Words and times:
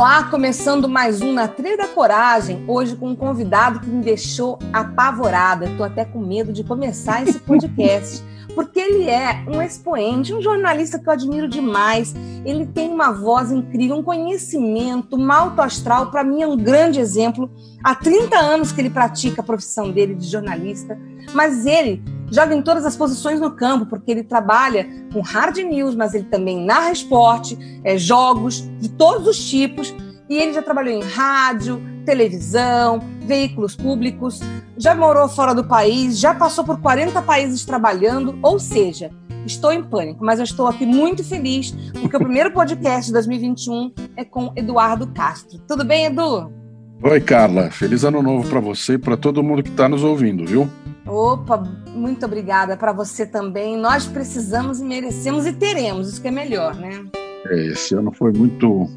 Olá, 0.00 0.24
começando 0.24 0.88
mais 0.88 1.20
um 1.20 1.30
Na 1.30 1.46
Trilha 1.46 1.76
da 1.76 1.86
Coragem, 1.86 2.64
hoje 2.66 2.96
com 2.96 3.10
um 3.10 3.14
convidado 3.14 3.80
que 3.80 3.86
me 3.86 4.02
deixou 4.02 4.58
apavorada. 4.72 5.66
Estou 5.66 5.84
até 5.84 6.06
com 6.06 6.18
medo 6.20 6.54
de 6.54 6.64
começar 6.64 7.22
esse 7.22 7.38
podcast, 7.44 8.24
porque 8.54 8.80
ele 8.80 9.10
é 9.10 9.44
um 9.46 9.60
expoente, 9.60 10.32
um 10.32 10.40
jornalista 10.40 10.98
que 10.98 11.06
eu 11.06 11.12
admiro 11.12 11.46
demais. 11.46 12.14
Ele 12.46 12.64
tem 12.64 12.88
uma 12.88 13.12
voz 13.12 13.52
incrível, 13.52 13.96
um 13.96 14.02
conhecimento, 14.02 15.16
uma 15.16 15.36
alto 15.36 15.60
astral. 15.60 16.10
Para 16.10 16.24
mim 16.24 16.40
é 16.40 16.46
um 16.46 16.56
grande 16.56 16.98
exemplo. 16.98 17.50
Há 17.84 17.94
30 17.94 18.38
anos 18.38 18.72
que 18.72 18.80
ele 18.80 18.88
pratica 18.88 19.42
a 19.42 19.44
profissão 19.44 19.90
dele 19.92 20.14
de 20.14 20.26
jornalista, 20.26 20.98
mas 21.34 21.66
ele 21.66 22.02
joga 22.30 22.54
em 22.54 22.62
todas 22.62 22.84
as 22.84 22.96
posições 22.96 23.40
no 23.40 23.50
campo, 23.50 23.86
porque 23.86 24.10
ele 24.10 24.22
trabalha 24.22 24.88
com 25.12 25.20
hard 25.20 25.56
news, 25.58 25.94
mas 25.94 26.14
ele 26.14 26.24
também 26.24 26.64
narra 26.64 26.92
esporte, 26.92 27.58
é, 27.84 27.98
jogos 27.98 28.68
de 28.78 28.88
todos 28.90 29.26
os 29.26 29.38
tipos, 29.48 29.94
e 30.28 30.36
ele 30.36 30.52
já 30.52 30.62
trabalhou 30.62 30.94
em 30.94 31.02
rádio, 31.02 31.82
televisão, 32.04 33.00
veículos 33.22 33.74
públicos, 33.74 34.40
já 34.76 34.94
morou 34.94 35.28
fora 35.28 35.54
do 35.54 35.64
país, 35.64 36.18
já 36.18 36.34
passou 36.34 36.64
por 36.64 36.80
40 36.80 37.20
países 37.22 37.64
trabalhando, 37.64 38.38
ou 38.42 38.58
seja, 38.58 39.10
estou 39.44 39.72
em 39.72 39.82
pânico, 39.82 40.24
mas 40.24 40.38
eu 40.38 40.44
estou 40.44 40.66
aqui 40.66 40.86
muito 40.86 41.24
feliz, 41.24 41.72
porque 42.00 42.16
o 42.16 42.20
primeiro 42.20 42.52
podcast 42.52 43.06
de 43.06 43.12
2021 43.12 43.92
é 44.16 44.24
com 44.24 44.52
Eduardo 44.56 45.06
Castro. 45.08 45.58
Tudo 45.66 45.84
bem, 45.84 46.06
Edu? 46.06 46.52
Oi, 47.02 47.20
Carla. 47.20 47.70
Feliz 47.70 48.04
ano 48.04 48.22
novo 48.22 48.48
para 48.48 48.60
você 48.60 48.94
e 48.94 48.98
para 48.98 49.16
todo 49.16 49.42
mundo 49.42 49.62
que 49.62 49.70
está 49.70 49.88
nos 49.88 50.04
ouvindo, 50.04 50.44
viu? 50.44 50.68
Opa, 51.10 51.58
muito 51.88 52.24
obrigada 52.24 52.76
para 52.76 52.92
você 52.92 53.26
também. 53.26 53.76
Nós 53.76 54.06
precisamos 54.06 54.80
e 54.80 54.84
merecemos 54.84 55.44
e 55.44 55.52
teremos, 55.52 56.08
isso 56.08 56.22
que 56.22 56.28
é 56.28 56.30
melhor, 56.30 56.76
né? 56.76 57.04
É, 57.46 57.66
esse 57.66 57.94
ano 57.96 58.12
foi 58.12 58.32
muito 58.32 58.88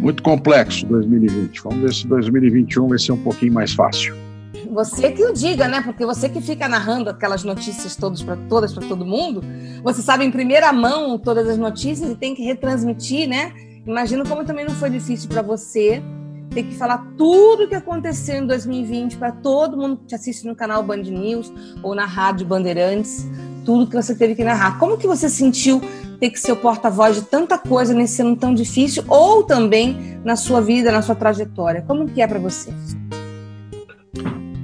muito 0.00 0.20
complexo 0.20 0.84
2020. 0.86 1.62
Vamos 1.62 1.78
ver 1.78 1.94
se 1.94 2.08
2021 2.08 2.88
vai 2.88 2.98
ser 2.98 3.12
um 3.12 3.22
pouquinho 3.22 3.52
mais 3.52 3.72
fácil. 3.72 4.16
Você 4.72 5.12
que 5.12 5.24
o 5.24 5.32
diga, 5.32 5.68
né? 5.68 5.80
Porque 5.82 6.04
você 6.04 6.28
que 6.28 6.40
fica 6.40 6.66
narrando 6.66 7.08
aquelas 7.10 7.44
notícias 7.44 7.94
todas 7.94 8.20
para 8.20 8.36
todas 8.48 8.72
para 8.72 8.88
todo 8.88 9.06
mundo, 9.06 9.44
você 9.84 10.02
sabe 10.02 10.24
em 10.24 10.30
primeira 10.30 10.72
mão 10.72 11.16
todas 11.18 11.48
as 11.48 11.56
notícias 11.56 12.10
e 12.10 12.16
tem 12.16 12.34
que 12.34 12.42
retransmitir, 12.42 13.28
né? 13.28 13.52
Imagino 13.86 14.26
como 14.28 14.44
também 14.44 14.64
não 14.64 14.74
foi 14.74 14.90
difícil 14.90 15.28
para 15.28 15.42
você 15.42 16.02
ter 16.52 16.64
que 16.64 16.74
falar 16.74 17.06
tudo 17.16 17.64
o 17.64 17.68
que 17.68 17.74
aconteceu 17.74 18.42
em 18.42 18.46
2020 18.46 19.16
para 19.16 19.32
todo 19.32 19.76
mundo 19.76 19.96
que 19.98 20.06
te 20.06 20.14
assiste 20.14 20.46
no 20.46 20.54
canal 20.54 20.82
Band 20.82 20.98
News 20.98 21.52
ou 21.82 21.94
na 21.94 22.04
rádio 22.04 22.46
Bandeirantes, 22.46 23.26
tudo 23.64 23.86
que 23.86 23.96
você 23.96 24.14
teve 24.14 24.34
que 24.34 24.44
narrar. 24.44 24.78
Como 24.78 24.98
que 24.98 25.06
você 25.06 25.28
sentiu 25.28 25.80
ter 26.20 26.30
que 26.30 26.38
ser 26.38 26.52
o 26.52 26.56
porta-voz 26.56 27.16
de 27.16 27.22
tanta 27.22 27.58
coisa 27.58 27.94
nesse 27.94 28.22
ano 28.22 28.36
tão 28.36 28.54
difícil 28.54 29.04
ou 29.08 29.42
também 29.42 30.20
na 30.24 30.36
sua 30.36 30.60
vida, 30.60 30.92
na 30.92 31.02
sua 31.02 31.14
trajetória? 31.14 31.82
Como 31.82 32.06
que 32.06 32.20
é 32.20 32.26
para 32.26 32.38
você? 32.38 32.72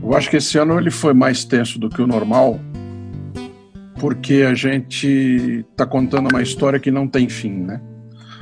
Eu 0.03 0.15
acho 0.17 0.31
que 0.31 0.37
esse 0.37 0.59
ano 0.59 0.79
ele 0.79 0.91
foi 0.91 1.13
mais 1.13 1.45
tenso 1.45 1.79
do 1.79 1.89
que 1.89 2.01
o 2.01 2.07
normal, 2.07 2.59
porque 4.01 4.45
a 4.49 4.55
gente 4.55 5.65
está 5.71 5.85
contando 5.85 6.31
uma 6.31 6.43
história 6.43 6.79
que 6.79 6.91
não 6.91 7.07
tem 7.07 7.29
fim, 7.29 7.51
né? 7.51 7.81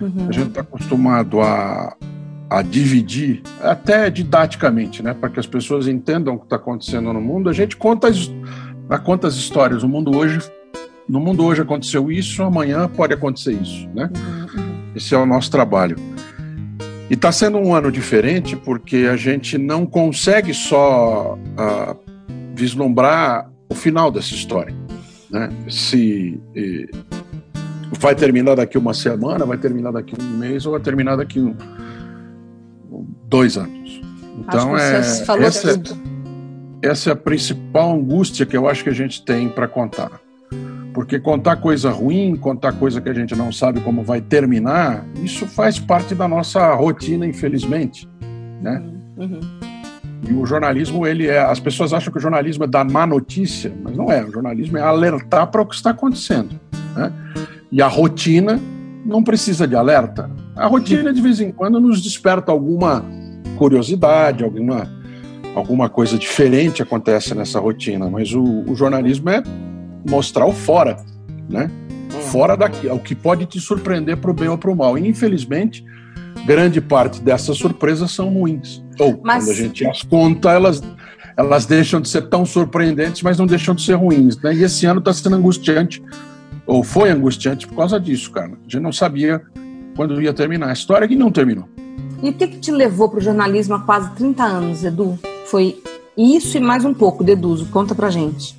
Uhum. 0.01 0.29
A 0.29 0.33
gente 0.33 0.49
está 0.49 0.61
acostumado 0.61 1.41
a, 1.41 1.97
a 2.49 2.63
dividir, 2.63 3.43
até 3.61 4.09
didaticamente, 4.09 5.03
né, 5.03 5.15
para 5.15 5.29
que 5.29 5.41
as 5.41 5.47
pessoas 5.47 5.89
entendam 5.89 6.35
o 6.35 6.39
que 6.39 6.45
está 6.45 6.57
acontecendo 6.57 7.13
no 7.13 7.21
mundo. 7.21 7.51
A 7.51 7.53
gente 7.53 7.77
conta 7.77 8.09
as, 8.09 8.31
conta 9.05 9.27
as 9.27 9.35
histórias. 9.35 9.83
O 9.83 9.89
mundo 9.89 10.17
hoje, 10.17 10.39
no 11.09 11.19
mundo 11.19 11.45
hoje 11.45 11.63
aconteceu 11.63 12.11
isso, 12.11 12.43
amanhã 12.43 12.89
pode 12.89 13.13
acontecer 13.13 13.53
isso, 13.53 13.89
né? 13.95 14.11
Uhum, 14.17 14.61
uhum. 14.61 14.77
Esse 14.95 15.15
é 15.15 15.19
o 15.19 15.27
nosso 15.27 15.51
trabalho. 15.51 15.97
E 17.11 17.15
está 17.15 17.31
sendo 17.31 17.59
um 17.59 17.75
ano 17.75 17.91
diferente 17.91 18.57
porque 18.57 19.09
a 19.11 19.17
gente 19.17 19.59
não 19.59 19.87
consegue 19.87 20.55
só 20.55 21.35
uh, 21.35 21.97
vislumbrar 22.55 23.51
o 23.69 23.75
final 23.75 24.11
dessa 24.11 24.35
história, 24.35 24.75
né? 25.31 25.49
Se 25.69 26.41
vai 27.99 28.15
terminar 28.15 28.57
daqui 28.57 28.77
uma 28.77 28.95
semana, 28.95 29.45
vai 29.45 29.59
terminar 29.59 29.93
daqui 29.93 30.15
um 30.21 30.39
mês 30.39 30.67
ou 30.67 30.73
vai 30.73 30.81
terminar 30.81 31.17
daqui 31.17 31.41
um 31.41 31.55
dois 33.29 33.57
anos. 33.57 34.01
Então 34.39 34.77
é 34.77 34.99
essa, 34.99 35.33
é, 35.33 36.89
essa 36.89 37.11
é 37.11 37.13
a 37.13 37.17
principal 37.17 37.95
angústia 37.95 38.45
que 38.45 38.57
eu 38.57 38.69
acho 38.69 38.85
que 38.85 38.91
a 38.91 38.95
gente 38.95 39.25
tem 39.25 39.49
para 39.49 39.67
contar. 39.67 40.21
Porque 40.93 41.19
contar 41.19 41.57
coisa 41.57 41.91
ruim, 41.91 42.37
contar 42.37 42.73
coisa 42.73 43.01
que 43.01 43.09
a 43.09 43.13
gente 43.13 43.35
não 43.35 43.53
sabe 43.53 43.81
como 43.81 44.03
vai 44.03 44.21
terminar, 44.21 45.05
isso 45.23 45.47
faz 45.47 45.79
parte 45.79 46.15
da 46.15 46.27
nossa 46.27 46.75
rotina, 46.75 47.27
infelizmente, 47.27 48.09
né? 48.63 48.83
Uhum. 49.19 49.41
E 50.27 50.33
o 50.33 50.47
jornalismo, 50.47 51.07
ele 51.07 51.27
é. 51.27 51.39
As 51.39 51.61
pessoas 51.61 51.93
acham 51.93 52.11
que 52.11 52.19
o 52.19 52.21
jornalismo 52.21 52.65
é 52.65 52.67
dar 52.67 52.85
má 52.85 53.07
notícia, 53.07 53.73
mas 53.83 53.97
não 53.97 54.11
é. 54.11 54.25
O 54.25 54.33
jornalismo 54.33 54.79
é 54.79 54.83
alertar 54.83 55.47
para 55.49 55.61
o 55.61 55.67
que 55.67 55.75
está 55.75 55.91
acontecendo. 55.91 56.59
Né? 56.97 57.13
E 57.71 57.83
a 57.83 57.87
rotina 57.87 58.59
não 59.05 59.23
precisa 59.23 59.69
de 59.69 59.77
alerta. 59.77 60.31
A 60.57 60.67
rotina, 60.67 61.13
de 61.13 61.21
vez 61.21 61.41
em 61.41 61.53
quando, 61.53 61.79
nos 61.79 62.03
desperta 62.03 62.51
alguma 62.51 63.05
curiosidade, 63.57 64.45
alguma, 64.45 64.89
alguma 65.55 65.89
coisa 65.89 66.17
diferente 66.17 66.83
acontece 66.83 67.35
nessa 67.35 67.59
rotina, 67.59 68.09
mas 68.09 68.33
o, 68.33 68.43
o 68.67 68.75
jornalismo 68.77 69.31
é 69.31 69.43
mostrar 70.09 70.47
o 70.47 70.53
fora, 70.53 70.97
né? 71.49 71.71
Hum. 72.15 72.21
Fora 72.21 72.57
daqui, 72.57 72.87
o 72.87 72.99
que 72.99 73.15
pode 73.15 73.47
te 73.47 73.61
surpreender 73.61 74.17
para 74.17 74.31
o 74.31 74.35
bem 74.35 74.49
ou 74.49 74.57
para 74.57 74.71
o 74.71 74.77
mal. 74.77 74.97
E, 74.97 75.09
infelizmente, 75.09 75.85
grande 76.47 76.81
parte 76.81 77.21
dessas 77.21 77.57
surpresas 77.59 78.13
são 78.13 78.29
ruins. 78.33 78.83
Ou, 78.99 79.21
mas... 79.23 79.45
quando 79.45 79.55
a 79.55 79.57
gente 79.59 79.87
as 79.87 80.03
conta, 80.03 80.51
elas, 80.51 80.83
elas 81.37 81.67
deixam 81.67 82.01
de 82.01 82.09
ser 82.09 82.29
tão 82.29 82.47
surpreendentes, 82.47 83.23
mas 83.23 83.39
não 83.39 83.47
deixam 83.47 83.75
de 83.75 83.83
ser 83.83 83.95
ruins. 83.95 84.37
Né? 84.41 84.55
E 84.55 84.63
esse 84.63 84.87
ano 84.87 85.01
está 85.01 85.13
sendo 85.13 85.37
angustiante, 85.37 86.03
ou 86.67 86.83
foi 86.83 87.11
angustiante 87.11 87.67
por 87.67 87.77
causa 87.77 87.99
disso, 87.99 88.31
cara. 88.31 88.53
A 88.53 88.63
gente 88.63 88.81
não 88.81 88.93
sabia 88.93 89.43
quando 89.97 90.21
ia 90.21 90.33
terminar. 90.33 90.69
A 90.69 90.73
história 90.73 91.09
que 91.09 91.17
não 91.17 91.31
terminou. 91.31 91.69
E 92.23 92.31
o 92.31 92.33
que, 92.33 92.47
que 92.47 92.59
te 92.59 92.71
levou 92.71 93.09
para 93.09 93.19
o 93.19 93.23
jornalismo 93.23 93.75
há 93.75 93.81
quase 93.81 94.11
30 94.15 94.43
anos, 94.43 94.85
Edu? 94.85 95.19
Foi 95.47 95.83
isso 96.17 96.57
e 96.57 96.61
mais 96.61 96.85
um 96.85 96.95
pouco, 96.95 97.23
Deduzo. 97.23 97.67
Conta 97.67 97.95
pra 97.95 98.11
gente. 98.11 98.59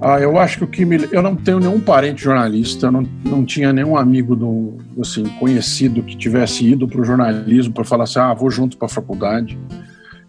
Ah, 0.00 0.20
eu 0.20 0.38
acho 0.38 0.58
que 0.58 0.64
o 0.64 0.66
que 0.66 0.84
me... 0.84 1.08
Eu 1.10 1.22
não 1.22 1.34
tenho 1.34 1.58
nenhum 1.58 1.80
parente 1.80 2.22
jornalista, 2.22 2.90
não, 2.90 3.02
não 3.24 3.44
tinha 3.44 3.72
nenhum 3.72 3.96
amigo 3.96 4.36
do, 4.36 4.76
assim, 5.00 5.24
conhecido 5.38 6.02
que 6.02 6.16
tivesse 6.16 6.66
ido 6.66 6.86
para 6.86 7.00
o 7.00 7.04
jornalismo 7.04 7.72
para 7.72 7.84
falar 7.84 8.04
assim, 8.04 8.18
ah, 8.18 8.34
vou 8.34 8.50
junto 8.50 8.76
para 8.76 8.86
a 8.86 8.90
faculdade. 8.90 9.58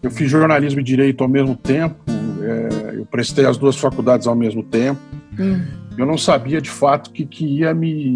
Eu 0.02 0.10
fiz 0.10 0.30
jornalismo 0.30 0.80
e 0.80 0.82
direito 0.82 1.22
ao 1.22 1.28
mesmo 1.28 1.54
tempo, 1.54 1.96
é, 2.40 2.94
eu 2.96 3.04
prestei 3.04 3.44
as 3.44 3.58
duas 3.58 3.76
faculdades 3.76 4.26
ao 4.26 4.34
mesmo 4.34 4.62
tempo. 4.62 5.00
Hum. 5.38 5.60
Eu 5.98 6.06
não 6.06 6.16
sabia 6.16 6.60
de 6.60 6.70
fato 6.70 7.08
o 7.08 7.12
que, 7.12 7.26
que 7.26 7.44
ia 7.44 7.74
me 7.74 8.14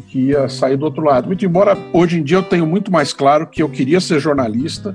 que 0.00 0.18
ia 0.28 0.48
sair 0.48 0.76
do 0.76 0.84
outro 0.84 1.04
lado. 1.04 1.26
Muito 1.26 1.44
embora 1.44 1.76
hoje 1.92 2.18
em 2.18 2.22
dia 2.22 2.36
eu 2.36 2.42
tenho 2.42 2.66
muito 2.66 2.92
mais 2.92 3.12
claro 3.12 3.46
que 3.46 3.62
eu 3.62 3.68
queria 3.68 4.00
ser 4.00 4.20
jornalista 4.20 4.94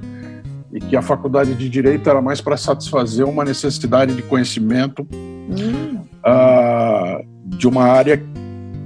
e 0.71 0.79
que 0.79 0.95
a 0.95 1.01
faculdade 1.01 1.53
de 1.55 1.69
direito 1.69 2.09
era 2.09 2.21
mais 2.21 2.41
para 2.41 2.55
satisfazer 2.55 3.25
uma 3.25 3.43
necessidade 3.43 4.15
de 4.15 4.21
conhecimento 4.21 5.07
hum. 5.11 5.97
uh, 6.25 7.25
de 7.45 7.67
uma 7.67 7.83
área 7.83 8.21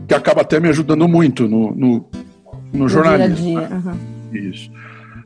que 0.07 0.13
acaba 0.13 0.42
até 0.42 0.60
me 0.60 0.69
ajudando 0.69 1.07
muito 1.07 1.48
no, 1.48 1.75
no, 1.75 2.06
no 2.71 2.88
jornalismo. 2.88 3.60
Dia 3.60 3.68
dia. 3.68 3.77
Uhum. 3.77 4.50
Isso. 4.50 4.71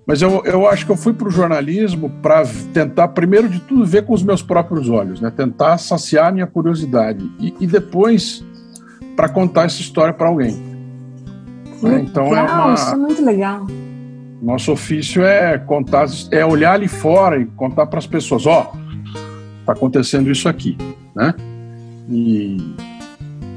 Mas 0.05 0.21
eu, 0.21 0.41
eu 0.45 0.65
acho 0.65 0.85
que 0.85 0.91
eu 0.91 0.95
fui 0.95 1.13
para 1.13 1.27
o 1.27 1.31
jornalismo 1.31 2.09
para 2.21 2.43
tentar, 2.73 3.09
primeiro 3.09 3.49
de 3.49 3.59
tudo, 3.59 3.85
ver 3.85 4.05
com 4.05 4.13
os 4.13 4.23
meus 4.23 4.41
próprios 4.41 4.89
olhos, 4.89 5.19
né? 5.19 5.29
tentar 5.29 5.77
saciar 5.77 6.27
a 6.27 6.31
minha 6.31 6.47
curiosidade 6.47 7.29
e, 7.39 7.53
e 7.59 7.67
depois 7.67 8.43
para 9.17 9.27
contar 9.27 9.65
essa 9.65 9.81
história 9.81 10.13
para 10.13 10.29
alguém. 10.29 10.76
Legal, 11.83 11.99
então 11.99 12.35
é 12.35 12.41
uma, 12.43 12.73
isso 12.73 12.89
é 12.89 12.95
muito 12.95 13.25
legal. 13.25 13.67
Nosso 14.41 14.71
ofício 14.71 15.23
é 15.23 15.57
contar, 15.57 16.07
é 16.31 16.45
olhar 16.45 16.73
ali 16.73 16.87
fora 16.87 17.39
e 17.39 17.45
contar 17.45 17.87
para 17.87 17.99
as 17.99 18.07
pessoas, 18.07 18.45
ó, 18.45 18.71
oh, 18.73 18.77
tá 19.65 19.73
acontecendo 19.73 20.31
isso 20.31 20.47
aqui, 20.47 20.77
né? 21.15 21.33
E, 22.09 22.57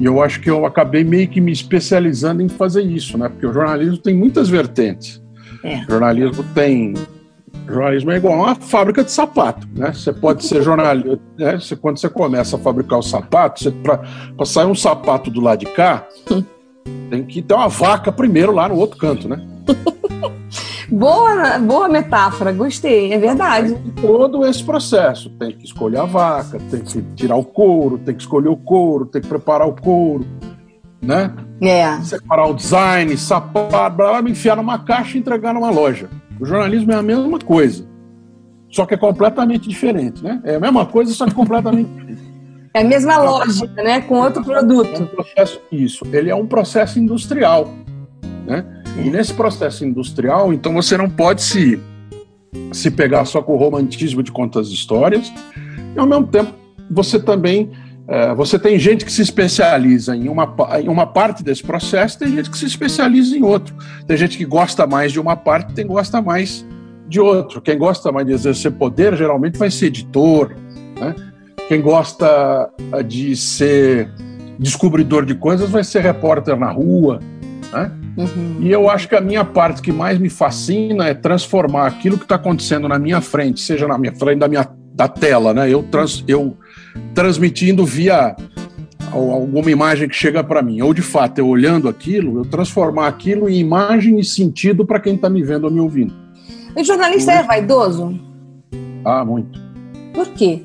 E 0.01 0.05
eu 0.05 0.23
acho 0.23 0.41
que 0.41 0.51
eu 0.51 0.65
acabei 0.65 1.05
meio 1.05 1.29
que 1.29 1.41
me 1.41 1.53
especializando 1.53 2.43
em 2.43 2.49
fazer 2.49 2.83
isso, 2.83 3.19
né? 3.19 3.29
Porque 3.29 3.47
o 3.47 3.53
jornalismo 3.53 3.99
tem 3.99 4.17
muitas 4.17 4.49
vertentes. 4.49 5.23
É. 5.63 5.83
O 5.83 5.91
jornalismo 5.91 6.43
tem 6.55 6.95
jornalismo 7.69 8.11
é 8.11 8.17
igual 8.17 8.35
a 8.35 8.37
uma 8.37 8.55
fábrica 8.55 9.05
de 9.05 9.11
sapato, 9.13 9.69
né? 9.77 9.93
Você 9.93 10.13
pode 10.13 10.45
ser 10.45 10.63
jornalista, 10.63 11.21
né? 11.39 11.59
Você, 11.59 11.77
quando 11.77 11.99
você 11.99 12.09
começa 12.09 12.57
a 12.57 12.59
fabricar 12.59 12.99
o 12.99 13.03
sapato, 13.03 13.71
para 13.73 14.47
sair 14.47 14.67
um 14.67 14.75
sapato 14.75 15.31
do 15.31 15.41
lado 15.41 15.61
de 15.61 15.67
cá, 15.67 16.07
tem 17.11 17.25
que 17.25 17.43
ter 17.43 17.55
uma 17.55 17.69
vaca 17.69 18.13
primeiro 18.13 18.53
lá 18.53 18.69
no 18.69 18.77
outro 18.77 18.97
canto, 18.97 19.29
né? 19.29 19.41
boa, 20.91 21.59
boa 21.59 21.89
metáfora, 21.89 22.53
gostei, 22.53 23.13
é 23.13 23.19
verdade. 23.19 23.77
todo 24.01 24.47
esse 24.47 24.63
processo, 24.63 25.31
tem 25.31 25.53
que 25.53 25.65
escolher 25.65 25.99
a 25.99 26.05
vaca, 26.05 26.59
tem 26.71 26.81
que 26.81 27.03
tirar 27.15 27.37
o 27.37 27.45
couro, 27.45 27.99
tem 27.99 28.15
que 28.15 28.23
escolher 28.23 28.49
o 28.49 28.57
couro, 28.57 29.07
tem 29.07 29.21
que 29.21 29.29
preparar 29.29 29.69
o 29.69 29.75
couro, 29.75 30.27
né? 31.03 31.33
É. 31.61 32.01
Separar 32.03 32.47
o 32.47 32.55
design, 32.55 33.17
sapato, 33.17 33.71
blá, 33.71 33.91
blá, 33.91 34.21
enfiar 34.31 34.57
numa 34.57 34.79
caixa 34.79 35.17
e 35.17 35.21
entregar 35.21 35.53
numa 35.53 35.71
loja. 35.71 36.09
O 36.41 36.47
jornalismo 36.47 36.91
é 36.93 36.97
a 36.97 37.03
mesma 37.03 37.39
coisa, 37.39 37.87
só 38.71 38.87
que 38.87 38.95
é 38.95 38.97
completamente 38.97 39.69
diferente, 39.69 40.23
né? 40.23 40.41
É 40.45 40.57
a 40.57 40.61
mesma 40.61 40.87
coisa, 40.87 41.13
só 41.13 41.27
que 41.27 41.35
completamente 41.35 41.89
diferente. 41.93 42.30
É 42.73 42.81
a 42.81 42.85
mesma 42.85 43.19
lógica, 43.19 43.83
né? 43.83 44.01
Com 44.01 44.21
outro 44.21 44.45
produto. 44.45 44.95
É 44.95 44.99
um 44.99 45.07
processo, 45.07 45.61
isso. 45.73 46.05
Ele 46.13 46.31
é 46.31 46.35
um 46.35 46.47
processo 46.47 46.99
industrial, 46.99 47.73
né? 48.47 48.65
E 49.05 49.11
nesse 49.11 49.35
processo 49.35 49.85
industrial, 49.85 50.53
então 50.53 50.73
você 50.75 50.97
não 50.97 51.09
pode 51.09 51.43
se 51.43 51.81
se 52.73 52.91
pegar 52.91 53.25
só 53.25 53.41
com 53.41 53.55
o 53.55 53.57
romantismo 53.57 54.23
de 54.23 54.33
contar 54.33 54.61
as 54.61 54.69
histórias. 54.69 55.33
E 55.95 55.99
ao 55.99 56.07
mesmo 56.07 56.27
tempo, 56.27 56.53
você 56.91 57.19
também 57.19 57.71
é, 58.09 58.35
você 58.35 58.59
tem 58.59 58.77
gente 58.77 59.05
que 59.05 59.13
se 59.13 59.23
especializa 59.23 60.17
em 60.17 60.29
uma, 60.29 60.53
em 60.83 60.89
uma 60.89 61.07
parte 61.07 61.45
desse 61.45 61.63
processo, 61.63 62.19
tem 62.19 62.35
gente 62.35 62.51
que 62.51 62.59
se 62.59 62.67
especializa 62.67 63.37
em 63.37 63.43
outro. 63.45 63.73
Tem 64.05 64.17
gente 64.17 64.37
que 64.37 64.45
gosta 64.45 64.85
mais 64.85 65.13
de 65.13 65.21
uma 65.21 65.37
parte, 65.37 65.75
tem 65.75 65.87
gosta 65.87 66.21
mais 66.21 66.67
de 67.07 67.21
outro. 67.21 67.61
Quem 67.61 67.79
gosta 67.79 68.11
mais 68.11 68.27
de 68.27 68.33
exercer 68.33 68.73
poder 68.73 69.17
geralmente 69.17 69.57
vai 69.57 69.71
ser 69.71 69.87
editor, 69.87 70.57
né? 70.99 71.15
Quem 71.71 71.81
gosta 71.81 72.69
eh, 72.95 73.01
de 73.05 73.37
ser 73.37 74.11
descobridor 74.59 75.25
de 75.25 75.37
coisas 75.37 75.71
vai 75.71 75.85
ser 75.85 76.01
repórter 76.01 76.59
na 76.59 76.69
rua, 76.69 77.21
né? 77.73 77.93
Uhum. 78.17 78.57
E 78.59 78.73
eu 78.73 78.91
acho 78.91 79.09
que 79.09 79.15
a 79.15 79.21
minha 79.21 79.45
parte 79.45 79.81
que 79.81 79.93
mais 79.93 80.19
me 80.19 80.29
fascina 80.29 81.07
é 81.07 81.15
transformar 81.15 81.87
aquilo 81.87 82.19
que 82.19 82.25
está 82.25 82.35
acontecendo 82.35 82.89
na 82.89 82.99
minha 82.99 83.21
frente, 83.21 83.61
seja 83.61 83.87
na 83.87 83.97
minha 83.97 84.13
frente 84.13 84.41
da 84.41 84.49
minha 84.49 84.69
da 84.93 85.07
tela, 85.07 85.55
né? 85.55 85.73
Eu, 85.73 85.85
trans, 85.85 86.25
eu 86.27 86.57
transmitindo 87.15 87.87
via 87.87 88.35
alguma 89.13 89.71
imagem 89.71 90.09
que 90.09 90.17
chega 90.17 90.43
para 90.43 90.63
mim, 90.63 90.81
ou 90.81 90.93
de 90.93 91.03
fato 91.03 91.39
eu 91.39 91.47
olhando 91.47 91.89
aquilo, 91.89 92.41
eu 92.41 92.45
transformar 92.47 93.07
aquilo 93.07 93.49
em 93.49 93.61
imagem 93.61 94.19
e 94.19 94.25
sentido 94.25 94.85
para 94.85 94.99
quem 94.99 95.15
está 95.15 95.31
me 95.31 95.41
vendo 95.41 95.67
ou 95.67 95.71
me 95.71 95.79
ouvindo. 95.79 96.13
O 96.77 96.83
jornalista 96.83 97.31
é 97.31 97.45
vaidoso? 97.45 98.19
Ah, 99.05 99.25
muito. 99.25 99.71
Por 100.13 100.27
quê? 100.31 100.65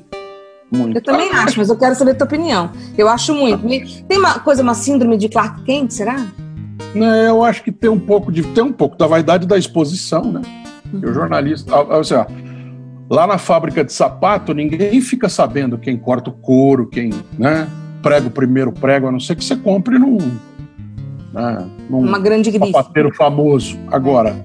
Muito. 0.70 0.96
Eu 0.96 1.02
também 1.02 1.30
ah, 1.32 1.44
acho, 1.44 1.58
mas 1.58 1.68
eu 1.68 1.76
quero 1.76 1.94
saber 1.94 2.12
a 2.12 2.14
tua 2.14 2.26
opinião. 2.26 2.70
Eu 2.98 3.08
acho 3.08 3.34
muito. 3.34 3.66
Tem 4.08 4.18
uma 4.18 4.38
coisa, 4.40 4.62
uma 4.62 4.74
síndrome 4.74 5.16
de 5.16 5.28
Clark 5.28 5.62
Kent, 5.62 5.92
será? 5.92 6.26
Não, 6.94 7.14
eu 7.14 7.44
acho 7.44 7.62
que 7.62 7.70
tem 7.70 7.90
um 7.90 7.98
pouco 7.98 8.32
de 8.32 8.42
tem 8.42 8.64
um 8.64 8.72
pouco 8.72 8.96
da 8.96 9.06
vaidade 9.06 9.46
da 9.46 9.56
exposição, 9.56 10.32
né? 10.32 10.42
Uhum. 10.92 11.00
O 11.10 11.12
jornalista, 11.12 11.74
ou 11.76 12.04
seja, 12.04 12.26
Lá 13.08 13.26
na 13.26 13.38
fábrica 13.38 13.84
de 13.84 13.92
sapato, 13.92 14.52
ninguém 14.52 15.00
fica 15.00 15.28
sabendo 15.28 15.78
quem 15.78 15.96
corta 15.96 16.28
o 16.28 16.32
couro, 16.32 16.88
quem 16.88 17.10
né, 17.38 17.68
prega 18.02 18.26
o 18.26 18.30
primeiro 18.30 18.72
prego, 18.72 19.06
a 19.06 19.12
não 19.12 19.20
ser 19.20 19.36
que 19.36 19.44
você 19.44 19.54
compre 19.54 19.96
num, 19.96 20.18
né, 21.32 21.68
num 21.88 22.00
Uma 22.00 22.18
grande 22.18 22.50
sapateiro 22.50 23.14
famoso. 23.14 23.78
Agora, 23.92 24.44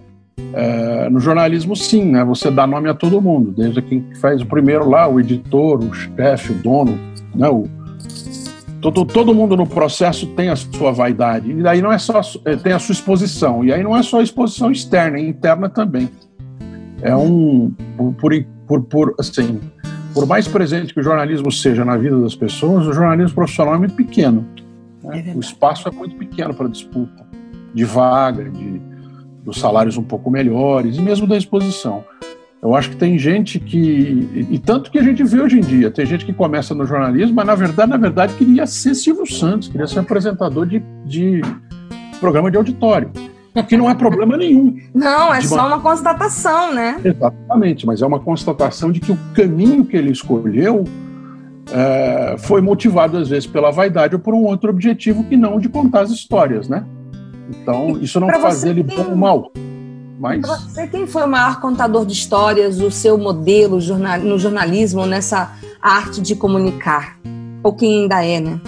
é, 0.54 1.10
no 1.10 1.20
jornalismo, 1.20 1.76
sim, 1.76 2.06
né, 2.06 2.24
você 2.24 2.50
dá 2.52 2.68
nome 2.68 2.90
a 2.90 2.94
todo 2.94 3.22
mundo, 3.22 3.52
desde 3.52 3.82
quem 3.82 4.06
faz 4.20 4.42
o 4.42 4.46
primeiro 4.46 4.90
lá, 4.90 5.08
o 5.08 5.20
editor, 5.20 5.80
o 5.84 5.94
chefe, 5.94 6.52
o 6.52 6.56
dono, 6.56 6.98
né, 7.36 7.48
o, 7.48 7.66
todo, 8.82 9.06
todo 9.06 9.34
mundo 9.34 9.56
no 9.56 9.68
processo 9.68 10.28
tem 10.28 10.50
a 10.50 10.56
sua 10.56 10.92
vaidade. 10.92 11.52
E 11.52 11.62
daí 11.62 11.82
não 11.82 11.92
é 11.92 11.98
só 11.98 12.22
é, 12.46 12.56
tem 12.56 12.74
a 12.74 12.80
sua 12.80 12.94
exposição. 12.94 13.64
E 13.64 13.72
aí 13.72 13.84
não 13.84 13.96
é 13.96 14.02
só 14.02 14.20
a 14.20 14.24
exposição 14.24 14.72
externa, 14.72 15.18
é 15.18 15.22
interna 15.22 15.70
também 15.70 16.10
é 17.02 17.16
um 17.16 17.74
por, 18.20 18.32
por, 18.68 18.84
por, 18.84 19.16
assim 19.20 19.60
por 20.14 20.26
mais 20.26 20.48
presente 20.48 20.94
que 20.94 21.00
o 21.00 21.04
jornalismo 21.04 21.52
seja 21.52 21.84
na 21.84 21.98
vida 21.98 22.20
das 22.20 22.36
pessoas, 22.36 22.86
o 22.86 22.94
jornalismo 22.94 23.34
profissional 23.34 23.76
é 23.76 23.78
muito 23.78 23.96
pequeno. 23.96 24.46
Né? 25.04 25.26
É 25.28 25.36
o 25.36 25.40
espaço 25.40 25.88
é 25.88 25.92
muito 25.92 26.16
pequeno 26.16 26.54
para 26.54 26.68
disputa 26.68 27.26
de 27.74 27.86
vaga, 27.86 28.50
de 28.50 28.82
dos 29.44 29.60
salários 29.60 29.98
um 29.98 30.04
pouco 30.04 30.30
melhores 30.30 30.98
e 30.98 31.02
mesmo 31.02 31.28
da 31.28 31.38
exposição. 31.38 32.04
Eu 32.62 32.76
acho 32.76 32.92
que 32.92 32.96
tem 32.96 33.18
gente 33.18 33.60
que 33.60 34.48
e 34.52 34.60
tanto 34.60 34.92
que 34.92 35.00
a 35.00 35.04
gente 35.04 35.24
vê 35.24 35.42
hoje 35.42 35.58
em 35.58 35.62
dia, 35.62 35.90
tem 35.90 36.06
gente 36.06 36.26
que 36.26 36.34
começa 36.34 36.76
no 36.76 36.86
jornalismo, 36.86 37.36
mas 37.36 37.46
na 37.46 37.56
verdade, 37.56 37.90
na 37.90 37.98
verdade 37.98 38.34
queria 38.36 38.68
ser 38.68 38.94
Silvio 38.94 39.26
Santos, 39.26 39.68
queria 39.68 39.88
ser 39.88 40.00
apresentador 40.00 40.68
de, 40.68 40.80
de 41.06 41.42
programa 42.20 42.52
de 42.52 42.58
auditório 42.58 43.12
que 43.68 43.76
não 43.76 43.90
é 43.90 43.94
problema 43.94 44.38
nenhum. 44.38 44.78
Não, 44.94 45.34
é 45.34 45.42
só 45.42 45.68
uma 45.68 45.82
constatação, 45.82 46.74
né? 46.74 47.02
Exatamente, 47.04 47.86
mas 47.86 48.02
é 48.02 48.06
uma 48.06 48.20
constatação 48.20 48.92
de 48.92 49.02
que 49.02 49.12
o 49.12 49.18
caminho 49.34 49.84
que 49.84 49.98
ele 49.98 50.12
escolheu 50.12 50.86
é, 51.70 52.36
foi 52.38 52.62
motivado 52.62 53.18
às 53.18 53.28
vezes 53.28 53.46
pela 53.46 53.72
vaidade 53.72 54.16
ou 54.16 54.22
por 54.22 54.34
um 54.34 54.44
outro 54.44 54.70
objetivo 54.70 55.24
que 55.26 55.36
não 55.36 55.60
de 55.60 55.68
contar 55.68 56.02
as 56.02 56.12
histórias, 56.12 56.70
né? 56.70 56.86
Então, 57.52 57.98
isso 58.00 58.20
não 58.20 58.30
faz 58.30 58.62
dele 58.62 58.84
bom 58.84 59.10
ou 59.10 59.16
mal. 59.16 59.52
Mas... 60.20 60.42
você, 60.42 60.88
quem 60.88 61.08
foi 61.08 61.24
o 61.24 61.28
maior 61.28 61.60
contador 61.60 62.06
de 62.06 62.14
histórias, 62.14 62.80
o 62.80 62.92
seu 62.92 63.18
modelo 63.18 63.80
no 64.24 64.38
jornalismo, 64.38 65.06
nessa 65.06 65.52
arte 65.82 66.22
de 66.22 66.36
comunicar? 66.36 67.18
Ou 67.64 67.74
quem 67.74 68.04
ainda 68.04 68.24
é, 68.24 68.40
né? 68.40 68.62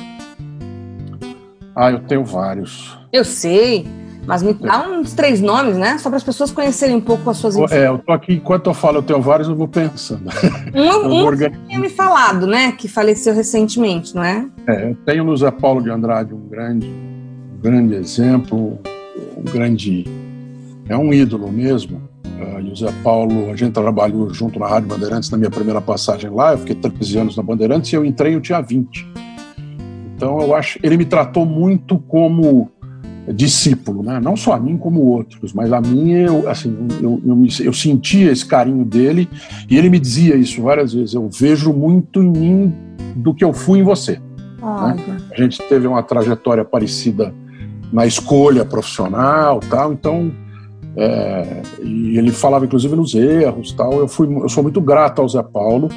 Ah, 1.75 1.91
eu 1.91 2.00
tenho 2.00 2.24
vários. 2.24 2.97
Eu 3.12 3.24
sei. 3.24 3.88
Mas 4.25 4.41
me 4.41 4.53
dá 4.53 4.88
uns 4.88 5.13
três 5.13 5.41
nomes, 5.41 5.75
né? 5.75 5.97
Só 5.97 6.09
para 6.09 6.18
as 6.18 6.24
pessoas 6.24 6.50
conhecerem 6.50 6.95
um 6.95 7.01
pouco 7.01 7.29
as 7.29 7.38
suas 7.38 7.56
É, 7.71 7.88
eu 7.88 7.97
tô 8.00 8.13
aqui, 8.13 8.36
enquanto 8.36 8.68
eu 8.68 8.74
falo, 8.74 9.00
eu 9.00 9.03
tenho 9.03 9.21
vários, 9.21 9.50
eu 9.50 9.56
vou 9.56 9.68
pensando. 9.68 10.29
Um, 10.74 11.27
um 11.27 11.38
tinha 11.68 11.79
me 11.79 11.89
falado, 11.89 12.47
né? 12.47 12.71
Que 12.71 12.88
faleceu 12.88 13.33
recentemente, 13.33 14.15
não 14.15 14.24
é? 14.24 14.47
É, 14.68 14.89
eu 14.89 14.97
tenho 15.06 15.24
no 15.24 15.36
Zé 15.38 15.51
Paulo 15.51 15.83
de 15.83 15.89
Andrade 15.91 16.33
um 16.33 16.47
grande, 16.47 16.89
grande 17.63 17.96
exemplo, 17.96 18.77
um 19.38 19.43
grande. 19.43 20.05
É 20.89 20.98
um 20.98 21.13
ídolo 21.13 21.50
mesmo. 21.50 22.01
Uh, 22.25 22.72
o 22.72 22.75
Zé 22.75 22.91
Paulo, 23.01 23.50
a 23.50 23.55
gente 23.55 23.72
trabalhou 23.72 24.34
junto 24.34 24.60
na 24.60 24.67
Rádio 24.67 24.89
Bandeirantes 24.89 25.29
na 25.29 25.38
minha 25.38 25.50
primeira 25.50 25.79
passagem 25.79 26.29
lá. 26.29 26.51
Eu 26.51 26.58
fiquei 26.58 26.75
13 26.75 27.17
anos 27.17 27.38
na 27.38 27.43
Bandeirantes 27.43 27.91
e 27.93 27.96
eu 27.96 28.03
entrei, 28.03 28.36
eu 28.36 28.41
tinha 28.41 28.60
20. 28.60 29.08
Então 30.15 30.41
eu 30.41 30.53
acho. 30.53 30.77
Ele 30.84 30.98
me 30.98 31.05
tratou 31.05 31.46
muito 31.46 31.98
como 31.98 32.70
discípulo, 33.34 34.03
né? 34.03 34.20
não 34.20 34.36
só 34.36 34.51
a 34.51 34.60
mim 34.60 34.75
como 34.75 35.00
outros, 35.00 35.53
mas 35.53 35.72
a 35.72 35.79
mim 35.79 36.12
eu 36.12 36.50
assim 36.50 36.75
eu, 37.01 37.22
eu, 37.25 37.36
me, 37.38 37.48
eu, 37.62 37.72
sentia 37.72 38.29
esse 38.29 38.46
carinho 38.46 38.84
dele 38.84 39.29
e 39.70 39.77
ele 39.77 39.89
me 39.89 39.98
dizia 39.98 40.36
isso 40.36 40.62
várias 40.62 40.93
vezes. 40.93 41.13
Eu 41.13 41.29
vejo 41.29 41.72
muito 41.72 42.22
em 42.22 42.29
mim 42.29 42.74
do 43.15 43.34
que 43.34 43.46
eu 43.46 43.53
fui 43.53 43.79
em 43.79 43.84
você. 43.84 44.20
Né? 44.62 45.22
A 45.32 45.41
gente 45.41 45.58
teve 45.70 45.88
uma 45.88 46.03
trajetória 46.03 46.65
parecida 46.65 47.34
na 47.93 48.05
escolha 48.05 48.65
profissional, 48.65 49.62
tal. 49.69 49.93
Então 49.93 50.31
é, 50.95 51.62
e 51.81 52.17
ele 52.17 52.31
falava 52.31 52.65
inclusive 52.65 52.95
nos 52.95 53.15
erros, 53.15 53.71
tal. 53.71 54.00
Eu 54.00 54.07
fui 54.07 54.27
eu 54.27 54.50
sou 54.50 54.63
muito 54.63 54.81
grato 54.81 55.21
ao 55.21 55.29
Zé 55.29 55.41
Paulo 55.41 55.89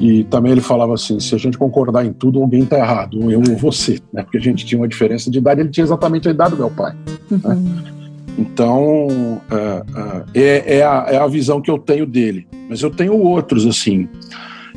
e 0.00 0.24
também 0.24 0.52
ele 0.52 0.60
falava 0.60 0.94
assim: 0.94 1.20
se 1.20 1.34
a 1.34 1.38
gente 1.38 1.56
concordar 1.56 2.04
em 2.04 2.12
tudo, 2.12 2.42
alguém 2.42 2.62
está 2.62 2.78
errado, 2.78 3.30
eu 3.30 3.38
ou 3.40 3.56
você, 3.56 4.00
né? 4.12 4.22
Porque 4.22 4.38
a 4.38 4.40
gente 4.40 4.66
tinha 4.66 4.80
uma 4.80 4.88
diferença 4.88 5.30
de 5.30 5.38
idade, 5.38 5.60
ele 5.60 5.70
tinha 5.70 5.84
exatamente 5.84 6.26
a 6.28 6.30
idade 6.30 6.50
do 6.50 6.56
meu 6.56 6.70
pai. 6.70 6.94
Né? 7.30 7.40
Uhum. 7.44 7.54
Né? 7.54 7.92
Então, 8.38 9.40
é, 9.50 9.82
é, 10.34 10.78
é, 10.78 10.82
a, 10.84 11.06
é 11.08 11.16
a 11.16 11.26
visão 11.26 11.60
que 11.60 11.70
eu 11.70 11.78
tenho 11.78 12.04
dele. 12.04 12.46
Mas 12.68 12.82
eu 12.82 12.90
tenho 12.90 13.14
outros, 13.18 13.66
assim. 13.66 14.08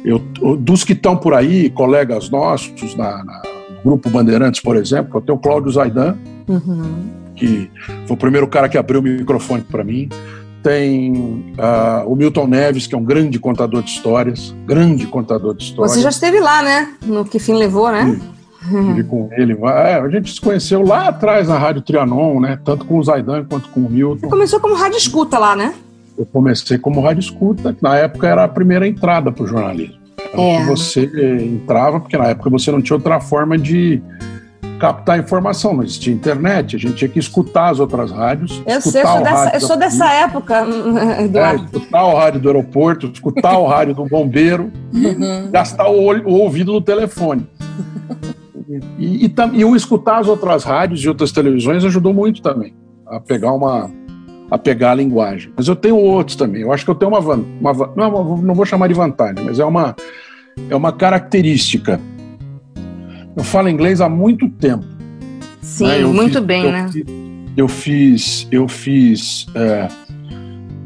Eu, 0.04 0.20
dos 0.58 0.86
que 0.86 0.94
estão 0.94 1.18
por 1.18 1.34
aí, 1.34 1.70
colegas 1.70 2.30
nossos, 2.30 2.96
na, 2.96 3.22
na, 3.24 3.42
Grupo 3.84 4.10
Bandeirantes, 4.10 4.62
por 4.62 4.76
exemplo, 4.76 5.18
eu 5.18 5.22
tenho 5.22 5.38
o 5.38 5.42
Cláudio 5.42 5.72
Zaidan, 5.72 6.18
uhum. 6.48 7.10
que 7.36 7.70
foi 8.06 8.16
o 8.16 8.20
primeiro 8.20 8.48
cara 8.48 8.68
que 8.68 8.78
abriu 8.78 9.00
o 9.00 9.04
microfone 9.04 9.64
para 9.64 9.84
mim 9.84 10.10
tem 10.62 11.54
uh, 11.58 12.06
o 12.06 12.16
Milton 12.16 12.48
Neves, 12.48 12.88
que 12.88 12.96
é 12.96 12.98
um 12.98 13.04
grande 13.04 13.40
contador 13.40 13.82
de 13.82 13.92
histórias, 13.92 14.54
grande 14.66 15.08
contador 15.08 15.56
de 15.56 15.64
histórias. 15.64 15.94
Você 15.94 16.02
já 16.02 16.10
esteve 16.10 16.40
lá, 16.40 16.62
né? 16.62 16.94
No 17.06 17.26
Que 17.26 17.40
Fim 17.40 17.54
Levou, 17.54 17.92
né? 17.92 18.20
Estive 18.62 19.04
com 19.06 19.30
ele. 19.32 19.58
É, 19.64 19.96
a 19.96 20.10
gente 20.10 20.34
se 20.34 20.42
conheceu 20.42 20.84
lá 20.84 21.08
atrás 21.08 21.48
na 21.48 21.58
Rádio 21.58 21.82
Trianon, 21.82 22.40
né? 22.40 22.60
Tanto 22.64 22.86
com 22.86 23.00
o 23.00 23.04
Zaidan 23.04 23.46
quanto 23.46 23.70
com 23.70 23.82
o 23.82 23.90
Milton. 23.90 24.20
Você 24.20 24.28
começou 24.28 24.60
como 24.60 24.76
rádio 24.76 24.98
escuta 24.98 25.40
lá, 25.40 25.56
né? 25.56 25.74
Eu 26.18 26.26
comecei 26.26 26.78
como 26.78 27.00
rádio 27.00 27.22
escuta, 27.22 27.74
que 27.74 27.82
na 27.82 27.96
época 27.96 28.28
era 28.28 28.44
a 28.44 28.48
primeira 28.48 28.86
entrada 28.86 29.32
para 29.32 29.44
o 29.44 29.48
jornalismo. 29.48 29.99
É. 30.34 30.66
você 30.66 31.06
entrava, 31.44 32.00
porque 32.00 32.18
na 32.18 32.28
época 32.28 32.50
você 32.50 32.72
não 32.72 32.82
tinha 32.82 32.96
outra 32.96 33.20
forma 33.20 33.58
de 33.58 34.02
captar 34.80 35.20
informação, 35.20 35.74
não 35.74 35.84
existia 35.84 36.14
internet, 36.14 36.76
a 36.76 36.80
gente 36.80 36.96
tinha 36.96 37.10
que 37.10 37.20
escutar 37.20 37.70
as 37.70 37.80
outras 37.80 38.12
rádios. 38.12 38.64
Eu 38.66 38.80
sei, 38.80 39.02
eu 39.02 39.08
sou, 39.08 39.22
dessa, 39.22 39.50
eu 39.54 39.62
sou 39.62 39.78
dessa 39.78 40.14
época, 40.14 40.66
Eduardo. 41.20 41.64
É, 41.64 41.66
escutar 41.66 42.06
o 42.06 42.16
rádio 42.16 42.40
do 42.40 42.48
aeroporto, 42.48 43.12
escutar 43.14 43.58
o 43.58 43.68
rádio 43.68 43.94
do 43.94 44.06
bombeiro, 44.06 44.72
uhum. 44.94 45.52
gastar 45.52 45.90
o, 45.90 46.00
o, 46.00 46.34
ouvido 46.34 46.72
no 46.72 46.82
telefone. 46.82 47.46
E, 48.98 49.26
e, 49.26 49.36
e, 49.54 49.66
o 49.66 49.76
escutar 49.76 50.20
as 50.20 50.28
outras 50.28 50.64
rádios 50.64 51.04
e 51.04 51.10
outras 51.10 51.32
televisões 51.32 51.84
ajudou 51.84 52.14
muito 52.14 52.42
também 52.42 52.74
a 53.06 53.20
pegar 53.20 53.52
uma 53.52 53.90
a 54.50 54.58
pegar 54.58 54.92
a 54.92 54.96
linguagem. 54.96 55.52
Mas 55.56 55.68
eu 55.68 55.76
tenho 55.76 55.98
outros 55.98 56.36
também. 56.36 56.62
Eu 56.62 56.72
acho 56.72 56.84
que 56.84 56.92
eu 56.92 56.96
tenho 56.96 57.12
uma, 57.12 57.20
uma 57.20 57.94
não, 57.96 58.38
não 58.38 58.56
vou 58.56 58.66
chamar 58.66 58.88
de 58.88 58.94
vantagem, 58.94 59.44
mas 59.44 59.60
é 59.60 59.66
uma 59.66 59.96
é 60.70 60.76
uma 60.76 60.92
característica 60.92 62.00
eu 63.40 63.44
falo 63.44 63.70
inglês 63.70 64.02
há 64.02 64.10
muito 64.10 64.50
tempo. 64.50 64.86
Sim, 65.62 65.88
né? 65.88 66.04
muito 66.04 66.40
fiz, 66.40 66.44
bem, 66.44 66.66
eu 66.66 66.72
né? 66.72 66.90
Fiz, 66.92 67.06
eu 67.56 67.68
fiz, 67.68 68.48
eu 68.52 68.68
fiz 68.68 69.48
é, 69.56 69.88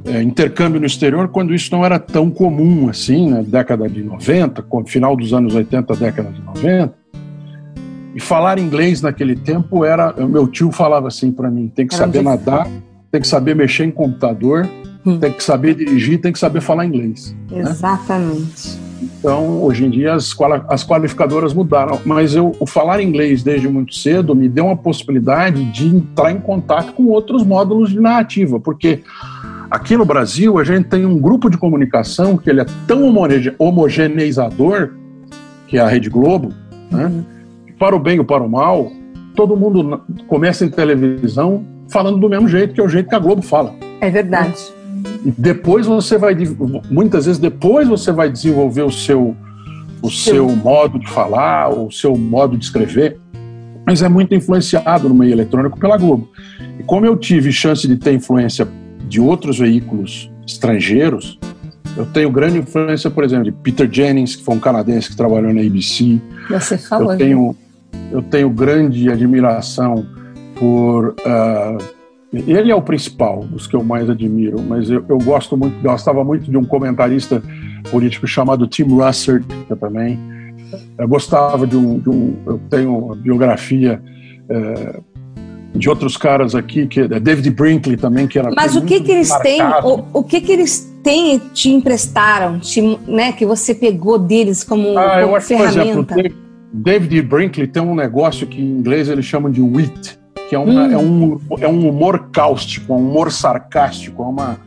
é, 0.06 0.22
intercâmbio 0.22 0.80
no 0.80 0.86
exterior 0.86 1.28
quando 1.30 1.54
isso 1.54 1.72
não 1.72 1.84
era 1.84 1.98
tão 1.98 2.30
comum 2.30 2.90
assim, 2.90 3.30
na 3.30 3.38
né? 3.38 3.44
década 3.48 3.90
de 3.90 4.04
90, 4.04 4.64
final 4.86 5.16
dos 5.16 5.34
anos 5.34 5.56
80, 5.56 5.96
década 5.96 6.32
de 6.32 6.42
90. 6.42 6.94
E 8.16 8.20
falar 8.20 8.60
inglês 8.60 9.02
naquele 9.02 9.36
tempo 9.36 9.84
era. 9.84 10.14
Meu 10.14 10.48
tio 10.48 10.72
falava 10.72 11.08
assim 11.08 11.32
para 11.32 11.50
mim: 11.50 11.72
tem 11.74 11.88
que 11.88 11.96
era 11.96 12.04
saber 12.04 12.22
nadar, 12.22 12.68
tem 13.14 13.22
que 13.22 13.28
saber 13.28 13.56
mexer 13.56 13.84
em 13.84 13.92
computador, 13.92 14.68
hum. 15.06 15.20
tem 15.20 15.32
que 15.32 15.44
saber 15.44 15.76
dirigir, 15.76 16.20
tem 16.20 16.34
que 16.34 16.40
saber 16.40 16.62
falar 16.62 16.84
inglês. 16.84 17.36
Né? 17.52 17.60
Exatamente. 17.60 18.72
Né? 18.72 18.80
Então, 19.04 19.62
hoje 19.62 19.86
em 19.86 19.90
dia, 19.92 20.16
as, 20.16 20.36
as 20.68 20.84
qualificadoras 20.84 21.54
mudaram. 21.54 22.02
Mas 22.06 22.34
eu, 22.34 22.56
o 22.60 22.66
falar 22.66 23.04
inglês 23.04 23.44
desde 23.44 23.68
muito 23.68 23.94
cedo 23.94 24.36
me 24.36 24.50
deu 24.50 24.66
uma 24.66 24.76
possibilidade 24.76 25.64
de 25.66 25.96
entrar 25.96 26.32
em 26.32 26.40
contato 26.40 26.94
com 26.94 27.06
outros 27.06 27.44
módulos 27.44 27.92
de 27.92 28.00
narrativa, 28.00 28.60
porque 28.60 29.04
aqui 29.70 29.96
no 29.96 30.06
Brasil 30.06 30.58
a 30.58 30.64
gente 30.64 30.86
tem 30.86 31.06
um 31.06 31.20
grupo 31.20 31.52
de 31.52 31.58
comunicação 31.58 32.36
que 32.36 32.50
ele 32.50 32.62
é 32.62 32.66
tão 32.88 33.14
homogeneizador, 33.60 34.96
que 35.68 35.78
é 35.78 35.82
a 35.82 35.88
Rede 35.88 36.10
Globo, 36.10 36.52
né? 36.90 37.06
Uhum. 37.06 37.24
para 37.78 37.96
o 37.96 38.00
bem 38.00 38.18
ou 38.18 38.26
para 38.26 38.44
o 38.44 38.50
mal, 38.50 38.92
todo 39.36 39.56
mundo 39.56 40.02
começa 40.28 40.66
em 40.66 40.70
televisão 40.70 41.73
falando 41.94 42.18
do 42.18 42.28
mesmo 42.28 42.48
jeito, 42.48 42.74
que 42.74 42.82
é 42.82 42.84
o 42.84 42.90
jeito 42.90 43.08
que 43.08 43.16
a 43.16 43.20
Globo 43.20 43.44
fala. 43.44 43.76
É 44.02 44.10
verdade. 44.10 44.58
E 45.24 45.32
depois 45.38 45.86
você 45.86 46.18
vai, 46.18 46.36
muitas 46.90 47.28
vezes 47.28 47.40
depois 47.40 47.88
você 47.88 48.12
vai 48.12 48.30
desenvolver 48.30 48.82
o 48.82 48.92
seu, 48.92 49.36
o 50.02 50.10
seu 50.10 50.50
modo 50.50 50.98
de 50.98 51.08
falar, 51.08 51.70
o 51.70 51.92
seu 51.92 52.18
modo 52.18 52.58
de 52.58 52.66
escrever, 52.66 53.20
mas 53.86 54.02
é 54.02 54.10
muito 54.10 54.34
influenciado 54.34 55.08
no 55.08 55.14
meio 55.14 55.34
eletrônico 55.34 55.80
pela 55.80 55.96
Globo. 55.96 56.28
E 56.80 56.84
como 56.84 57.06
eu 57.06 57.16
tive 57.16 57.52
chance 57.52 57.88
de 57.88 57.96
ter 57.96 58.14
influência 58.14 58.68
de 59.08 59.22
outros 59.22 59.60
veículos 59.60 60.32
estrangeiros, 60.48 61.40
eu 61.96 62.08
tenho 62.08 62.32
grande 62.32 62.58
influência, 62.58 63.12
por 63.12 63.24
exemplo, 63.24 63.46
de 63.46 63.52
Peter 63.52 63.88
Jennings, 63.92 64.36
que 64.36 64.44
foi 64.44 64.56
um 64.56 64.60
canadense 64.60 65.10
que 65.10 65.16
trabalhou 65.16 65.54
na 65.54 65.62
ABC. 65.62 66.20
Você 66.50 66.78
falou. 66.78 67.12
Eu 67.12 67.18
tenho, 67.18 67.56
eu 68.12 68.22
tenho 68.24 68.50
grande 68.50 69.12
admiração 69.12 70.04
por 70.64 71.10
uh, 71.10 71.78
ele 72.32 72.72
é 72.72 72.76
o 72.76 72.82
principal 72.82 73.44
dos 73.44 73.68
que 73.68 73.76
eu 73.76 73.84
mais 73.84 74.10
admiro, 74.10 74.62
mas 74.62 74.90
eu, 74.90 75.04
eu 75.10 75.18
gosto 75.18 75.58
muito, 75.58 75.78
gostava 75.82 76.24
muito 76.24 76.50
de 76.50 76.58
um 76.58 76.64
comentarista 76.64 77.44
político 77.92 78.26
chamado 78.26 78.66
Tim 78.66 78.84
Russert, 78.84 79.44
que 79.44 79.74
eu 79.74 79.76
também 79.76 80.18
eu 80.98 81.08
gostava 81.08 81.68
de 81.68 81.76
um, 81.76 82.00
de 82.00 82.10
um, 82.10 82.36
eu 82.46 82.62
tenho 82.70 82.98
uma 82.98 83.16
biografia 83.16 84.02
é, 84.50 85.00
de 85.76 85.90
outros 85.90 86.16
caras 86.16 86.56
aqui, 86.56 86.88
que 86.88 87.02
é 87.02 87.08
David 87.08 87.50
Brinkley 87.52 87.98
também, 87.98 88.26
que 88.26 88.40
era 88.40 88.50
Mas 88.56 88.78
o 88.78 88.84
que 88.84 89.02
que 89.02 89.12
eles 89.12 89.30
marcado. 89.30 89.50
têm, 89.50 89.92
o, 89.92 90.20
o 90.20 90.24
que 90.24 90.40
que 90.40 90.52
eles 90.54 90.90
têm 91.04 91.40
te 91.54 91.70
emprestaram, 91.70 92.58
te, 92.58 92.82
né, 93.06 93.34
que 93.34 93.46
você 93.46 93.76
pegou 93.76 94.18
deles 94.18 94.64
como, 94.64 94.98
ah, 94.98 95.10
como 95.10 95.22
eu 95.22 95.36
acho, 95.36 95.48
ferramenta? 95.48 96.14
Por 96.14 96.20
exemplo, 96.22 96.44
David 96.74 97.22
Brinkley 97.22 97.68
tem 97.68 97.84
um 97.84 97.94
negócio 97.94 98.48
que 98.48 98.60
em 98.60 98.66
inglês 98.66 99.08
eles 99.08 99.26
chamam 99.26 99.52
de 99.52 99.62
wit, 99.62 100.18
que 100.50 100.56
é, 100.56 100.60
hum. 100.60 100.92
é, 100.92 100.98
um, 100.98 101.40
é 101.60 101.68
um 101.68 101.90
humor 101.90 102.30
cáustico, 102.32 102.94
é 102.94 102.96
um 102.96 103.00
humor 103.00 103.32
sarcástico, 103.32 104.24
é 104.24 104.26
uma 104.26 104.58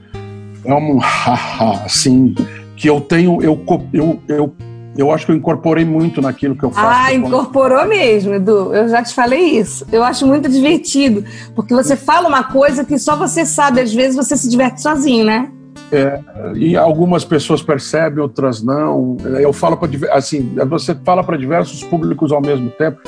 é 0.65 0.75
um 0.75 0.99
assim 1.85 2.35
que 2.77 2.89
eu 2.89 3.01
tenho 3.01 3.43
eu 3.43 3.63
eu, 3.93 4.21
eu 4.29 4.55
eu 4.99 5.11
acho 5.11 5.27
que 5.27 5.33
eu 5.33 5.37
incorporei 5.37 5.85
muito 5.85 6.23
naquilo 6.23 6.57
que 6.57 6.65
eu 6.65 6.71
faço. 6.71 6.87
Ah, 6.89 7.13
incorporou 7.13 7.87
mesmo, 7.87 8.33
Edu. 8.33 8.75
Eu 8.75 8.89
já 8.89 9.03
te 9.03 9.13
falei 9.13 9.59
isso. 9.59 9.87
Eu 9.93 10.03
acho 10.03 10.27
muito 10.27 10.49
divertido, 10.49 11.23
porque 11.55 11.75
você 11.75 11.95
fala 11.95 12.27
uma 12.27 12.45
coisa 12.45 12.83
que 12.83 12.99
só 12.99 13.15
você 13.15 13.45
sabe, 13.45 13.83
às 13.83 13.93
vezes 13.93 14.17
você 14.17 14.37
se 14.37 14.49
diverte 14.49 14.81
sozinho, 14.81 15.25
né? 15.25 15.51
É, 15.93 16.21
e 16.55 16.77
algumas 16.77 17.25
pessoas 17.25 17.63
percebem, 17.63 18.21
outras 18.21 18.63
não. 18.63 19.17
Eu 19.39 19.53
falo 19.53 19.77
para 19.77 19.89
assim, 20.15 20.55
você 20.67 20.95
fala 21.05 21.23
para 21.23 21.37
diversos 21.37 21.85
públicos 21.85 22.33
ao 22.33 22.41
mesmo 22.41 22.71
tempo. 22.71 22.99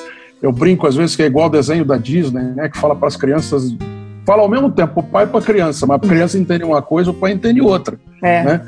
Eu 0.42 0.52
brinco 0.52 0.86
às 0.86 0.94
vezes 0.94 1.16
que 1.16 1.22
é 1.22 1.26
igual 1.26 1.48
o 1.48 1.50
desenho 1.50 1.84
da 1.84 1.96
Disney, 1.96 2.42
né, 2.54 2.68
que 2.68 2.78
fala 2.78 2.94
para 2.94 3.08
as 3.08 3.16
crianças, 3.16 3.74
fala 4.24 4.42
ao 4.42 4.48
mesmo 4.48 4.70
tempo, 4.70 5.00
o 5.00 5.02
pai 5.02 5.26
para 5.26 5.40
a 5.40 5.42
criança, 5.42 5.86
mas 5.86 5.96
a 6.02 6.06
criança 6.08 6.38
entende 6.38 6.64
uma 6.64 6.82
coisa, 6.82 7.10
o 7.10 7.14
pai 7.14 7.32
entende 7.32 7.60
outra, 7.60 7.98
é. 8.22 8.44
né? 8.44 8.60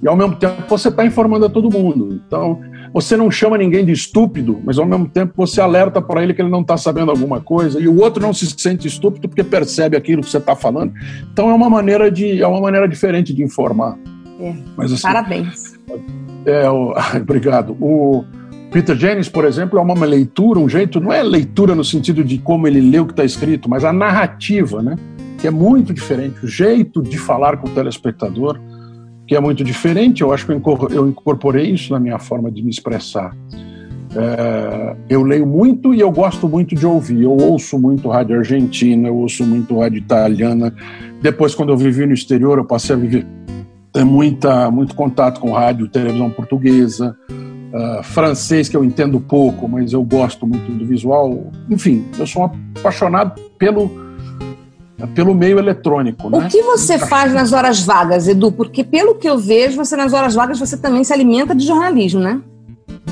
E 0.00 0.06
ao 0.06 0.16
mesmo 0.16 0.36
tempo 0.36 0.62
você 0.68 0.88
está 0.88 1.04
informando 1.04 1.46
a 1.46 1.48
todo 1.48 1.70
mundo. 1.70 2.20
Então, 2.24 2.60
você 2.92 3.16
não 3.16 3.30
chama 3.30 3.58
ninguém 3.58 3.84
de 3.84 3.92
estúpido, 3.92 4.60
mas 4.64 4.78
ao 4.78 4.86
mesmo 4.86 5.08
tempo 5.08 5.32
você 5.36 5.60
alerta 5.60 6.00
para 6.00 6.22
ele 6.22 6.32
que 6.32 6.40
ele 6.40 6.50
não 6.50 6.60
está 6.60 6.76
sabendo 6.76 7.10
alguma 7.10 7.40
coisa, 7.40 7.80
e 7.80 7.88
o 7.88 8.00
outro 8.00 8.22
não 8.22 8.32
se 8.32 8.46
sente 8.56 8.86
estúpido 8.86 9.28
porque 9.28 9.42
percebe 9.42 9.96
aquilo 9.96 10.22
que 10.22 10.30
você 10.30 10.38
está 10.38 10.54
falando. 10.54 10.92
Então 11.32 11.50
é 11.50 11.54
uma 11.54 11.68
maneira 11.68 12.10
de 12.10 12.40
é 12.40 12.46
uma 12.46 12.60
maneira 12.60 12.88
diferente 12.88 13.34
de 13.34 13.42
informar. 13.42 13.98
É. 14.40 14.54
Mas, 14.76 14.92
assim, 14.92 15.02
Parabéns. 15.02 15.74
É, 16.46 16.70
o, 16.70 16.94
obrigado. 17.20 17.76
O, 17.80 18.24
Peter 18.70 18.94
Jennings, 18.94 19.30
por 19.30 19.44
exemplo, 19.44 19.78
é 19.78 19.82
uma 19.82 19.94
leitura, 20.04 20.58
um 20.58 20.68
jeito, 20.68 21.00
não 21.00 21.12
é 21.12 21.22
leitura 21.22 21.74
no 21.74 21.82
sentido 21.82 22.22
de 22.22 22.38
como 22.38 22.66
ele 22.68 22.80
lê 22.80 22.98
o 22.98 23.06
que 23.06 23.12
está 23.12 23.24
escrito, 23.24 23.68
mas 23.68 23.82
a 23.82 23.92
narrativa, 23.92 24.82
né? 24.82 24.96
Que 25.38 25.46
é 25.46 25.50
muito 25.50 25.94
diferente, 25.94 26.44
o 26.44 26.48
jeito 26.48 27.02
de 27.02 27.16
falar 27.16 27.56
com 27.56 27.68
o 27.68 27.70
telespectador, 27.70 28.60
que 29.26 29.34
é 29.34 29.40
muito 29.40 29.64
diferente. 29.64 30.20
Eu 30.20 30.32
acho 30.32 30.44
que 30.44 30.52
eu 30.52 31.08
incorporei 31.08 31.70
isso 31.70 31.92
na 31.92 32.00
minha 32.00 32.18
forma 32.18 32.50
de 32.50 32.62
me 32.62 32.70
expressar. 32.70 33.34
É, 34.14 34.96
eu 35.08 35.22
leio 35.22 35.46
muito 35.46 35.94
e 35.94 36.00
eu 36.00 36.10
gosto 36.10 36.46
muito 36.48 36.74
de 36.74 36.84
ouvir. 36.84 37.22
Eu 37.22 37.32
ouço 37.32 37.78
muito 37.78 38.08
rádio 38.08 38.36
argentina, 38.36 39.08
eu 39.08 39.16
ouço 39.16 39.46
muito 39.46 39.78
rádio 39.78 39.98
italiana. 39.98 40.74
Depois, 41.22 41.54
quando 41.54 41.70
eu 41.70 41.76
vivi 41.76 42.04
no 42.04 42.12
exterior, 42.12 42.58
eu 42.58 42.64
passei 42.64 42.94
a 42.94 42.98
viver 42.98 43.26
ter 43.92 44.04
muita, 44.04 44.70
muito 44.70 44.94
contato 44.94 45.40
com 45.40 45.52
rádio, 45.52 45.88
televisão 45.88 46.30
portuguesa 46.30 47.16
uh, 47.72 48.02
francês 48.02 48.68
que 48.68 48.76
eu 48.76 48.84
entendo 48.84 49.20
pouco, 49.20 49.68
mas 49.68 49.92
eu 49.92 50.02
gosto 50.02 50.46
muito 50.46 50.70
do 50.72 50.86
visual. 50.86 51.50
Enfim, 51.70 52.06
eu 52.18 52.26
sou 52.26 52.42
um 52.42 52.50
apaixonado 52.78 53.40
pelo 53.58 54.08
pelo 55.14 55.32
meio 55.32 55.60
eletrônico. 55.60 56.26
O 56.26 56.40
né? 56.40 56.48
que 56.50 56.60
você 56.60 56.98
faz 56.98 57.32
nas 57.32 57.52
horas 57.52 57.84
vagas, 57.84 58.26
Edu? 58.26 58.50
Porque 58.50 58.82
pelo 58.82 59.14
que 59.14 59.28
eu 59.28 59.38
vejo, 59.38 59.76
você 59.76 59.94
nas 59.94 60.12
horas 60.12 60.34
vagas 60.34 60.58
você 60.58 60.76
também 60.76 61.04
se 61.04 61.12
alimenta 61.12 61.54
de 61.54 61.64
jornalismo, 61.64 62.20
né? 62.20 62.40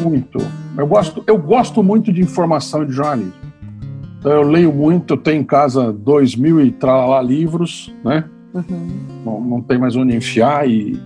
Muito. 0.02 0.38
Eu 0.76 0.86
gosto, 0.86 1.22
eu 1.26 1.38
gosto 1.38 1.82
muito 1.82 2.12
de 2.12 2.20
informação 2.20 2.82
e 2.82 2.86
de 2.86 2.92
jornalismo. 2.92 3.32
Então 4.18 4.32
eu 4.32 4.42
leio 4.42 4.72
muito, 4.72 5.14
eu 5.14 5.16
tenho 5.16 5.40
em 5.40 5.44
casa 5.44 5.92
dois 5.92 6.34
mil 6.34 6.60
e 6.60 6.72
tralá 6.72 7.22
livros, 7.22 7.94
né? 8.04 8.24
Uhum. 8.52 8.88
Não, 9.24 9.40
não 9.40 9.60
tem 9.62 9.78
mais 9.78 9.94
onde 9.94 10.16
enfiar 10.16 10.68
e 10.68 11.00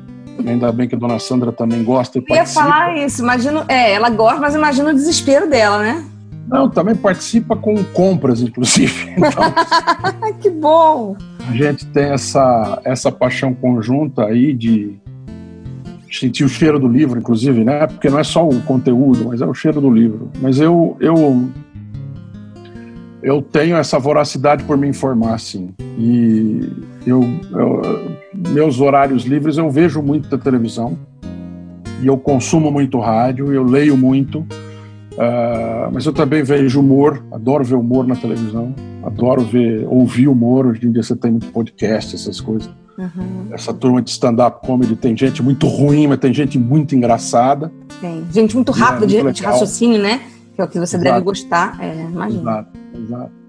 Ainda 0.47 0.73
bem 0.73 0.89
que 0.89 0.95
a 0.95 0.99
dona 0.99 1.19
Sandra 1.19 1.53
também 1.53 1.83
gosta 1.85 2.19
e 2.19 2.25
Eu 2.29 2.37
ia 2.37 2.47
falar 2.47 2.97
isso, 2.97 3.23
imagino, 3.23 3.65
é, 3.69 3.93
ela 3.93 4.11
gosta, 4.11 4.41
mas 4.41 4.55
imagina 4.55 4.91
o 4.91 4.95
desespero 4.95 5.49
dela, 5.49 5.79
né? 5.79 6.05
Não, 6.49 6.69
também 6.69 6.97
participa 6.97 7.55
com 7.55 7.83
compras, 7.85 8.43
inclusive. 8.43 9.11
Então, 9.17 10.33
que 10.41 10.51
bom! 10.51 11.17
A 11.49 11.53
gente 11.53 11.87
tem 11.87 12.11
essa, 12.11 12.81
essa 12.85 13.13
paixão 13.13 13.55
conjunta 13.55 14.25
aí 14.25 14.53
de 14.53 14.99
sentir 16.11 16.45
o 16.45 16.49
cheiro 16.49 16.79
do 16.79 16.89
livro, 16.89 17.19
inclusive, 17.19 17.65
né? 17.65 17.87
Porque 17.87 18.11
não 18.11 18.19
é 18.19 18.25
só 18.25 18.49
o 18.49 18.61
conteúdo, 18.63 19.27
mas 19.27 19.41
é 19.41 19.47
o 19.47 19.55
cheiro 19.55 19.81
do 19.81 19.91
livro. 19.91 20.31
Mas 20.41 20.59
eu, 20.59 20.97
eu, 21.01 21.49
eu 23.23 23.41
tenho 23.41 23.77
essa 23.77 23.99
voracidade 23.99 24.65
por 24.65 24.77
me 24.77 24.89
informar, 24.89 25.35
assim. 25.35 25.71
E 25.97 26.69
eu, 27.07 27.23
eu 27.53 27.83
meus 28.51 28.81
horários 28.81 29.25
livres 29.25 29.57
eu 29.57 29.71
vejo 29.71 30.03
muito 30.03 30.29
da 30.29 30.39
televisão 30.39 30.99
e 32.03 32.07
eu 32.07 32.17
consumo 32.17 32.71
muito 32.71 32.99
rádio, 32.99 33.53
eu 33.53 33.63
leio 33.63 33.97
muito, 33.97 34.41
uh, 34.41 35.93
mas 35.93 36.07
eu 36.07 36.13
também 36.13 36.43
vejo 36.43 36.81
humor, 36.81 37.23
adoro 37.31 37.63
ver 37.63 37.75
humor 37.75 38.07
na 38.07 38.17
televisão, 38.17 38.75
adoro 39.03 39.43
ver, 39.43 39.87
ouvir 39.87 40.27
humor. 40.27 40.67
Hoje 40.67 40.87
em 40.87 40.93
dia 40.93 41.03
você 41.03 41.15
tem 41.15 41.31
muito 41.31 41.49
podcast, 41.49 42.15
essas 42.15 42.41
coisas. 42.41 42.71
Uhum. 42.97 43.49
Essa 43.53 43.73
turma 43.73 44.01
de 44.01 44.11
stand-up 44.11 44.67
comedy 44.67 44.97
tem 44.97 45.17
gente 45.17 45.43
muito 45.43 45.67
ruim, 45.67 46.07
mas 46.07 46.19
tem 46.19 46.33
gente 46.33 46.59
muito 46.59 46.95
engraçada. 46.95 47.71
Tem 48.01 48.25
gente 48.31 48.55
muito 48.55 48.73
é 48.73 48.75
rápida 48.75 49.05
é 49.05 49.09
de, 49.09 49.33
de, 49.33 49.43
raciocínio, 49.43 50.01
né? 50.01 50.23
que 50.55 50.61
é 50.61 50.65
o 50.65 50.69
que 50.69 50.79
você 50.79 50.97
exato. 50.97 51.13
deve 51.13 51.25
gostar, 51.25 51.79
é, 51.81 52.03
imagina. 52.03 52.41
Exato, 52.41 52.79
exato. 52.95 53.40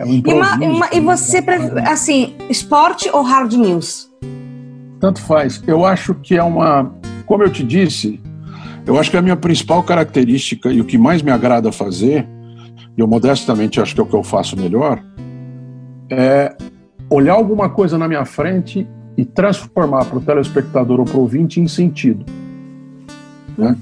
É 0.00 0.04
um 0.04 0.14
e, 0.14 0.22
uma, 0.32 0.56
uma, 0.56 0.88
e 0.94 1.00
você, 1.00 1.44
assim, 1.86 2.34
esporte 2.48 3.10
ou 3.12 3.20
hard 3.20 3.52
news? 3.52 4.10
Tanto 4.98 5.20
faz. 5.20 5.62
Eu 5.66 5.84
acho 5.84 6.14
que 6.14 6.38
é 6.38 6.42
uma. 6.42 6.90
Como 7.26 7.42
eu 7.42 7.50
te 7.50 7.62
disse, 7.62 8.18
eu 8.86 8.98
acho 8.98 9.10
que 9.10 9.18
a 9.18 9.22
minha 9.22 9.36
principal 9.36 9.82
característica 9.82 10.72
e 10.72 10.80
o 10.80 10.86
que 10.86 10.96
mais 10.96 11.20
me 11.20 11.30
agrada 11.30 11.70
fazer, 11.70 12.26
e 12.96 13.00
eu 13.00 13.06
modestamente 13.06 13.78
acho 13.78 13.94
que 13.94 14.00
é 14.00 14.02
o 14.02 14.06
que 14.06 14.16
eu 14.16 14.22
faço 14.22 14.56
melhor, 14.56 15.04
é 16.08 16.56
olhar 17.10 17.34
alguma 17.34 17.68
coisa 17.68 17.98
na 17.98 18.08
minha 18.08 18.24
frente 18.24 18.88
e 19.18 19.24
transformar 19.26 20.06
para 20.06 20.16
o 20.16 20.20
telespectador 20.22 21.00
ou 21.00 21.04
para 21.04 21.18
o 21.18 21.20
ouvinte 21.20 21.60
em 21.60 21.68
sentido. 21.68 22.24
Né? 23.56 23.76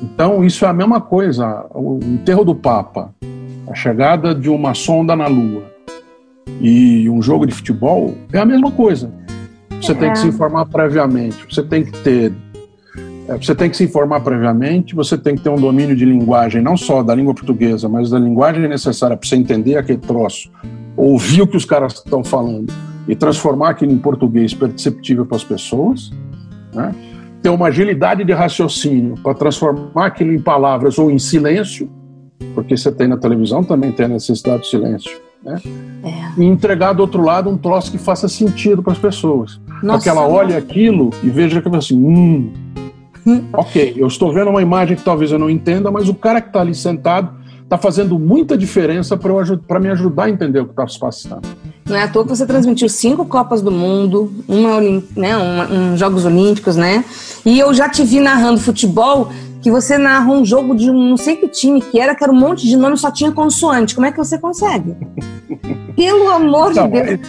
Então, 0.00 0.44
isso 0.44 0.64
é 0.64 0.68
a 0.68 0.72
mesma 0.72 1.00
coisa. 1.00 1.66
O 1.74 1.98
enterro 2.04 2.44
do 2.44 2.54
Papa, 2.54 3.12
a 3.70 3.74
chegada 3.74 4.34
de 4.34 4.50
uma 4.50 4.74
sonda 4.74 5.14
na 5.14 5.28
Lua 5.28 5.62
e 6.60 7.08
um 7.08 7.22
jogo 7.22 7.46
de 7.46 7.54
futebol 7.54 8.16
é 8.32 8.38
a 8.38 8.44
mesma 8.44 8.72
coisa. 8.72 9.12
Você 9.80 9.92
é. 9.92 9.94
tem 9.94 10.12
que 10.12 10.18
se 10.18 10.26
informar 10.26 10.66
previamente, 10.66 11.46
você 11.48 11.62
tem 11.62 11.84
que 11.84 11.92
ter. 12.02 12.32
É, 13.28 13.36
você 13.36 13.54
tem 13.54 13.70
que 13.70 13.76
se 13.76 13.84
informar 13.84 14.20
previamente, 14.22 14.94
você 14.94 15.16
tem 15.16 15.36
que 15.36 15.42
ter 15.42 15.50
um 15.50 15.60
domínio 15.60 15.94
de 15.94 16.04
linguagem, 16.04 16.60
não 16.60 16.76
só 16.76 17.00
da 17.00 17.14
língua 17.14 17.32
portuguesa, 17.32 17.88
mas 17.88 18.10
da 18.10 18.18
linguagem 18.18 18.68
necessária 18.68 19.16
para 19.16 19.26
você 19.26 19.36
entender 19.36 19.76
aquele 19.76 19.98
troço, 19.98 20.50
ouvir 20.96 21.42
o 21.42 21.46
que 21.46 21.56
os 21.56 21.64
caras 21.64 21.94
estão 21.94 22.24
falando 22.24 22.72
e 23.06 23.14
transformar 23.14 23.70
aquilo 23.70 23.92
em 23.92 23.98
português 23.98 24.52
perceptível 24.52 25.24
para 25.24 25.36
as 25.36 25.44
pessoas, 25.44 26.10
né? 26.74 26.92
ter 27.40 27.48
uma 27.50 27.68
agilidade 27.68 28.24
de 28.24 28.32
raciocínio 28.32 29.14
para 29.22 29.32
transformar 29.32 30.06
aquilo 30.06 30.32
em 30.32 30.40
palavras 30.40 30.98
ou 30.98 31.10
em 31.10 31.18
silêncio, 31.18 31.88
porque 32.54 32.76
você 32.76 32.90
tem 32.90 33.08
na 33.08 33.16
televisão 33.16 33.62
também 33.62 33.92
tem 33.92 34.06
a 34.06 34.08
necessidade 34.08 34.62
de 34.62 34.68
silêncio, 34.68 35.18
né? 35.42 35.60
É. 36.02 36.40
E 36.40 36.44
entregar 36.44 36.92
do 36.92 37.00
outro 37.00 37.22
lado 37.22 37.50
um 37.50 37.56
troço 37.56 37.90
que 37.90 37.98
faça 37.98 38.28
sentido 38.28 38.82
para 38.82 38.92
as 38.92 38.98
pessoas. 38.98 39.60
Para 39.80 39.98
que 39.98 40.08
ela 40.08 40.26
olhe 40.26 40.54
aquilo 40.54 41.10
e 41.22 41.30
veja 41.30 41.60
que 41.60 41.68
assim, 41.76 41.96
hum, 41.96 42.52
ok, 43.52 43.94
eu 43.96 44.06
estou 44.06 44.32
vendo 44.32 44.50
uma 44.50 44.62
imagem 44.62 44.96
que 44.96 45.02
talvez 45.02 45.30
eu 45.32 45.38
não 45.38 45.50
entenda, 45.50 45.90
mas 45.90 46.08
o 46.08 46.14
cara 46.14 46.40
que 46.40 46.48
está 46.48 46.60
ali 46.60 46.74
sentado 46.74 47.40
está 47.62 47.78
fazendo 47.78 48.18
muita 48.18 48.58
diferença 48.58 49.16
para 49.16 49.78
me 49.78 49.88
ajudar 49.90 50.24
a 50.24 50.30
entender 50.30 50.58
o 50.58 50.64
que 50.64 50.72
está 50.72 50.88
se 50.88 50.98
passando. 50.98 51.42
Não 51.86 51.96
é 51.96 52.02
à 52.02 52.08
toa 52.08 52.24
que 52.24 52.30
você 52.30 52.44
transmitiu 52.44 52.88
cinco 52.88 53.24
Copas 53.24 53.62
do 53.62 53.70
Mundo, 53.70 54.32
uma, 54.48 54.80
né, 55.16 55.36
uma, 55.36 55.70
um 55.70 55.96
Jogos 55.96 56.24
Olímpicos, 56.24 56.76
né? 56.76 57.04
E 57.44 57.60
eu 57.60 57.72
já 57.72 57.88
te 57.88 58.02
vi 58.02 58.18
narrando 58.18 58.60
futebol, 58.60 59.30
que 59.60 59.70
você 59.70 59.98
narrou 59.98 60.40
um 60.40 60.44
jogo 60.44 60.74
de 60.74 60.90
um 60.90 61.10
não 61.10 61.16
sei 61.16 61.36
que 61.36 61.48
time 61.48 61.80
que 61.80 61.98
era, 61.98 62.14
que 62.14 62.24
era 62.24 62.32
um 62.32 62.38
monte 62.38 62.66
de 62.66 62.76
nome 62.76 62.96
só 62.96 63.10
tinha 63.10 63.30
consoante. 63.30 63.94
Como 63.94 64.06
é 64.06 64.12
que 64.12 64.18
você 64.18 64.38
consegue? 64.38 64.96
Pelo 65.94 66.28
amor 66.28 66.74
não, 66.74 66.88
de 66.88 67.02
Deus. 67.02 67.20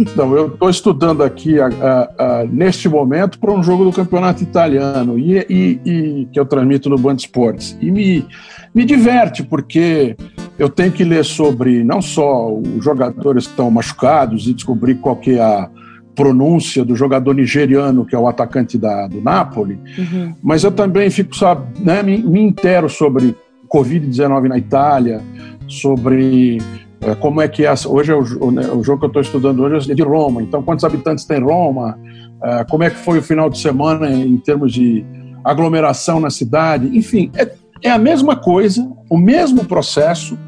Então, 0.00 0.34
eu 0.34 0.48
estou 0.48 0.70
estudando 0.70 1.22
aqui 1.22 1.60
a, 1.60 1.66
a, 1.66 2.40
a, 2.40 2.44
neste 2.44 2.88
momento 2.88 3.38
para 3.38 3.52
um 3.52 3.62
jogo 3.62 3.84
do 3.84 3.92
campeonato 3.92 4.42
italiano 4.42 5.18
e, 5.18 5.38
e, 5.48 5.80
e, 5.84 6.28
que 6.32 6.40
eu 6.40 6.46
transmito 6.46 6.88
no 6.88 6.98
Band 6.98 7.16
Esportes. 7.16 7.76
E 7.80 7.90
me, 7.90 8.26
me 8.74 8.84
diverte, 8.84 9.42
porque 9.42 10.16
eu 10.58 10.68
tenho 10.68 10.90
que 10.90 11.04
ler 11.04 11.24
sobre 11.24 11.84
não 11.84 12.00
só 12.00 12.52
os 12.52 12.82
jogadores 12.82 13.46
que 13.46 13.52
estão 13.52 13.70
machucados 13.70 14.46
e 14.46 14.54
descobrir 14.54 14.96
qual 14.96 15.16
que 15.16 15.32
é 15.32 15.42
a 15.42 15.68
pronúncia 16.14 16.84
do 16.84 16.94
jogador 16.94 17.34
nigeriano, 17.34 18.04
que 18.04 18.14
é 18.14 18.18
o 18.18 18.28
atacante 18.28 18.76
da, 18.76 19.06
do 19.06 19.20
Napoli, 19.20 19.78
uhum. 19.98 20.34
mas 20.42 20.64
eu 20.64 20.70
também 20.70 21.08
fico, 21.10 21.34
sabe, 21.36 21.80
né, 21.80 22.02
me, 22.02 22.18
me 22.18 22.40
intero 22.40 22.88
sobre 22.88 23.34
Covid-19 23.72 24.48
na 24.48 24.58
Itália, 24.58 25.20
sobre 25.68 26.58
é, 27.00 27.14
como 27.14 27.40
é 27.40 27.48
que 27.48 27.64
é, 27.64 27.72
hoje 27.86 28.12
é 28.12 28.14
o, 28.14 28.50
né, 28.50 28.68
o 28.68 28.82
jogo 28.82 28.98
que 28.98 29.04
eu 29.06 29.08
estou 29.08 29.22
estudando 29.22 29.62
hoje 29.62 29.90
é 29.90 29.94
de 29.94 30.02
Roma, 30.02 30.42
então 30.42 30.62
quantos 30.62 30.84
habitantes 30.84 31.24
tem 31.24 31.40
Roma, 31.40 31.98
é, 32.42 32.64
como 32.64 32.82
é 32.82 32.90
que 32.90 32.96
foi 32.96 33.18
o 33.18 33.22
final 33.22 33.48
de 33.48 33.58
semana 33.58 34.10
em 34.10 34.36
termos 34.38 34.72
de 34.72 35.04
aglomeração 35.44 36.20
na 36.20 36.30
cidade, 36.30 36.86
enfim, 36.96 37.30
é, 37.36 37.50
é 37.82 37.90
a 37.90 37.98
mesma 37.98 38.36
coisa, 38.36 38.86
o 39.08 39.16
mesmo 39.16 39.64
processo 39.64 40.38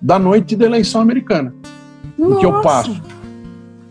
da 0.00 0.18
noite 0.18 0.56
da 0.56 0.64
eleição 0.64 1.00
americana, 1.00 1.52
Nossa. 2.16 2.40
que 2.40 2.46
eu 2.46 2.60
passo. 2.62 3.19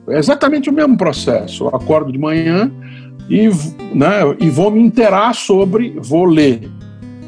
É 0.09 0.17
exatamente 0.17 0.69
o 0.69 0.73
mesmo 0.73 0.97
processo. 0.97 1.65
Eu 1.65 1.75
acordo 1.75 2.11
de 2.11 2.17
manhã 2.17 2.71
e, 3.29 3.47
né, 3.93 4.21
e 4.39 4.49
vou 4.49 4.71
me 4.71 4.81
inteirar 4.81 5.33
sobre, 5.35 5.97
vou 5.99 6.25
ler 6.25 6.69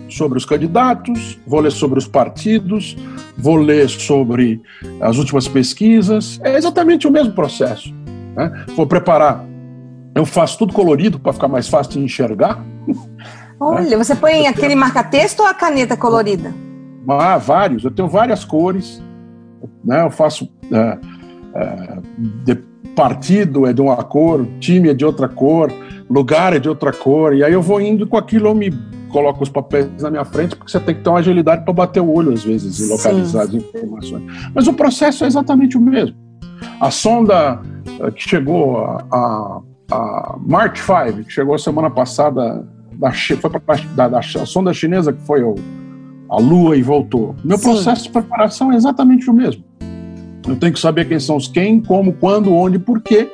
sobre 0.10 0.38
os 0.38 0.46
candidatos, 0.46 1.40
vou 1.48 1.62
ler 1.62 1.72
sobre 1.72 1.98
os 1.98 2.08
partidos, 2.08 2.98
vou 3.38 3.56
ler 3.56 3.90
sobre 3.90 4.62
as 5.00 5.18
últimas 5.18 5.48
pesquisas. 5.48 6.40
É 6.44 6.58
exatamente 6.58 7.08
o 7.08 7.12
mesmo 7.12 7.34
processo. 7.34 7.94
Né? 8.36 8.66
Vou 8.76 8.86
preparar. 8.86 9.46
Eu 10.14 10.26
faço 10.26 10.58
tudo 10.58 10.74
colorido 10.74 11.20
para 11.20 11.34
ficar 11.34 11.48
mais 11.48 11.70
fácil 11.70 11.94
de 11.94 12.00
enxergar. 12.00 12.64
Olha, 13.60 13.98
você 13.98 14.16
põe 14.16 14.48
aquele 14.48 14.76
marca-texto 14.76 15.42
ou 15.42 15.46
a 15.46 15.54
caneta 15.54 15.96
colorida? 15.96 16.54
Ah, 17.08 17.38
vários. 17.38 17.84
Eu 17.84 17.92
tenho 17.92 18.08
várias 18.08 18.44
cores. 18.44 19.02
Né? 19.86 20.04
Eu 20.04 20.10
faço. 20.10 20.52
É, 20.72 20.98
é, 21.54 21.98
de, 22.44 22.71
partido 22.96 23.66
é 23.66 23.74
de 23.74 23.82
uma 23.82 23.98
cor, 23.98 24.48
time 24.60 24.90
é 24.90 24.94
de 24.94 25.06
outra 25.06 25.28
cor, 25.28 25.72
lugar 26.10 26.54
é 26.54 26.60
de 26.60 26.70
outra 26.70 26.92
cor. 26.92 27.34
E 27.36 27.44
aí 27.44 27.54
eu 27.54 27.62
vou 27.62 27.80
indo 27.82 28.06
com 28.06 28.18
aquilo, 28.18 28.48
eu 28.48 28.56
me 28.56 28.72
coloca 29.10 29.44
os 29.44 29.50
papéis 29.50 29.90
na 30.02 30.10
minha 30.10 30.26
frente, 30.26 30.56
porque 30.56 30.72
você 30.72 30.80
tem 30.80 30.96
que 30.96 31.02
ter 31.02 31.10
uma 31.10 31.20
agilidade 31.20 31.64
para 31.64 31.74
bater 31.74 32.00
o 32.00 32.10
olho, 32.10 32.32
às 32.32 32.44
vezes, 32.44 32.80
e 32.80 32.90
localizar 32.90 33.48
Sim. 33.48 33.58
as 33.58 33.64
informações. 33.64 34.24
Mas 34.54 34.68
o 34.68 34.74
processo 34.74 35.24
é 35.24 35.28
exatamente 35.28 35.78
o 35.78 35.82
mesmo. 35.82 36.16
A 36.80 36.90
sonda 36.90 37.62
eh, 38.00 38.12
que 38.12 38.28
chegou, 38.28 38.78
a, 38.78 39.06
a, 39.12 39.62
a 39.92 40.36
March 40.40 40.80
5, 40.80 41.26
que 41.26 41.34
chegou 41.34 41.58
semana 41.58 41.90
passada, 41.90 42.66
da, 42.94 43.12
foi 43.12 43.50
pra, 43.50 43.76
da, 43.96 44.08
da, 44.08 44.20
a 44.20 44.46
sonda 44.46 44.74
chinesa 44.74 45.12
que 45.12 45.22
foi 45.24 45.42
ao, 45.42 45.56
a 46.30 46.40
Lua 46.40 46.78
e 46.78 46.82
voltou. 46.82 47.36
Meu 47.44 47.58
Sim. 47.58 47.72
processo 47.72 48.04
de 48.04 48.10
preparação 48.10 48.72
é 48.72 48.76
exatamente 48.76 49.30
o 49.30 49.34
mesmo. 49.34 49.64
Eu 50.48 50.56
tenho 50.56 50.74
que 50.74 50.80
saber 50.80 51.06
quem 51.08 51.20
são 51.20 51.36
os 51.38 51.48
quem, 51.48 51.80
como, 51.80 52.14
quando, 52.14 52.54
onde, 52.54 52.80
por 52.80 53.02
quê 53.02 53.30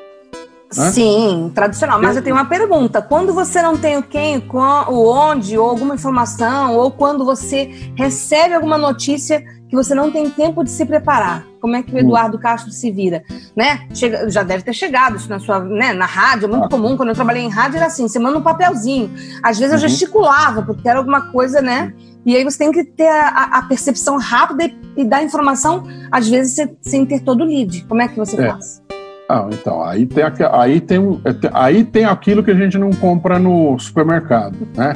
né? 0.76 0.92
Sim, 0.92 1.52
tradicional. 1.56 2.02
Mas 2.02 2.18
eu 2.18 2.22
tenho 2.22 2.36
uma 2.36 2.46
pergunta. 2.46 3.02
Quando 3.02 3.34
você 3.34 3.62
não 3.62 3.78
tem 3.78 3.98
o 3.98 4.04
quem, 4.04 4.44
o 4.50 5.10
onde, 5.10 5.58
ou 5.58 5.70
alguma 5.70 5.96
informação, 5.96 6.76
ou 6.76 6.92
quando 6.92 7.24
você 7.24 7.92
recebe 7.96 8.54
alguma 8.54 8.78
notícia 8.78 9.44
que 9.70 9.76
você 9.76 9.94
não 9.94 10.12
tem 10.12 10.30
tempo 10.30 10.64
de 10.64 10.70
se 10.70 10.86
preparar, 10.86 11.46
como 11.60 11.76
é 11.76 11.84
que 11.84 11.92
o 11.92 11.96
hum. 11.96 12.00
Eduardo 12.00 12.40
Castro 12.40 12.72
se 12.72 12.90
vira? 12.92 13.24
Né? 13.56 13.88
Chega, 13.94 14.30
já 14.30 14.44
deve 14.44 14.64
ter 14.64 14.74
chegado 14.74 15.18
isso 15.18 15.30
na 15.30 15.40
sua, 15.40 15.60
né, 15.60 15.94
na 15.94 16.06
rádio, 16.06 16.46
é 16.46 16.50
muito 16.50 16.66
ah. 16.66 16.70
comum. 16.70 16.96
Quando 16.96 17.10
eu 17.10 17.16
trabalhei 17.16 17.44
em 17.44 17.50
rádio 17.50 17.78
era 17.78 17.88
assim, 17.88 18.08
você 18.08 18.20
manda 18.20 18.38
um 18.38 18.44
papelzinho. 18.44 19.12
Às 19.44 19.60
vezes 19.60 19.74
eu 19.74 19.82
uhum. 19.82 19.88
gesticulava, 19.88 20.62
porque 20.62 20.88
era 20.88 21.00
alguma 21.00 21.32
coisa, 21.32 21.62
né? 21.62 21.94
E 22.26 22.36
aí 22.36 22.44
você 22.44 22.58
tem 22.58 22.72
que 22.72 22.84
ter 22.84 23.08
a, 23.08 23.50
a 23.54 23.62
percepção 23.64 24.18
rápida 24.18 24.66
e, 24.66 24.78
e 24.98 25.06
dar 25.06 25.24
informação, 25.24 25.86
às 26.12 26.28
vezes, 26.28 26.58
sem 26.82 27.06
ter 27.06 27.22
todo 27.22 27.42
o 27.42 27.46
lead. 27.46 27.86
Como 27.88 28.02
é 28.02 28.08
que 28.08 28.18
você 28.18 28.42
é. 28.42 28.50
faz? 28.50 28.82
Ah, 29.30 29.48
então, 29.52 29.84
aí 29.84 30.06
tem, 30.06 30.24
aí, 30.52 30.80
tem, 30.80 31.22
é, 31.26 31.50
aí 31.54 31.84
tem 31.84 32.06
aquilo 32.06 32.42
que 32.42 32.52
a 32.52 32.56
gente 32.56 32.78
não 32.78 32.92
compra 32.92 33.38
no 33.38 33.78
supermercado, 33.78 34.58
né? 34.76 34.94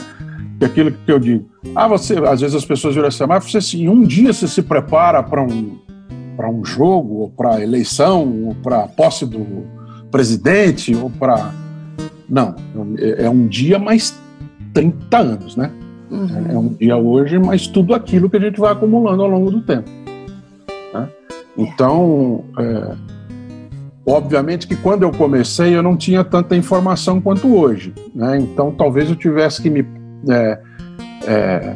Que 0.61 0.65
é 0.65 0.67
aquilo 0.67 0.91
que 0.91 1.11
eu 1.11 1.17
digo. 1.17 1.49
Ah, 1.73 1.87
você, 1.87 2.19
às 2.19 2.39
vezes 2.39 2.55
as 2.55 2.63
pessoas 2.63 2.93
viram 2.93 3.07
assim, 3.07 3.25
mas 3.25 3.43
você, 3.43 3.57
assim, 3.57 3.89
um 3.89 4.03
dia 4.03 4.31
você 4.31 4.47
se 4.47 4.61
prepara 4.61 5.23
para 5.23 5.41
um, 5.41 5.79
um 6.39 6.63
jogo, 6.63 7.15
ou 7.15 7.29
para 7.31 7.59
eleição, 7.63 8.45
ou 8.45 8.53
para 8.53 8.87
posse 8.87 9.25
do 9.25 9.43
presidente, 10.11 10.95
ou 10.95 11.09
para. 11.09 11.51
Não, 12.29 12.53
é, 12.99 13.25
é 13.25 13.29
um 13.29 13.47
dia 13.47 13.79
mais 13.79 14.15
30 14.71 15.17
anos, 15.17 15.55
né? 15.55 15.71
Uhum. 16.11 16.45
É 16.47 16.57
um 16.59 16.67
dia 16.67 16.95
hoje, 16.95 17.39
mas 17.39 17.65
tudo 17.65 17.95
aquilo 17.95 18.29
que 18.29 18.37
a 18.37 18.39
gente 18.39 18.59
vai 18.59 18.71
acumulando 18.71 19.23
ao 19.23 19.29
longo 19.29 19.49
do 19.49 19.61
tempo. 19.61 19.89
Né? 20.93 21.09
Então, 21.57 22.43
é, 22.59 22.95
Obviamente 24.05 24.67
que 24.67 24.75
quando 24.75 25.03
eu 25.03 25.11
comecei 25.11 25.75
eu 25.75 25.83
não 25.83 25.95
tinha 25.95 26.23
tanta 26.23 26.55
informação 26.55 27.21
quanto 27.21 27.55
hoje, 27.55 27.93
né? 28.15 28.39
então 28.39 28.71
talvez 28.71 29.09
eu 29.09 29.15
tivesse 29.15 29.61
que 29.61 29.69
me. 29.69 29.85
É, 30.29 30.59
é, 31.25 31.75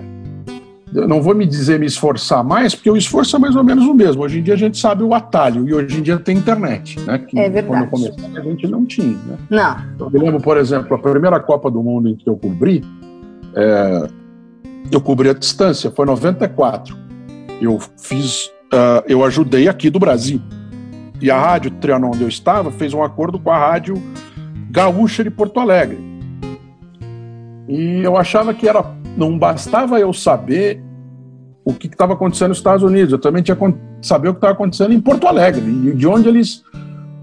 eu 0.94 1.08
não 1.08 1.22
vou 1.22 1.36
me 1.36 1.46
dizer 1.46 1.80
me 1.80 1.86
esforçar 1.86 2.44
mais, 2.44 2.74
porque 2.74 2.90
o 2.90 2.96
esforço 2.96 3.36
é 3.36 3.40
mais 3.40 3.56
ou 3.56 3.64
menos 3.64 3.86
o 3.86 3.94
mesmo. 3.94 4.24
Hoje 4.24 4.40
em 4.40 4.44
dia 4.44 4.54
a 4.54 4.58
gente 4.58 4.78
sabe 4.78 5.04
o 5.04 5.14
atalho, 5.14 5.68
e 5.68 5.74
hoje 5.74 6.00
em 6.00 6.02
dia 6.02 6.18
tem 6.18 6.38
internet, 6.38 7.00
né? 7.02 7.18
Que 7.18 7.38
é 7.38 7.50
verdade. 7.50 7.88
quando 7.90 8.06
eu 8.06 8.12
comecei 8.14 8.38
a 8.38 8.42
gente 8.42 8.68
não 8.68 8.86
tinha. 8.86 9.18
Né? 9.28 9.38
Não. 9.50 10.06
Eu 10.06 10.12
me 10.12 10.20
lembro, 10.20 10.40
por 10.40 10.58
exemplo, 10.58 10.96
a 10.96 11.00
primeira 11.00 11.40
Copa 11.40 11.70
do 11.70 11.84
Mundo 11.84 12.10
em 12.10 12.16
que 12.16 12.30
eu 12.30 12.38
cobri, 12.38 12.84
é, 13.56 14.08
eu 14.92 15.02
cobri 15.02 15.30
a 15.30 15.34
distância, 15.34 15.92
foi 15.92 16.06
94. 16.06 16.96
Eu 17.62 17.80
fiz, 17.98 18.48
uh, 18.74 19.04
eu 19.08 19.24
ajudei 19.24 19.68
aqui 19.68 19.90
do 19.90 20.00
Brasil. 20.00 20.42
E 21.22 21.32
a 21.32 21.40
rádio 21.40 21.72
Trianon, 21.72 22.10
onde 22.10 22.22
eu 22.22 22.28
estava, 22.28 22.72
fez 22.72 22.94
um 22.94 23.02
acordo 23.02 23.40
com 23.40 23.50
a 23.50 23.58
rádio 23.58 23.96
Gaúcha 24.70 25.24
de 25.24 25.30
Porto 25.30 25.60
Alegre. 25.60 26.15
E 27.68 28.02
eu 28.04 28.16
achava 28.16 28.54
que 28.54 28.68
era 28.68 28.84
não 29.18 29.38
bastava 29.38 30.00
eu 30.00 30.14
saber 30.14 30.84
o 31.64 31.74
que 31.74 31.88
estava 31.88 32.14
acontecendo 32.14 32.50
nos 32.50 32.58
Estados 32.58 32.84
Unidos, 32.84 33.12
eu 33.12 33.18
também 33.18 33.42
tinha 33.42 33.56
que 33.56 33.74
saber 34.02 34.30
o 34.30 34.34
que 34.34 34.38
estava 34.38 34.54
acontecendo 34.54 34.94
em 34.94 35.02
Porto 35.02 35.28
Alegre, 35.28 35.64
e 35.66 35.94
de 35.94 36.06
onde 36.06 36.30
eles, 36.30 36.64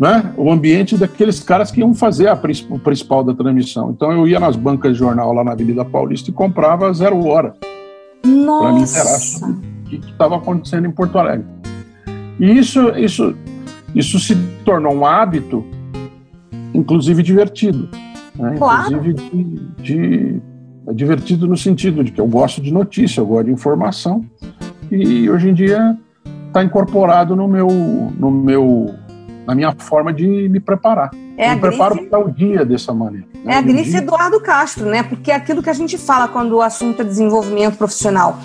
né, 0.00 0.32
o 0.36 0.50
ambiente 0.50 0.96
daqueles 0.96 1.38
caras 1.38 1.70
que 1.70 1.78
iam 1.78 1.94
fazer 1.94 2.26
a, 2.26 2.34
o 2.68 2.78
principal 2.78 3.22
da 3.22 3.32
transmissão. 3.32 3.92
Então 3.92 4.10
eu 4.10 4.26
ia 4.26 4.40
nas 4.40 4.56
bancas 4.56 4.94
de 4.94 4.98
jornal 4.98 5.32
lá 5.32 5.44
na 5.44 5.52
Avenida 5.52 5.84
Paulista 5.84 6.30
e 6.30 6.32
comprava 6.32 6.92
zero 6.92 7.24
hora. 7.24 7.54
Para 8.20 8.72
me 8.72 8.82
interar 8.82 9.18
o 9.48 9.84
que 9.84 9.96
estava 10.10 10.36
acontecendo 10.36 10.88
em 10.88 10.90
Porto 10.90 11.18
Alegre. 11.18 11.46
E 12.40 12.58
isso, 12.58 12.88
isso, 12.96 13.36
isso 13.94 14.18
se 14.18 14.34
tornou 14.64 14.92
um 14.92 15.06
hábito, 15.06 15.64
inclusive 16.74 17.22
divertido. 17.22 17.88
Né? 18.34 18.54
Claro. 18.58 18.94
Inclusive 18.94 19.14
de, 19.14 19.82
de 19.82 20.42
é 20.86 20.92
divertido 20.92 21.46
no 21.46 21.56
sentido 21.56 22.02
de 22.02 22.10
que 22.10 22.20
eu 22.20 22.26
gosto 22.26 22.60
de 22.60 22.72
notícia, 22.72 23.20
eu 23.20 23.26
gosto 23.26 23.46
de 23.46 23.52
informação 23.52 24.24
e 24.90 25.30
hoje 25.30 25.48
em 25.48 25.54
dia 25.54 25.96
está 26.48 26.62
incorporado 26.62 27.36
no 27.36 27.46
meu, 27.46 27.68
no 28.18 28.30
meu, 28.30 28.94
na 29.46 29.54
minha 29.54 29.72
forma 29.78 30.12
de 30.12 30.26
me 30.48 30.58
preparar. 30.58 31.10
É 31.36 31.50
eu 31.50 31.54
me 31.54 31.60
preparo 31.60 32.04
para 32.06 32.18
o 32.18 32.30
dia 32.30 32.64
dessa 32.64 32.92
maneira. 32.92 33.26
Né? 33.44 33.54
É 33.54 33.56
a 33.56 33.62
grife. 33.62 33.96
Eduardo 33.96 34.40
Castro, 34.40 34.86
né? 34.86 35.02
Porque 35.02 35.30
é 35.30 35.34
aquilo 35.34 35.62
que 35.62 35.70
a 35.70 35.72
gente 35.72 35.96
fala 35.96 36.28
quando 36.28 36.52
o 36.56 36.60
assunto 36.60 37.00
é 37.00 37.04
desenvolvimento 37.04 37.78
profissional. 37.78 38.38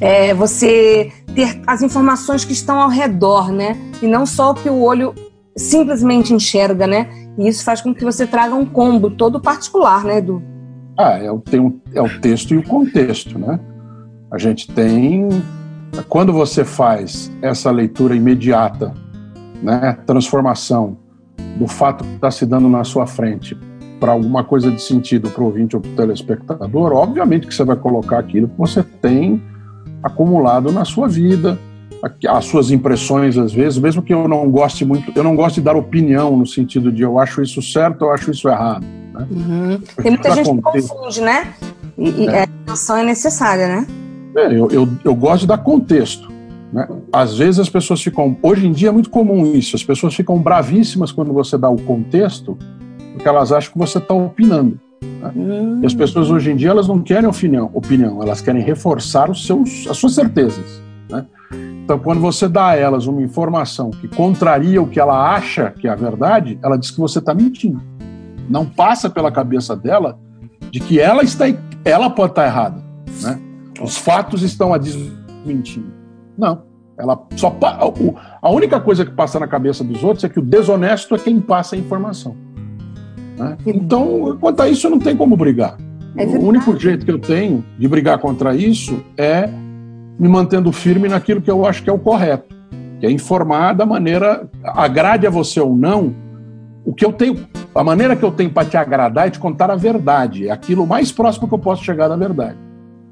É 0.00 0.32
você 0.32 1.12
ter 1.34 1.60
as 1.66 1.82
informações 1.82 2.44
que 2.44 2.52
estão 2.52 2.80
ao 2.80 2.88
redor, 2.88 3.52
né? 3.52 3.76
E 4.00 4.06
não 4.06 4.24
só 4.24 4.52
o 4.52 4.54
que 4.54 4.70
o 4.70 4.80
olho 4.80 5.14
simplesmente 5.54 6.32
enxerga, 6.32 6.86
né? 6.86 7.08
E 7.40 7.48
isso 7.48 7.64
faz 7.64 7.80
com 7.80 7.94
que 7.94 8.04
você 8.04 8.26
traga 8.26 8.54
um 8.54 8.66
combo 8.66 9.10
todo 9.10 9.40
particular, 9.40 10.04
né, 10.04 10.18
Edu? 10.18 10.42
Ah, 10.98 11.16
é 11.16 11.32
o, 11.32 11.42
um, 11.54 11.80
é 11.94 12.02
o 12.02 12.20
texto 12.20 12.52
e 12.52 12.58
o 12.58 12.62
contexto, 12.62 13.38
né? 13.38 13.58
A 14.30 14.36
gente 14.36 14.70
tem. 14.70 15.26
Quando 16.06 16.34
você 16.34 16.66
faz 16.66 17.32
essa 17.40 17.70
leitura 17.70 18.14
imediata, 18.14 18.92
né, 19.62 19.96
transformação 20.06 20.98
do 21.58 21.66
fato 21.66 22.04
que 22.04 22.14
está 22.14 22.30
se 22.30 22.44
dando 22.44 22.68
na 22.68 22.84
sua 22.84 23.06
frente 23.06 23.56
para 23.98 24.12
alguma 24.12 24.44
coisa 24.44 24.70
de 24.70 24.80
sentido 24.80 25.30
para 25.30 25.42
o 25.42 25.46
ouvinte 25.46 25.74
ou 25.74 25.80
para 25.80 25.90
o 25.90 25.96
telespectador, 25.96 26.92
obviamente 26.92 27.46
que 27.46 27.54
você 27.54 27.64
vai 27.64 27.76
colocar 27.76 28.18
aquilo 28.18 28.48
que 28.48 28.58
você 28.58 28.82
tem 28.82 29.42
acumulado 30.02 30.70
na 30.70 30.84
sua 30.84 31.08
vida, 31.08 31.58
as 32.28 32.44
suas 32.46 32.70
impressões 32.70 33.36
às 33.36 33.52
vezes, 33.52 33.78
mesmo 33.78 34.02
que 34.02 34.12
eu 34.12 34.26
não 34.26 34.50
goste 34.50 34.84
muito, 34.84 35.12
eu 35.14 35.22
não 35.22 35.36
gosto 35.36 35.56
de 35.56 35.62
dar 35.62 35.76
opinião 35.76 36.36
no 36.36 36.46
sentido 36.46 36.90
de 36.90 37.02
eu 37.02 37.18
acho 37.18 37.42
isso 37.42 37.60
certo, 37.60 38.04
eu 38.04 38.10
acho 38.10 38.30
isso 38.30 38.48
errado. 38.48 38.84
Né? 39.12 39.26
Uhum. 39.30 39.80
Tem 40.02 40.12
muita 40.12 40.34
gente 40.34 40.50
que 40.50 40.62
confunde, 40.62 41.20
né? 41.20 41.52
E, 41.98 42.26
é. 42.26 42.40
a 42.40 42.42
atenção 42.44 42.96
é 42.96 43.04
necessária, 43.04 43.68
né? 43.68 43.86
É, 44.36 44.46
eu, 44.46 44.70
eu, 44.70 44.88
eu 45.04 45.14
gosto 45.14 45.42
de 45.42 45.48
dar 45.48 45.58
contexto. 45.58 46.30
Né? 46.72 46.88
Às 47.12 47.36
vezes 47.36 47.58
as 47.58 47.68
pessoas 47.68 48.00
ficam. 48.00 48.36
Hoje 48.42 48.66
em 48.66 48.72
dia 48.72 48.88
é 48.88 48.92
muito 48.92 49.10
comum 49.10 49.44
isso, 49.46 49.76
as 49.76 49.84
pessoas 49.84 50.14
ficam 50.14 50.38
bravíssimas 50.38 51.12
quando 51.12 51.32
você 51.32 51.58
dá 51.58 51.68
o 51.68 51.76
contexto, 51.82 52.56
porque 53.12 53.28
elas 53.28 53.52
acham 53.52 53.72
que 53.72 53.78
você 53.78 53.98
está 53.98 54.14
opinando. 54.14 54.78
Né? 55.02 55.32
Hum. 55.36 55.80
E 55.82 55.86
as 55.86 55.94
pessoas 55.94 56.30
hoje 56.30 56.50
em 56.50 56.56
dia 56.56 56.70
elas 56.70 56.86
não 56.88 57.00
querem 57.00 57.28
opinião, 57.28 57.70
opinião 57.74 58.22
elas 58.22 58.40
querem 58.40 58.62
reforçar 58.62 59.30
os 59.30 59.46
seus, 59.46 59.86
as 59.88 59.96
suas 59.96 60.14
certezas. 60.14 60.80
Né? 61.08 61.26
Então, 61.52 61.98
quando 61.98 62.20
você 62.20 62.48
dá 62.48 62.68
a 62.68 62.76
elas 62.76 63.06
uma 63.06 63.22
informação 63.22 63.90
que 63.90 64.06
contraria 64.06 64.80
o 64.80 64.86
que 64.86 65.00
ela 65.00 65.34
acha 65.34 65.70
que 65.70 65.88
é 65.88 65.90
a 65.90 65.96
verdade, 65.96 66.58
ela 66.62 66.76
diz 66.76 66.90
que 66.90 67.00
você 67.00 67.18
está 67.18 67.34
mentindo 67.34 67.80
não 68.50 68.66
passa 68.66 69.08
pela 69.08 69.30
cabeça 69.30 69.76
dela 69.76 70.18
de 70.72 70.80
que 70.80 70.98
ela 70.98 71.22
está 71.22 71.44
ela 71.84 72.10
pode 72.10 72.32
estar 72.32 72.44
errada, 72.44 72.82
né? 73.22 73.40
Os 73.80 73.96
fatos 73.96 74.42
estão 74.42 74.74
a 74.74 74.78
desmentir. 74.78 75.84
Não, 76.36 76.64
ela 76.98 77.18
só 77.36 77.56
a 78.42 78.50
única 78.50 78.78
coisa 78.80 79.06
que 79.06 79.12
passa 79.12 79.38
na 79.38 79.46
cabeça 79.46 79.82
dos 79.82 80.02
outros 80.04 80.24
é 80.24 80.28
que 80.28 80.38
o 80.38 80.42
desonesto 80.42 81.14
é 81.14 81.18
quem 81.18 81.40
passa 81.40 81.76
a 81.76 81.78
informação. 81.78 82.36
Né? 83.38 83.56
Então, 83.64 84.36
quanto 84.38 84.60
a 84.60 84.68
isso, 84.68 84.90
não 84.90 84.98
tem 84.98 85.16
como 85.16 85.36
brigar. 85.36 85.78
É 86.16 86.26
o 86.26 86.44
único 86.44 86.76
jeito 86.78 87.06
que 87.06 87.12
eu 87.12 87.18
tenho 87.18 87.64
de 87.78 87.88
brigar 87.88 88.18
contra 88.18 88.54
isso 88.54 89.02
é 89.16 89.48
me 90.20 90.28
mantendo 90.28 90.70
firme 90.70 91.08
naquilo 91.08 91.40
que 91.40 91.50
eu 91.50 91.64
acho 91.64 91.82
que 91.82 91.88
é 91.88 91.92
o 91.92 91.98
correto, 91.98 92.54
que 93.00 93.06
é 93.06 93.10
informar 93.10 93.72
da 93.72 93.86
maneira 93.86 94.48
agrade 94.62 95.26
a 95.26 95.30
você 95.30 95.58
ou 95.58 95.74
não 95.74 96.14
o 96.84 96.94
que 96.94 97.04
eu 97.04 97.12
tenho, 97.12 97.46
a 97.74 97.84
maneira 97.84 98.16
que 98.16 98.24
eu 98.24 98.30
tenho 98.30 98.50
para 98.50 98.68
te 98.68 98.76
agradar 98.76 99.26
é 99.26 99.30
te 99.30 99.38
contar 99.38 99.70
a 99.70 99.76
verdade, 99.76 100.48
é 100.48 100.50
aquilo 100.50 100.86
mais 100.86 101.12
próximo 101.12 101.46
que 101.46 101.54
eu 101.54 101.58
posso 101.58 101.84
chegar 101.84 102.08
da 102.08 102.16
verdade. 102.16 102.58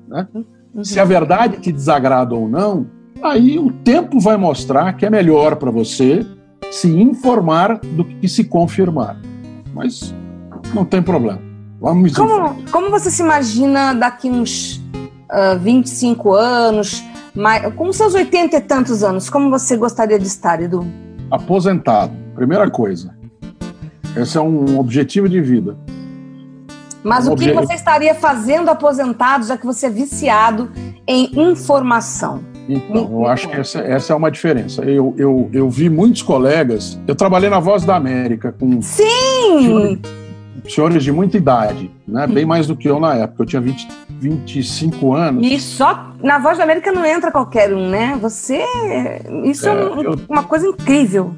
Né? 0.08 0.26
Uhum. 0.34 0.84
Se 0.84 0.98
a 0.98 1.04
verdade 1.04 1.58
te 1.58 1.70
desagrada 1.70 2.34
ou 2.34 2.48
não, 2.48 2.86
aí 3.22 3.58
o 3.58 3.70
tempo 3.70 4.18
vai 4.20 4.36
mostrar 4.36 4.92
que 4.94 5.04
é 5.04 5.10
melhor 5.10 5.56
para 5.56 5.70
você 5.70 6.26
se 6.70 6.88
informar 6.88 7.78
do 7.78 8.04
que 8.04 8.28
se 8.28 8.44
confirmar. 8.44 9.16
Mas 9.74 10.14
não 10.74 10.84
tem 10.84 11.02
problema. 11.02 11.40
Vamos 11.80 12.16
como, 12.16 12.56
como 12.72 12.90
você 12.90 13.10
se 13.10 13.22
imagina 13.22 13.92
daqui 13.92 14.28
uns 14.28 14.77
uh, 15.30 15.52
ah, 15.52 15.54
25 15.54 16.32
anos, 16.34 17.02
mais, 17.34 17.72
com 17.74 17.92
seus 17.92 18.14
80 18.14 18.56
e 18.56 18.60
tantos 18.60 19.02
anos, 19.04 19.30
como 19.30 19.50
você 19.50 19.76
gostaria 19.76 20.18
de 20.18 20.26
estar, 20.26 20.60
Edu? 20.60 20.86
Aposentado, 21.30 22.12
primeira 22.34 22.70
coisa. 22.70 23.16
Esse 24.16 24.38
é 24.38 24.40
um 24.40 24.78
objetivo 24.78 25.28
de 25.28 25.40
vida. 25.40 25.76
Mas 27.02 27.28
um 27.28 27.32
o 27.32 27.36
que 27.36 27.52
você 27.52 27.74
estaria 27.74 28.14
fazendo 28.14 28.68
aposentado, 28.68 29.46
já 29.46 29.56
que 29.56 29.64
você 29.64 29.86
é 29.86 29.90
viciado 29.90 30.70
em 31.06 31.50
informação? 31.50 32.42
Então, 32.68 33.08
eu 33.10 33.26
acho 33.26 33.48
que 33.48 33.56
essa, 33.56 33.78
essa 33.80 34.12
é 34.12 34.16
uma 34.16 34.30
diferença. 34.30 34.82
Eu, 34.82 35.14
eu, 35.16 35.48
eu 35.52 35.70
vi 35.70 35.88
muitos 35.88 36.20
colegas. 36.20 37.00
Eu 37.06 37.14
trabalhei 37.14 37.48
na 37.48 37.58
Voz 37.58 37.84
da 37.84 37.96
América 37.96 38.52
com. 38.52 38.82
Sim! 38.82 40.00
Senhores, 40.68 41.04
de 41.04 41.12
muita 41.12 41.36
idade, 41.36 41.90
né? 42.06 42.26
bem 42.26 42.44
mais 42.44 42.66
do 42.66 42.76
que 42.76 42.88
eu 42.88 42.98
na 42.98 43.14
época. 43.14 43.42
Eu 43.42 43.46
tinha 43.46 43.60
20, 43.60 43.88
25 44.20 45.14
anos. 45.14 45.46
E 45.46 45.58
só 45.60 46.12
na 46.22 46.38
Voz 46.38 46.58
da 46.58 46.64
América 46.64 46.92
não 46.92 47.04
entra 47.04 47.30
qualquer 47.30 47.72
um, 47.74 47.88
né? 47.88 48.18
Você. 48.20 48.62
Isso 49.44 49.68
é, 49.68 49.72
é 49.72 49.82
eu, 49.82 50.16
uma 50.28 50.44
coisa 50.44 50.66
incrível. 50.66 51.34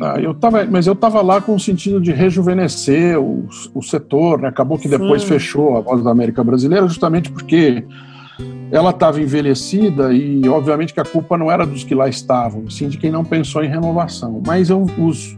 Ah, 0.00 0.20
eu 0.20 0.34
tava, 0.34 0.64
mas 0.66 0.86
eu 0.86 0.92
estava 0.92 1.22
lá 1.22 1.40
com 1.40 1.54
o 1.54 1.60
sentido 1.60 2.00
de 2.00 2.12
rejuvenescer 2.12 3.18
o, 3.18 3.48
o 3.74 3.82
setor, 3.82 4.40
né? 4.40 4.48
acabou 4.48 4.78
que 4.78 4.88
depois 4.88 5.22
Sim. 5.22 5.28
fechou 5.28 5.76
a 5.76 5.80
Voz 5.80 6.04
da 6.04 6.10
América 6.10 6.44
Brasileira, 6.44 6.86
justamente 6.86 7.30
porque 7.30 7.82
ela 8.70 8.90
estava 8.90 9.20
envelhecida 9.20 10.12
e, 10.12 10.46
obviamente, 10.48 10.92
que 10.92 11.00
a 11.00 11.04
culpa 11.04 11.38
não 11.38 11.50
era 11.50 11.64
dos 11.64 11.84
que 11.84 11.94
lá 11.94 12.08
estavam, 12.08 12.68
sim 12.68 12.88
de 12.88 12.98
quem 12.98 13.10
não 13.10 13.24
pensou 13.24 13.62
em 13.62 13.68
renovação. 13.68 14.42
Mas 14.44 14.68
eu, 14.68 14.84
os, 14.98 15.36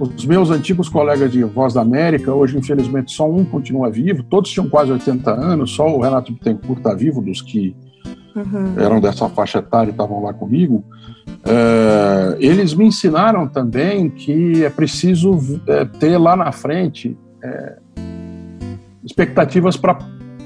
os 0.00 0.24
meus 0.24 0.50
antigos 0.50 0.88
colegas 0.88 1.30
de 1.30 1.44
Voz 1.44 1.74
da 1.74 1.82
América, 1.82 2.32
hoje, 2.34 2.56
infelizmente, 2.56 3.12
só 3.12 3.30
um 3.30 3.44
continua 3.44 3.90
vivo, 3.90 4.22
todos 4.22 4.50
tinham 4.50 4.68
quase 4.68 4.90
80 4.90 5.30
anos, 5.30 5.72
só 5.72 5.86
o 5.86 6.00
Renato 6.00 6.32
Bittencourt 6.32 6.78
está 6.78 6.94
vivo, 6.94 7.20
dos 7.20 7.42
que 7.42 7.76
uhum. 8.34 8.74
eram 8.78 9.00
dessa 9.00 9.28
faixa 9.28 9.58
etária 9.58 9.90
e 9.90 9.92
estavam 9.92 10.22
lá 10.22 10.32
comigo. 10.32 10.82
É, 11.44 12.36
eles 12.40 12.74
me 12.74 12.86
ensinaram 12.86 13.46
também 13.46 14.08
que 14.08 14.64
é 14.64 14.70
preciso 14.70 15.60
é, 15.66 15.84
ter 15.84 16.16
lá 16.16 16.34
na 16.34 16.50
frente 16.50 17.16
é, 17.42 17.76
expectativas 19.04 19.76
para 19.76 19.98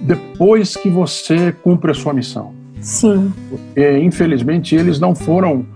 depois 0.03 0.77
que 0.77 0.91
você 0.91 1.53
cumpre 1.53 1.93
a 1.93 1.95
sua 1.95 2.13
missão. 2.13 2.53
Sim. 2.81 3.33
Porque, 3.49 3.99
infelizmente, 3.99 4.75
eles 4.75 5.01
não 5.01 5.15
foram. 5.15 5.67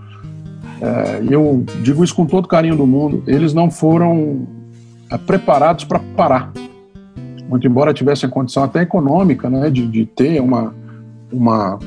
É, 0.81 1.23
eu 1.29 1.63
digo 1.81 2.03
isso 2.03 2.15
com 2.15 2.25
todo 2.25 2.47
carinho 2.47 2.75
do 2.75 2.87
mundo, 2.87 3.23
eles 3.27 3.53
não 3.53 3.69
foram 3.69 4.47
é, 5.11 5.17
preparados 5.17 5.85
para 5.85 5.99
parar. 6.15 6.51
Muito 7.47 7.67
embora 7.67 7.93
tivessem 7.93 8.29
condição 8.29 8.63
até 8.63 8.81
econômica 8.81 9.49
né, 9.49 9.69
de, 9.69 9.87
de 9.87 10.05
ter 10.05 10.39
uma, 10.39 10.73
uma 11.31 11.79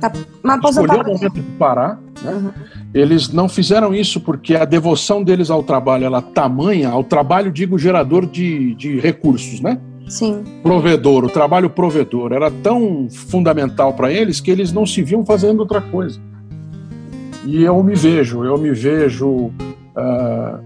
Tá, 0.00 0.12
uma 0.44 0.54
o 0.56 1.06
momento 1.06 1.34
de 1.34 1.42
parar. 1.58 2.00
Né? 2.22 2.32
Uhum. 2.32 2.50
Eles 2.94 3.30
não 3.30 3.48
fizeram 3.48 3.92
isso 3.92 4.20
porque 4.20 4.54
a 4.54 4.64
devoção 4.64 5.24
deles 5.24 5.50
ao 5.50 5.62
trabalho 5.62 6.04
era 6.04 6.22
tamanha, 6.22 6.90
ao 6.90 7.02
trabalho, 7.02 7.50
digo, 7.50 7.78
gerador 7.78 8.24
de, 8.24 8.74
de 8.74 9.00
recursos, 9.00 9.60
né? 9.60 9.78
Sim. 10.08 10.42
Provedor, 10.62 11.24
o 11.24 11.28
trabalho 11.28 11.68
provedor 11.68 12.32
era 12.32 12.50
tão 12.50 13.08
fundamental 13.10 13.92
para 13.92 14.10
eles 14.10 14.40
que 14.40 14.50
eles 14.50 14.72
não 14.72 14.86
se 14.86 15.02
viam 15.02 15.24
fazendo 15.24 15.60
outra 15.60 15.80
coisa. 15.80 16.20
E 17.44 17.62
eu 17.62 17.82
me 17.82 17.94
vejo, 17.94 18.44
eu 18.44 18.58
me 18.58 18.72
vejo 18.72 19.28
uh, 19.28 20.58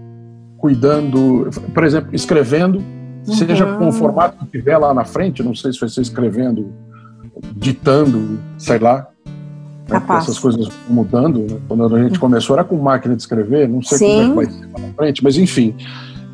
cuidando, 0.57 1.49
por 1.73 1.83
exemplo, 1.83 2.09
escrevendo, 2.13 2.77
uhum. 2.77 3.33
seja 3.33 3.65
com 3.77 3.87
o 3.87 3.91
formato 3.91 4.37
que 4.37 4.57
tiver 4.57 4.77
lá 4.77 4.93
na 4.93 5.05
frente, 5.05 5.43
não 5.43 5.55
sei 5.55 5.71
se 5.71 5.79
vai 5.79 5.89
ser 5.89 6.01
escrevendo, 6.01 6.73
ditando, 7.55 8.39
sei 8.57 8.79
lá, 8.79 9.07
né? 9.89 10.01
Essas 10.17 10.39
coisas 10.39 10.69
mudando. 10.89 11.39
Né? 11.39 11.59
Quando 11.67 11.95
a 11.95 12.03
gente 12.03 12.19
começou 12.19 12.55
era 12.55 12.63
com 12.63 12.77
máquina 12.77 13.15
de 13.15 13.21
escrever, 13.21 13.67
não 13.67 13.81
sei 13.81 13.97
Sim. 13.97 14.29
como 14.29 14.41
é 14.41 14.45
que 14.45 14.51
vai 14.51 14.61
ser 14.61 14.69
lá 14.73 14.87
na 14.87 14.93
frente, 14.93 15.23
mas 15.23 15.37
enfim. 15.37 15.75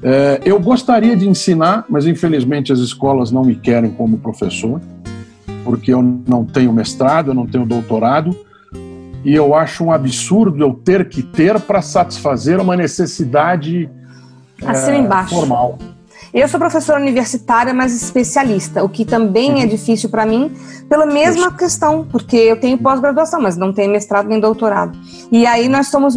É, 0.01 0.39
eu 0.45 0.57
gostaria 0.61 1.15
de 1.15 1.27
ensinar, 1.27 1.85
mas 1.89 2.05
infelizmente 2.05 2.71
as 2.71 2.79
escolas 2.79 3.31
não 3.31 3.43
me 3.43 3.55
querem 3.55 3.91
como 3.91 4.17
professor, 4.17 4.79
porque 5.65 5.93
eu 5.93 6.01
não 6.01 6.45
tenho 6.45 6.71
mestrado, 6.71 7.31
eu 7.31 7.33
não 7.33 7.45
tenho 7.45 7.65
doutorado, 7.65 8.33
e 9.23 9.35
eu 9.35 9.53
acho 9.53 9.83
um 9.83 9.91
absurdo 9.91 10.63
eu 10.63 10.73
ter 10.73 11.09
que 11.09 11.21
ter 11.21 11.59
para 11.59 11.81
satisfazer 11.81 12.59
uma 12.59 12.75
necessidade 12.75 13.89
Assina 14.65 14.97
é, 14.97 14.99
embaixo. 14.99 15.35
formal. 15.35 15.77
Eu 16.31 16.47
sou 16.47 16.59
professora 16.59 16.99
universitária, 17.01 17.73
mas 17.73 17.99
especialista, 17.99 18.83
o 18.83 18.89
que 18.89 19.03
também 19.03 19.53
uhum. 19.53 19.61
é 19.61 19.65
difícil 19.65 20.09
para 20.09 20.27
mim, 20.27 20.53
pela 20.87 21.05
mesma 21.05 21.47
Isso. 21.47 21.57
questão, 21.57 22.07
porque 22.11 22.35
eu 22.35 22.59
tenho 22.59 22.77
pós-graduação, 22.77 23.41
mas 23.41 23.57
não 23.57 23.73
tenho 23.73 23.91
mestrado 23.91 24.27
nem 24.27 24.39
doutorado. 24.39 24.95
E 25.31 25.47
aí 25.47 25.67
nós 25.67 25.87
somos. 25.87 26.15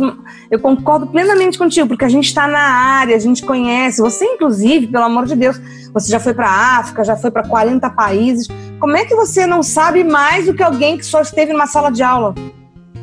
Eu 0.51 0.61
concordo 0.61 1.07
plenamente 1.07 1.57
contigo, 1.57 1.89
porque 1.89 2.05
a 2.05 2.11
gente 2.11 2.27
está 2.27 2.47
na 2.47 2.61
área, 2.61 3.17
a 3.17 3.19
gente 3.19 3.43
conhece. 3.43 4.03
Você, 4.03 4.25
inclusive, 4.27 4.87
pelo 4.87 5.05
amor 5.05 5.25
de 5.25 5.35
Deus, 5.35 5.59
você 5.95 6.11
já 6.11 6.21
foi 6.21 6.35
para 6.35 6.47
a 6.47 6.79
África, 6.79 7.05
já 7.05 7.17
foi 7.17 7.31
para 7.31 7.45
40 7.49 7.89
países. 7.91 8.49
Como 8.79 8.95
é 8.95 9.07
que 9.07 9.15
você 9.15 9.47
não 9.47 9.63
sabe 9.63 10.05
mais 10.05 10.45
do 10.45 10.53
que 10.53 10.63
alguém 10.63 10.99
que 10.99 11.07
só 11.07 11.23
esteve 11.23 11.55
numa 11.55 11.67
sala 11.67 11.91
de 11.91 12.03
aula? 12.03 12.35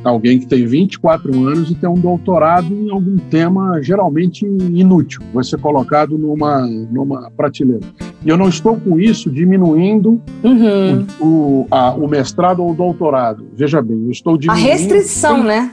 Alguém 0.03 0.39
que 0.39 0.47
tem 0.47 0.65
24 0.65 1.31
anos 1.47 1.71
e 1.71 1.75
tem 1.75 1.89
um 1.89 1.99
doutorado 1.99 2.73
em 2.73 2.89
algum 2.89 3.17
tema 3.17 3.81
geralmente 3.81 4.45
inútil, 4.45 5.21
vai 5.33 5.43
ser 5.43 5.59
colocado 5.59 6.17
numa, 6.17 6.65
numa 6.65 7.31
prateleira. 7.31 7.85
E 8.23 8.29
eu 8.29 8.37
não 8.37 8.49
estou 8.49 8.75
com 8.75 8.99
isso 8.99 9.29
diminuindo 9.29 10.21
uhum. 10.43 11.05
o, 11.19 11.25
o, 11.25 11.67
a, 11.71 11.91
o, 11.93 12.07
mestrado 12.07 12.61
ou 12.61 12.71
o 12.71 12.75
doutorado. 12.75 13.47
Veja 13.55 13.81
bem, 13.81 14.03
eu 14.05 14.11
estou 14.11 14.37
diminuindo. 14.37 14.67
A 14.67 14.71
restrição, 14.71 15.35
quem... 15.37 15.45
né? 15.45 15.71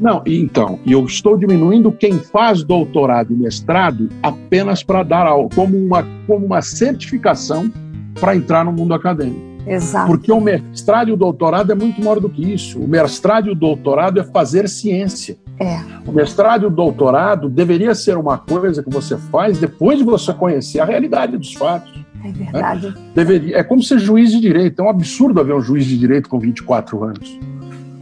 Não, 0.00 0.22
então, 0.26 0.80
eu 0.84 1.04
estou 1.04 1.36
diminuindo 1.36 1.92
quem 1.92 2.14
faz 2.14 2.64
doutorado 2.64 3.32
e 3.32 3.36
mestrado 3.36 4.08
apenas 4.22 4.82
para 4.82 5.02
dar 5.02 5.26
como 5.54 5.76
uma, 5.76 6.04
como 6.26 6.44
uma 6.44 6.60
certificação 6.60 7.70
para 8.18 8.34
entrar 8.34 8.64
no 8.64 8.72
mundo 8.72 8.94
acadêmico. 8.94 9.51
Exato. 9.66 10.06
Porque 10.06 10.32
o 10.32 10.40
mestrado 10.40 11.08
e 11.08 11.12
o 11.12 11.16
doutorado 11.16 11.72
é 11.72 11.74
muito 11.74 12.00
maior 12.00 12.20
do 12.20 12.28
que 12.28 12.52
isso. 12.52 12.78
O 12.80 12.88
mestrado 12.88 13.48
e 13.48 13.52
o 13.52 13.54
doutorado 13.54 14.20
é 14.20 14.24
fazer 14.24 14.68
ciência. 14.68 15.36
É. 15.58 15.78
O 16.06 16.12
mestrado 16.12 16.64
e 16.64 16.66
o 16.66 16.70
doutorado 16.70 17.48
deveria 17.48 17.94
ser 17.94 18.16
uma 18.16 18.38
coisa 18.38 18.82
que 18.82 18.90
você 18.90 19.16
faz 19.16 19.58
depois 19.58 19.98
de 19.98 20.04
você 20.04 20.32
conhecer 20.32 20.80
a 20.80 20.84
realidade 20.84 21.36
dos 21.36 21.54
fatos. 21.54 21.92
É 22.24 22.30
verdade. 22.30 22.88
Né? 22.88 22.94
Deveria, 23.14 23.58
é 23.58 23.62
como 23.62 23.82
ser 23.82 23.98
juiz 23.98 24.30
de 24.30 24.40
direito. 24.40 24.80
É 24.80 24.84
um 24.84 24.88
absurdo 24.88 25.40
haver 25.40 25.54
um 25.54 25.60
juiz 25.60 25.84
de 25.86 25.98
direito 25.98 26.28
com 26.28 26.38
24 26.38 27.04
anos. 27.04 27.38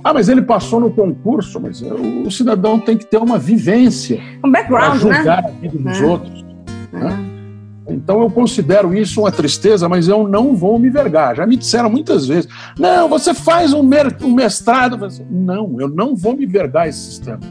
Ah, 0.02 0.14
mas 0.14 0.28
ele 0.28 0.42
passou 0.42 0.80
no 0.80 0.90
concurso, 0.90 1.60
mas 1.60 1.82
o 1.82 2.30
cidadão 2.30 2.80
tem 2.80 2.96
que 2.96 3.04
ter 3.04 3.18
uma 3.18 3.38
vivência. 3.38 4.20
Um 4.42 4.50
background, 4.50 4.86
para 4.86 4.98
julgar 4.98 5.42
né? 5.42 5.48
a 5.48 5.60
vida 5.60 5.78
dos 5.78 6.00
é. 6.00 6.06
outros. 6.06 6.44
É. 6.92 6.98
Né? 6.98 7.39
Então 7.88 8.22
eu 8.22 8.30
considero 8.30 8.94
isso 8.94 9.20
uma 9.20 9.32
tristeza, 9.32 9.88
mas 9.88 10.06
eu 10.06 10.28
não 10.28 10.54
vou 10.54 10.78
me 10.78 10.90
vergar. 10.90 11.36
Já 11.36 11.46
me 11.46 11.56
disseram 11.56 11.90
muitas 11.90 12.26
vezes: 12.26 12.48
não, 12.78 13.08
você 13.08 13.34
faz 13.34 13.72
um, 13.72 13.82
mestrado. 13.82 14.98
Não, 15.30 15.80
eu 15.80 15.88
não 15.88 16.14
vou 16.14 16.36
me 16.36 16.46
vergar 16.46 16.88
esse 16.88 17.00
sistema. 17.00 17.40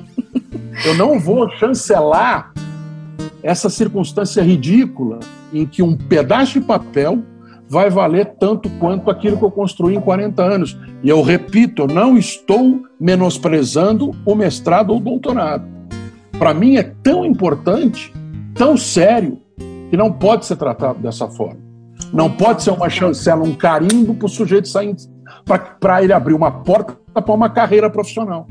Eu 0.86 0.94
não 0.94 1.20
vou 1.20 1.50
chancelar 1.58 2.54
essa 3.44 3.70
circunstância 3.70 4.42
ridícula 4.42 5.20
em 5.52 5.66
que 5.66 5.84
um 5.84 5.98
pedaço 5.98 6.54
de 6.54 6.62
papel 6.62 7.20
vai 7.68 7.90
valer 7.90 8.34
tanto 8.40 8.70
quanto 8.80 9.12
aquilo 9.12 9.38
que 9.38 9.44
eu 9.44 9.52
construí 9.52 9.96
em 9.96 10.02
40 10.02 10.42
anos. 10.42 10.78
E 11.04 11.10
eu 11.10 11.22
repito, 11.22 11.84
eu 11.84 11.88
não 11.88 12.18
estou 12.18 12.82
menosprezando 13.00 14.16
o 14.26 14.36
mestrado 14.36 14.90
ou 14.92 14.98
o 14.98 15.02
doutorado. 15.02 15.66
Para 16.38 16.54
mim 16.54 16.78
é 16.78 16.84
tão 17.04 17.26
importante, 17.26 18.12
tão 18.56 18.76
sério, 18.76 19.40
que 19.90 19.98
não 19.98 20.12
pode 20.12 20.46
ser 20.46 20.56
tratado 20.56 21.00
dessa 21.00 21.28
forma. 21.28 21.60
Não 22.14 22.30
pode 22.30 22.64
ser 22.64 22.72
uma 22.72 22.90
chancela, 22.90 23.44
um 23.44 23.54
carimbo 23.54 24.16
para 24.16 24.26
o 24.26 24.30
sujeito 24.30 24.68
sair, 24.68 24.96
para 25.80 26.04
ele 26.04 26.14
abrir 26.14 26.34
uma 26.34 26.52
porta 26.52 26.98
para 27.14 27.34
uma 27.34 27.50
carreira 27.50 27.90
profissional. 27.90 28.48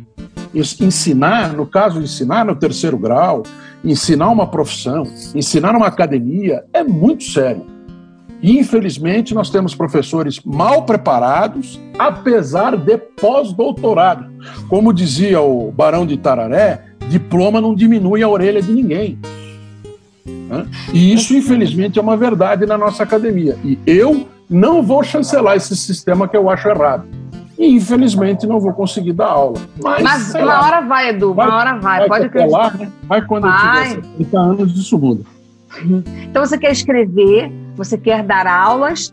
Ensinar, 0.55 1.53
no 1.53 1.67
caso, 1.67 2.01
ensinar 2.01 2.45
no 2.45 2.57
terceiro 2.57 2.99
grau, 2.99 3.43
ensinar 3.85 4.31
uma 4.31 4.47
profissão, 4.47 5.05
ensinar 5.35 5.75
uma 5.75 5.87
academia, 5.87 6.65
é 6.73 6.83
muito 6.83 7.25
sério. 7.25 7.65
Infelizmente, 8.43 9.35
nós 9.35 9.51
temos 9.51 9.75
professores 9.75 10.41
mal 10.45 10.85
preparados, 10.85 11.81
apesar 11.99 12.77
de 12.77 12.97
pós-doutorado. 12.97 14.27
Como 14.69 14.93
dizia 14.93 15.41
o 15.41 15.73
Barão 15.73 16.07
de 16.07 16.17
Tararé, 16.17 16.85
diploma 17.09 17.61
não 17.61 17.75
diminui 17.75 18.23
a 18.23 18.29
orelha 18.29 18.63
de 18.63 18.73
ninguém. 18.73 19.19
Né? 20.49 20.67
E 20.93 21.13
isso, 21.13 21.37
infelizmente, 21.37 21.99
é 21.99 22.03
uma 22.03 22.17
verdade 22.17 22.65
na 22.67 22.79
nossa 22.79 23.03
academia. 23.03 23.57
E 23.63 23.79
eu 23.87 24.27
não 24.49 24.83
vou 24.83 25.03
chancelar 25.03 25.57
esse 25.57 25.77
sistema 25.77 26.27
que 26.27 26.37
eu 26.37 26.49
acho 26.49 26.69
errado. 26.69 27.05
E, 27.59 27.75
infelizmente, 27.75 28.47
não 28.47 28.61
vou 28.61 28.73
conseguir 28.73 29.13
dar 29.13 29.27
aula. 29.27 29.61
Mas, 29.83 30.03
Mas 30.03 30.35
uma 30.35 30.45
lá, 30.45 30.65
hora 30.65 30.81
vai, 30.81 31.09
Edu, 31.11 31.33
uma 31.33 31.55
hora 31.55 31.79
vai. 31.79 31.99
vai 32.01 32.09
Pode 32.09 32.27
acreditar. 32.27 32.57
Lá, 32.57 32.71
né? 32.73 32.91
Vai 33.03 33.23
quando 33.23 33.43
vai. 33.43 33.53
eu 33.53 34.03
tiver 34.03 34.03
70 34.19 34.39
anos, 34.39 34.79
isso 34.79 34.99
muda. 34.99 35.23
Então, 36.23 36.45
você 36.47 36.57
quer 36.57 36.73
escrever, 36.73 37.53
você 37.77 37.99
quer 37.99 38.23
dar 38.23 38.47
aulas 38.47 39.13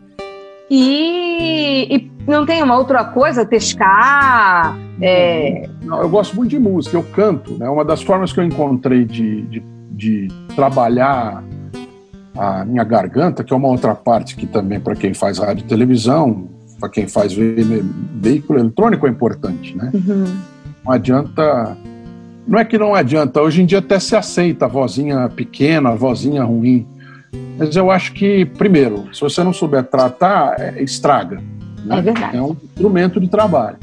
e, 0.70 1.86
e 1.90 2.10
não 2.26 2.46
tem 2.46 2.62
uma 2.62 2.78
outra 2.78 3.04
coisa, 3.04 3.44
pescar? 3.44 4.76
É... 5.02 5.68
Não, 5.82 6.00
eu 6.00 6.08
gosto 6.08 6.34
muito 6.34 6.50
de 6.50 6.58
música, 6.58 6.96
eu 6.96 7.02
canto. 7.02 7.58
Né? 7.58 7.68
Uma 7.68 7.84
das 7.84 8.00
formas 8.00 8.32
que 8.32 8.40
eu 8.40 8.44
encontrei 8.44 9.04
de, 9.04 9.42
de 9.42 9.62
de 9.96 10.28
trabalhar 10.56 11.44
a 12.36 12.64
minha 12.64 12.82
garganta, 12.82 13.44
que 13.44 13.52
é 13.52 13.56
uma 13.56 13.68
outra 13.68 13.94
parte 13.94 14.34
que 14.34 14.46
também, 14.46 14.80
para 14.80 14.96
quem 14.96 15.14
faz 15.14 15.38
rádio 15.38 15.64
e 15.64 15.68
televisão, 15.68 16.48
para 16.80 16.88
quem 16.88 17.06
faz 17.06 17.32
veículo 17.32 18.58
eletrônico, 18.58 19.06
é 19.06 19.10
importante, 19.10 19.76
né? 19.76 19.90
Uhum. 19.94 20.36
Não 20.84 20.92
adianta. 20.92 21.76
Não 22.46 22.58
é 22.58 22.64
que 22.64 22.78
não 22.78 22.94
adianta, 22.94 23.42
hoje 23.42 23.62
em 23.62 23.66
dia 23.66 23.78
até 23.78 23.98
se 23.98 24.14
aceita 24.14 24.66
a 24.66 24.68
vozinha 24.68 25.28
pequena, 25.28 25.90
a 25.90 25.94
vozinha 25.94 26.44
ruim. 26.44 26.86
Mas 27.58 27.74
eu 27.74 27.90
acho 27.90 28.12
que, 28.12 28.44
primeiro, 28.44 29.12
se 29.12 29.20
você 29.20 29.42
não 29.42 29.52
souber 29.52 29.82
tratar, 29.82 30.54
é, 30.60 30.80
estraga. 30.80 31.42
Né? 31.84 31.98
É 31.98 32.02
verdade. 32.02 32.36
É 32.36 32.42
um 32.42 32.56
instrumento 32.64 33.18
de 33.18 33.28
trabalho. 33.28 33.78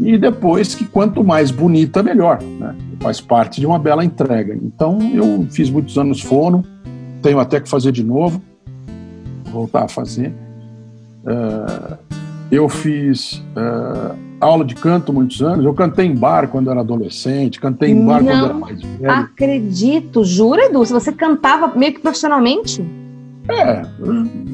E 0.00 0.16
depois 0.16 0.74
que 0.74 0.84
quanto 0.84 1.24
mais 1.24 1.50
bonita, 1.50 2.02
melhor. 2.02 2.42
Né? 2.42 2.74
faz 3.00 3.20
parte 3.20 3.60
de 3.60 3.66
uma 3.66 3.78
bela 3.78 4.04
entrega. 4.04 4.54
Então, 4.54 4.98
eu 5.14 5.46
fiz 5.50 5.70
muitos 5.70 5.96
anos 5.98 6.20
fono, 6.20 6.64
tenho 7.22 7.38
até 7.38 7.60
que 7.60 7.68
fazer 7.68 7.92
de 7.92 8.02
novo, 8.02 8.42
voltar 9.46 9.84
a 9.84 9.88
fazer. 9.88 10.32
Uh, 11.24 11.96
eu 12.50 12.68
fiz 12.68 13.42
uh, 13.56 14.16
aula 14.40 14.64
de 14.64 14.74
canto 14.74 15.12
muitos 15.12 15.42
anos, 15.42 15.64
eu 15.64 15.74
cantei 15.74 16.06
em 16.06 16.14
bar 16.14 16.48
quando 16.48 16.70
era 16.70 16.80
adolescente, 16.80 17.60
cantei 17.60 17.90
em 17.90 18.04
bar 18.04 18.22
Não 18.22 18.30
quando 18.32 18.44
era 18.44 18.54
mais 18.54 18.82
velho. 18.82 19.10
acredito, 19.10 20.24
jura, 20.24 20.66
Edu? 20.66 20.84
Se 20.84 20.92
você 20.92 21.12
cantava 21.12 21.76
meio 21.76 21.94
que 21.94 22.00
profissionalmente? 22.00 22.84
É. 23.48 23.82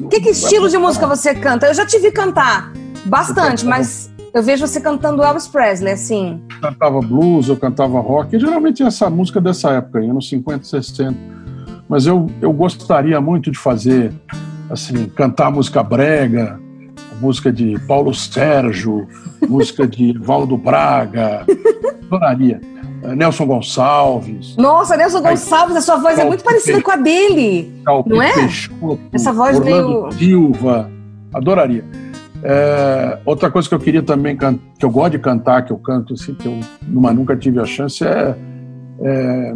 Que, 0.09 0.21
que 0.21 0.29
estilo 0.29 0.69
de 0.69 0.77
música 0.77 1.05
você 1.05 1.35
canta? 1.35 1.67
Eu 1.67 1.73
já 1.73 1.85
te 1.85 1.99
vi 1.99 2.11
cantar 2.11 2.71
bastante, 3.05 3.65
mas 3.65 4.09
eu 4.35 4.43
vejo 4.43 4.67
você 4.67 4.81
cantando 4.81 5.23
Elvis 5.23 5.47
Presley, 5.47 5.93
assim. 5.93 6.41
Eu 6.55 6.59
cantava 6.59 6.99
blues, 6.99 7.47
eu 7.47 7.55
cantava 7.55 8.01
rock, 8.01 8.35
e 8.35 8.39
geralmente 8.39 8.83
essa 8.83 9.09
música 9.09 9.39
dessa 9.39 9.71
época, 9.71 9.99
anos 9.99 10.27
50, 10.27 10.65
60. 10.65 11.17
Mas 11.87 12.05
eu, 12.05 12.27
eu 12.41 12.51
gostaria 12.51 13.21
muito 13.21 13.49
de 13.49 13.57
fazer, 13.57 14.11
assim, 14.69 15.05
cantar 15.15 15.49
música 15.49 15.81
brega, 15.81 16.59
música 17.21 17.49
de 17.49 17.79
Paulo 17.87 18.13
Sérgio, 18.13 19.07
música 19.47 19.87
de 19.87 20.11
Valdo 20.19 20.57
Braga, 20.57 21.45
adoraria. 22.05 22.59
Nelson 23.15 23.45
Gonçalves. 23.45 24.57
Nossa, 24.57 24.97
Nelson 24.97 25.21
Gonçalves, 25.21 25.77
a 25.77 25.81
sua 25.81 25.95
voz 25.95 26.19
é 26.19 26.25
muito 26.25 26.43
parecida 26.43 26.81
com 26.81 26.91
a 26.91 26.97
dele. 26.97 27.81
não 28.05 28.21
é? 28.21 28.33
Peixoto, 28.33 28.99
Essa 29.13 29.31
voz 29.31 29.57
Orlando 29.57 29.87
meio. 29.87 30.11
Silva, 30.11 30.91
adoraria. 31.33 31.85
É, 32.47 33.17
outra 33.25 33.49
coisa 33.49 33.67
que 33.67 33.73
eu 33.73 33.79
queria 33.79 34.03
também 34.03 34.37
que 34.37 34.85
eu 34.85 34.91
gosto 34.91 35.13
de 35.13 35.19
cantar, 35.19 35.65
que 35.65 35.73
eu 35.73 35.77
canto 35.77 36.13
assim, 36.13 36.35
que 36.35 36.47
eu 36.47 36.59
nunca 37.11 37.35
tive 37.35 37.59
a 37.59 37.65
chance, 37.65 38.05
é, 38.05 38.35
é 39.01 39.55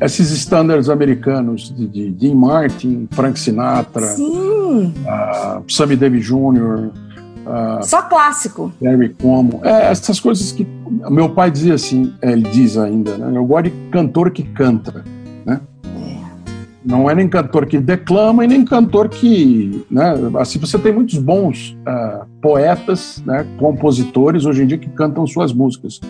esses 0.00 0.30
standards 0.30 0.88
americanos 0.88 1.74
de, 1.74 1.88
de 1.88 2.10
Dean 2.12 2.36
Martin, 2.36 3.08
Frank 3.10 3.36
Sinatra, 3.36 4.06
uh, 4.06 5.64
Sammy 5.66 5.96
Davis 5.96 6.24
Jr., 6.26 6.90
uh, 7.44 7.82
só 7.82 8.02
clássico. 8.02 8.72
Harry 8.80 9.08
Como. 9.20 9.60
É, 9.64 9.90
essas 9.90 10.20
coisas 10.20 10.52
que 10.52 10.64
meu 11.10 11.30
pai 11.30 11.50
dizia 11.50 11.74
assim, 11.74 12.14
ele 12.22 12.48
diz 12.50 12.76
ainda, 12.76 13.18
né? 13.18 13.36
Eu 13.36 13.44
gosto 13.44 13.64
de 13.64 13.90
cantor 13.90 14.30
que 14.30 14.44
canta. 14.44 15.04
Não 16.86 17.10
é 17.10 17.14
nem 17.16 17.28
cantor 17.28 17.66
que 17.66 17.78
declama 17.78 18.44
e 18.44 18.46
nem 18.46 18.64
cantor 18.64 19.08
que. 19.08 19.84
Né, 19.90 20.14
assim, 20.38 20.60
você 20.60 20.78
tem 20.78 20.92
muitos 20.92 21.18
bons 21.18 21.76
uh, 21.80 22.24
poetas, 22.40 23.20
né, 23.26 23.44
compositores 23.58 24.44
hoje 24.44 24.62
em 24.62 24.66
dia 24.68 24.78
que 24.78 24.88
cantam 24.90 25.26
suas 25.26 25.52
músicas. 25.52 26.00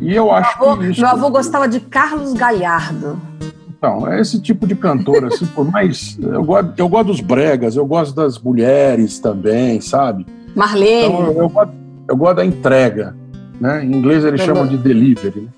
E 0.00 0.12
eu 0.12 0.32
acho 0.32 0.60
avô, 0.60 0.76
que 0.76 0.86
isso. 0.86 1.00
Meu 1.00 1.10
avô 1.10 1.30
gostava 1.30 1.68
de 1.68 1.78
Carlos 1.78 2.32
Galhardo. 2.32 3.20
Então, 3.68 4.10
é 4.12 4.20
esse 4.20 4.40
tipo 4.40 4.66
de 4.66 4.74
cantor, 4.74 5.24
assim, 5.26 5.46
por 5.46 5.70
mais. 5.70 6.18
Eu 6.20 6.42
gosto, 6.42 6.72
eu 6.76 6.88
gosto 6.88 7.06
dos 7.06 7.20
bregas, 7.20 7.76
eu 7.76 7.86
gosto 7.86 8.16
das 8.16 8.36
mulheres 8.36 9.20
também, 9.20 9.80
sabe? 9.80 10.26
Marlene. 10.56 11.06
Então, 11.06 11.26
eu, 11.26 11.42
eu, 11.42 11.48
gosto, 11.48 11.72
eu 12.08 12.16
gosto 12.16 12.36
da 12.36 12.44
entrega. 12.44 13.14
Né? 13.60 13.84
Em 13.84 13.94
inglês 13.94 14.24
eles 14.24 14.40
chamam 14.40 14.66
de 14.66 14.76
delivery. 14.76 15.42
Né? 15.42 15.48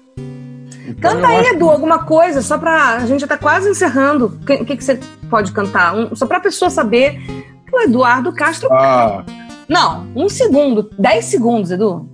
Então, 0.90 1.12
Canta 1.12 1.28
aí, 1.28 1.46
Edu, 1.46 1.68
alguma 1.70 2.00
coisa, 2.00 2.42
só 2.42 2.58
pra. 2.58 2.96
A 2.96 3.06
gente 3.06 3.20
já 3.20 3.26
tá 3.26 3.38
quase 3.38 3.68
encerrando. 3.68 4.26
O 4.26 4.44
que, 4.44 4.64
que, 4.64 4.76
que, 4.76 4.84
você 4.84 4.98
pode 5.28 5.52
cantar? 5.52 5.94
Um, 5.94 6.14
só 6.16 6.26
pra 6.26 6.40
pessoa 6.40 6.70
saber 6.70 7.18
que 7.66 7.74
o 7.74 7.80
Eduardo 7.80 8.32
Castro. 8.32 8.68
Ah. 8.72 9.24
Não, 9.68 10.06
um 10.16 10.28
segundo, 10.28 10.90
dez 10.98 11.26
segundos, 11.26 11.70
Edu. 11.70 12.08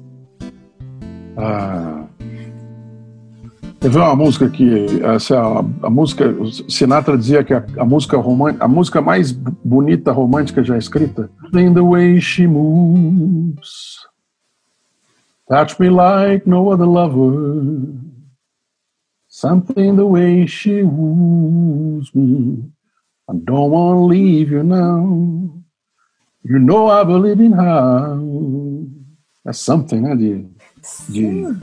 Ah. 1.36 2.04
Teve 3.80 3.98
uma 3.98 4.16
música 4.16 4.48
que 4.48 5.02
essa, 5.02 5.38
a, 5.38 5.58
a 5.82 5.90
música 5.90 6.34
Sinatra 6.68 7.16
dizia 7.16 7.44
que 7.44 7.54
a, 7.54 7.64
a 7.78 7.84
música 7.84 8.16
romântica, 8.16 8.64
a 8.64 8.68
música 8.68 9.00
mais 9.00 9.32
bonita 9.32 10.12
romântica 10.12 10.62
já 10.62 10.76
escrita. 10.76 11.30
In 11.54 11.72
the 11.72 11.80
way 11.80 12.20
she 12.20 12.46
moves, 12.46 14.06
touch 15.48 15.80
me 15.80 15.88
like 15.88 16.48
no 16.48 16.70
other 16.70 16.86
lover. 16.86 18.15
Something 19.36 19.96
the 19.96 20.06
way 20.06 20.46
she 20.46 20.82
woos 20.82 22.10
me. 22.14 22.72
I 23.28 23.34
don't 23.34 23.70
want 23.70 23.98
to 23.98 24.04
leave 24.06 24.50
you 24.50 24.62
now. 24.62 25.04
You 26.42 26.58
know 26.58 26.88
I 26.88 27.04
believe 27.04 27.38
in 27.40 27.52
how. 27.52 28.18
That's 29.44 29.58
something, 29.58 30.00
né? 30.00 30.16
De, 30.16 30.46
de 31.10 31.54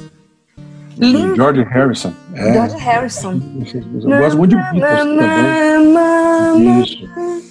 Lindo. 0.99 1.36
George 1.36 1.63
Harrison. 1.63 2.13
É. 2.36 2.53
George 2.53 2.77
Harrison. 2.77 3.41
Eu 3.65 4.19
gosto 4.19 4.38
muito 4.38 4.51
de 4.51 4.57
Beatles 4.57 5.17
também. 5.17 6.83
Isso. 6.83 7.09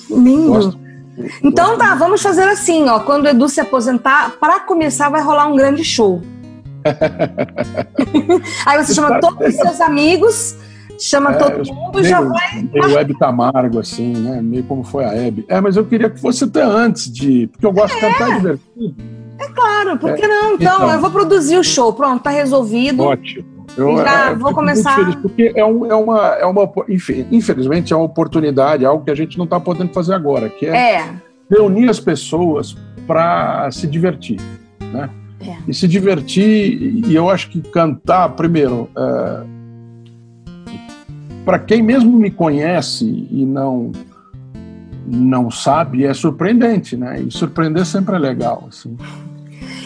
Lindo. 0.09 0.53
Gosto. 0.53 0.79
Então 1.43 1.77
tá, 1.77 1.97
vamos 1.97 2.23
fazer 2.23 2.45
assim, 2.45 2.89
ó. 2.89 3.01
Quando 3.01 3.25
o 3.25 3.29
Edu 3.29 3.49
se 3.49 3.61
aposentar, 3.61 4.37
para 4.39 4.61
começar 4.61 5.09
vai 5.09 5.21
rolar 5.21 5.49
um 5.49 5.57
grande 5.57 5.83
show. 5.83 6.23
Aí 8.67 8.85
você 8.85 8.95
chama 8.95 9.21
todos 9.21 9.49
os 9.49 9.55
seus 9.55 9.81
amigos, 9.81 10.57
chama 10.99 11.33
é, 11.33 11.35
todo 11.35 11.75
mundo 11.75 12.01
e 12.01 12.05
já 12.05 12.21
vai. 12.21 12.69
Meio 12.73 12.99
Hebe 12.99 13.19
Camargo, 13.19 13.79
assim, 13.79 14.13
né? 14.13 14.41
Meio 14.43 14.65
como 14.65 14.85
foi 14.85 15.05
a 15.05 15.15
Hebe. 15.15 15.45
É, 15.49 15.61
mas 15.61 15.77
eu 15.77 15.85
queria 15.85 16.11
que 16.11 16.21
fosse 16.21 16.45
até 16.45 16.63
antes 16.63 17.13
de. 17.13 17.47
Porque 17.49 17.67
eu 17.67 17.73
gosto 17.73 17.97
é. 17.97 17.97
de 17.97 18.01
cantar 18.01 18.37
divertido. 18.37 18.95
É 19.39 19.49
claro, 19.49 19.99
por 19.99 20.15
que 20.15 20.25
é, 20.25 20.29
não? 20.29 20.55
Então, 20.55 20.77
então, 20.77 20.93
eu 20.93 21.01
vou 21.01 21.11
produzir 21.11 21.57
o 21.57 21.65
show. 21.65 21.93
Pronto, 21.93 22.23
tá 22.23 22.31
resolvido. 22.31 23.03
Ótimo. 23.03 23.53
Eu, 23.77 23.97
já 23.97 24.31
é, 24.31 24.35
vou 24.35 24.53
começar. 24.53 24.97
Feliz, 24.97 25.15
porque 25.17 25.53
é, 25.55 25.65
um, 25.65 25.87
é, 25.87 25.95
uma, 25.95 26.29
é 26.35 26.47
uma. 26.47 26.71
Infelizmente, 27.31 27.93
é 27.93 27.97
uma 27.97 28.05
oportunidade, 28.05 28.85
algo 28.85 29.05
que 29.05 29.11
a 29.11 29.15
gente 29.15 29.39
não 29.39 29.45
está 29.45 29.59
podendo 29.59 29.93
fazer 29.93 30.15
agora, 30.15 30.49
que 30.49 30.67
é, 30.67 30.97
é. 30.97 31.11
reunir 31.51 31.89
as 31.89 31.99
pessoas 31.99 32.77
para 33.07 33.71
se 33.71 33.87
divertir. 33.87 34.41
Né? 34.93 35.09
É. 35.47 35.57
E 35.67 35.75
se 35.75 35.89
divertir, 35.89 37.07
e 37.07 37.15
eu 37.15 37.29
acho 37.29 37.51
que 37.51 37.61
cantar, 37.61 38.31
primeiro, 38.31 38.89
é, 38.97 39.43
para 41.45 41.59
quem 41.59 41.83
mesmo 41.83 42.17
me 42.17 42.31
conhece 42.31 43.05
e 43.31 43.45
não 43.45 43.93
não 45.05 45.51
sabe, 45.51 46.05
é 46.05 46.15
surpreendente, 46.15 46.97
né? 46.97 47.21
E 47.21 47.31
surpreender 47.31 47.85
sempre 47.85 48.15
é 48.15 48.19
legal, 48.19 48.67
assim. 48.69 48.97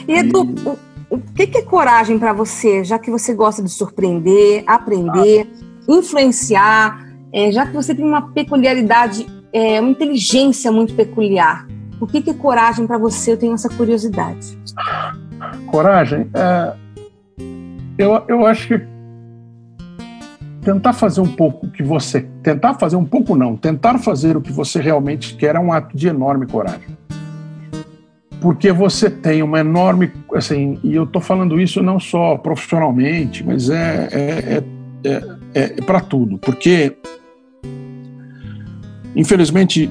E 0.07 0.13
Edu, 0.13 0.55
o, 0.65 0.79
o 1.17 1.19
que, 1.19 1.57
é 1.57 1.63
coragem 1.63 2.19
para 2.19 2.33
você, 2.33 2.85
já 2.85 2.99
que 2.99 3.11
você 3.11 3.35
gosta 3.35 3.63
de 3.63 3.71
surpreender, 3.71 4.63
aprender, 4.67 5.49
ah. 5.51 5.93
influenciar, 5.93 7.07
é, 7.33 7.51
já 7.51 7.67
que 7.67 7.73
você 7.73 7.95
tem 7.95 8.05
uma 8.05 8.31
peculiaridade, 8.31 9.27
é, 9.53 9.81
uma 9.81 9.91
inteligência 9.91 10.71
muito 10.71 10.95
peculiar? 10.95 11.67
O 12.01 12.07
que, 12.07 12.21
que 12.21 12.31
é 12.31 12.35
coragem 12.35 12.87
para 12.87 12.99
você? 12.99 13.33
Eu 13.33 13.39
tenho 13.39 13.55
essa 13.55 13.71
curiosidade. 13.71 14.59
Coragem, 15.67 16.29
é, 16.35 16.73
eu, 17.99 18.23
eu 18.29 18.47
acho 18.47 18.69
que 18.69 18.81
tentar 20.63 20.93
fazer 20.93 21.21
um 21.21 21.29
pouco 21.29 21.67
o 21.67 21.71
que 21.71 21.83
você. 21.83 22.27
Tentar 22.43 22.75
fazer 22.75 22.97
um 22.97 23.05
pouco, 23.05 23.37
não. 23.37 23.57
Tentar 23.57 23.99
fazer 23.99 24.37
o 24.37 24.41
que 24.41 24.53
você 24.53 24.81
realmente 24.81 25.37
quer 25.37 25.55
é 25.55 25.59
um 25.59 25.73
ato 25.73 25.97
de 25.97 26.09
enorme 26.09 26.47
coragem 26.47 26.97
porque 28.41 28.71
você 28.71 29.11
tem 29.11 29.43
uma 29.43 29.61
enorme, 29.61 30.13
assim, 30.35 30.79
e 30.85 30.95
eu 30.95 31.05
estou 31.05 31.21
falando 31.21 31.61
isso 31.61 31.83
não 31.83 31.99
só 31.99 32.37
profissionalmente, 32.37 33.45
mas 33.45 33.71
é, 33.71 34.09
é, 34.13 34.63
é, 35.05 35.13
é, 35.55 35.63
é 35.79 35.83
para 35.83 36.01
tudo, 36.01 36.39
porque 36.39 36.97
infelizmente 39.15 39.91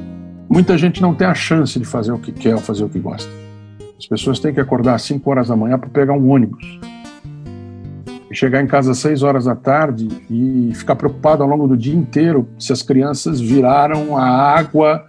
muita 0.49 0.77
gente 0.77 1.01
não 1.01 1.13
tem 1.13 1.27
a 1.27 1.33
chance 1.33 1.77
de 1.77 1.85
fazer 1.85 2.11
o 2.11 2.19
que 2.19 2.31
quer 2.31 2.55
ou 2.55 2.61
fazer 2.61 2.83
o 2.83 2.89
que 2.89 2.99
gosta. 2.99 3.29
As 3.97 4.05
pessoas 4.05 4.39
têm 4.39 4.53
que 4.53 4.59
acordar 4.59 4.95
às 4.95 5.03
5 5.03 5.29
horas 5.29 5.47
da 5.47 5.55
manhã 5.55 5.79
para 5.79 5.89
pegar 5.89 6.13
um 6.13 6.29
ônibus 6.29 6.79
e 8.29 8.35
chegar 8.35 8.61
em 8.61 8.67
casa 8.67 8.91
às 8.91 8.99
6 8.99 9.23
horas 9.23 9.45
da 9.45 9.55
tarde 9.55 10.07
e 10.29 10.71
ficar 10.73 10.95
preocupado 10.95 11.43
ao 11.43 11.49
longo 11.49 11.67
do 11.67 11.77
dia 11.77 11.95
inteiro 11.95 12.47
se 12.59 12.73
as 12.73 12.81
crianças 12.81 13.39
viraram 13.39 14.17
a 14.17 14.25
água 14.25 15.05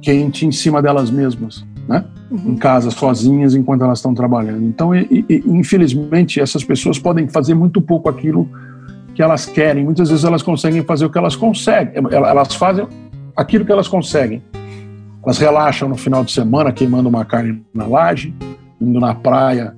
quente 0.00 0.46
em 0.46 0.52
cima 0.52 0.82
delas 0.82 1.10
mesmas 1.10 1.64
né? 1.88 2.04
Uhum. 2.30 2.52
Em 2.52 2.56
casa, 2.56 2.90
sozinhas, 2.90 3.54
enquanto 3.54 3.84
elas 3.84 3.98
estão 3.98 4.14
trabalhando. 4.14 4.64
Então, 4.64 4.94
e, 4.94 5.24
e, 5.28 5.42
infelizmente, 5.46 6.40
essas 6.40 6.64
pessoas 6.64 6.98
podem 6.98 7.28
fazer 7.28 7.54
muito 7.54 7.80
pouco 7.80 8.08
aquilo 8.08 8.48
que 9.14 9.22
elas 9.22 9.46
querem. 9.46 9.84
Muitas 9.84 10.08
vezes 10.08 10.24
elas 10.24 10.42
conseguem 10.42 10.82
fazer 10.82 11.04
o 11.04 11.10
que 11.10 11.18
elas 11.18 11.36
conseguem. 11.36 12.02
Elas 12.10 12.54
fazem 12.54 12.86
aquilo 13.36 13.64
que 13.64 13.72
elas 13.72 13.86
conseguem. 13.86 14.42
Elas 15.24 15.38
relaxam 15.38 15.88
no 15.88 15.96
final 15.96 16.22
de 16.22 16.32
semana, 16.32 16.70
queimando 16.70 17.08
uma 17.08 17.24
carne 17.24 17.64
na 17.72 17.86
laje, 17.86 18.34
indo 18.78 19.00
na 19.00 19.14
praia 19.14 19.74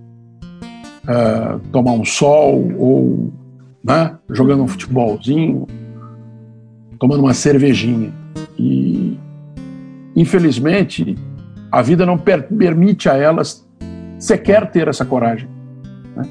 uh, 1.04 1.61
tomar 1.70 1.92
um 1.92 2.04
sol 2.04 2.68
ou 2.76 3.32
né, 3.82 4.16
jogando 4.28 4.64
um 4.64 4.68
futebolzinho, 4.68 5.66
tomando 6.98 7.20
uma 7.20 7.32
cervejinha. 7.32 8.12
E, 8.59 9.16
infelizmente, 10.16 11.14
a 11.70 11.80
vida 11.80 12.04
não 12.04 12.18
per 12.18 12.48
permite 12.48 13.09
a 13.09 13.14
elas 13.14 13.64
sequer 14.18 14.68
ter 14.70 14.88
essa 14.88 15.04
coragem. 15.04 15.48
Né? 16.16 16.24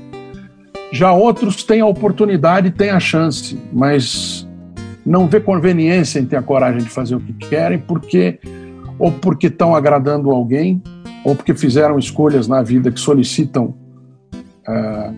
Já 0.91 1.13
outros 1.13 1.63
têm 1.63 1.79
a 1.79 1.85
oportunidade, 1.85 2.71
têm 2.71 2.89
a 2.89 2.99
chance, 2.99 3.57
mas 3.71 4.45
não 5.05 5.27
vê 5.27 5.39
conveniência 5.39 6.19
em 6.19 6.25
ter 6.25 6.35
a 6.35 6.41
coragem 6.41 6.81
de 6.81 6.89
fazer 6.89 7.15
o 7.15 7.19
que 7.21 7.33
querem, 7.33 7.77
porque 7.77 8.39
ou 8.97 9.11
porque 9.11 9.47
estão 9.47 9.75
agradando 9.75 10.31
alguém, 10.31 10.81
ou 11.23 11.35
porque 11.35 11.53
fizeram 11.53 11.97
escolhas 11.97 12.47
na 12.47 12.61
vida 12.61 12.91
que 12.91 12.99
solicitam. 12.99 13.73
Uh, 14.67 15.13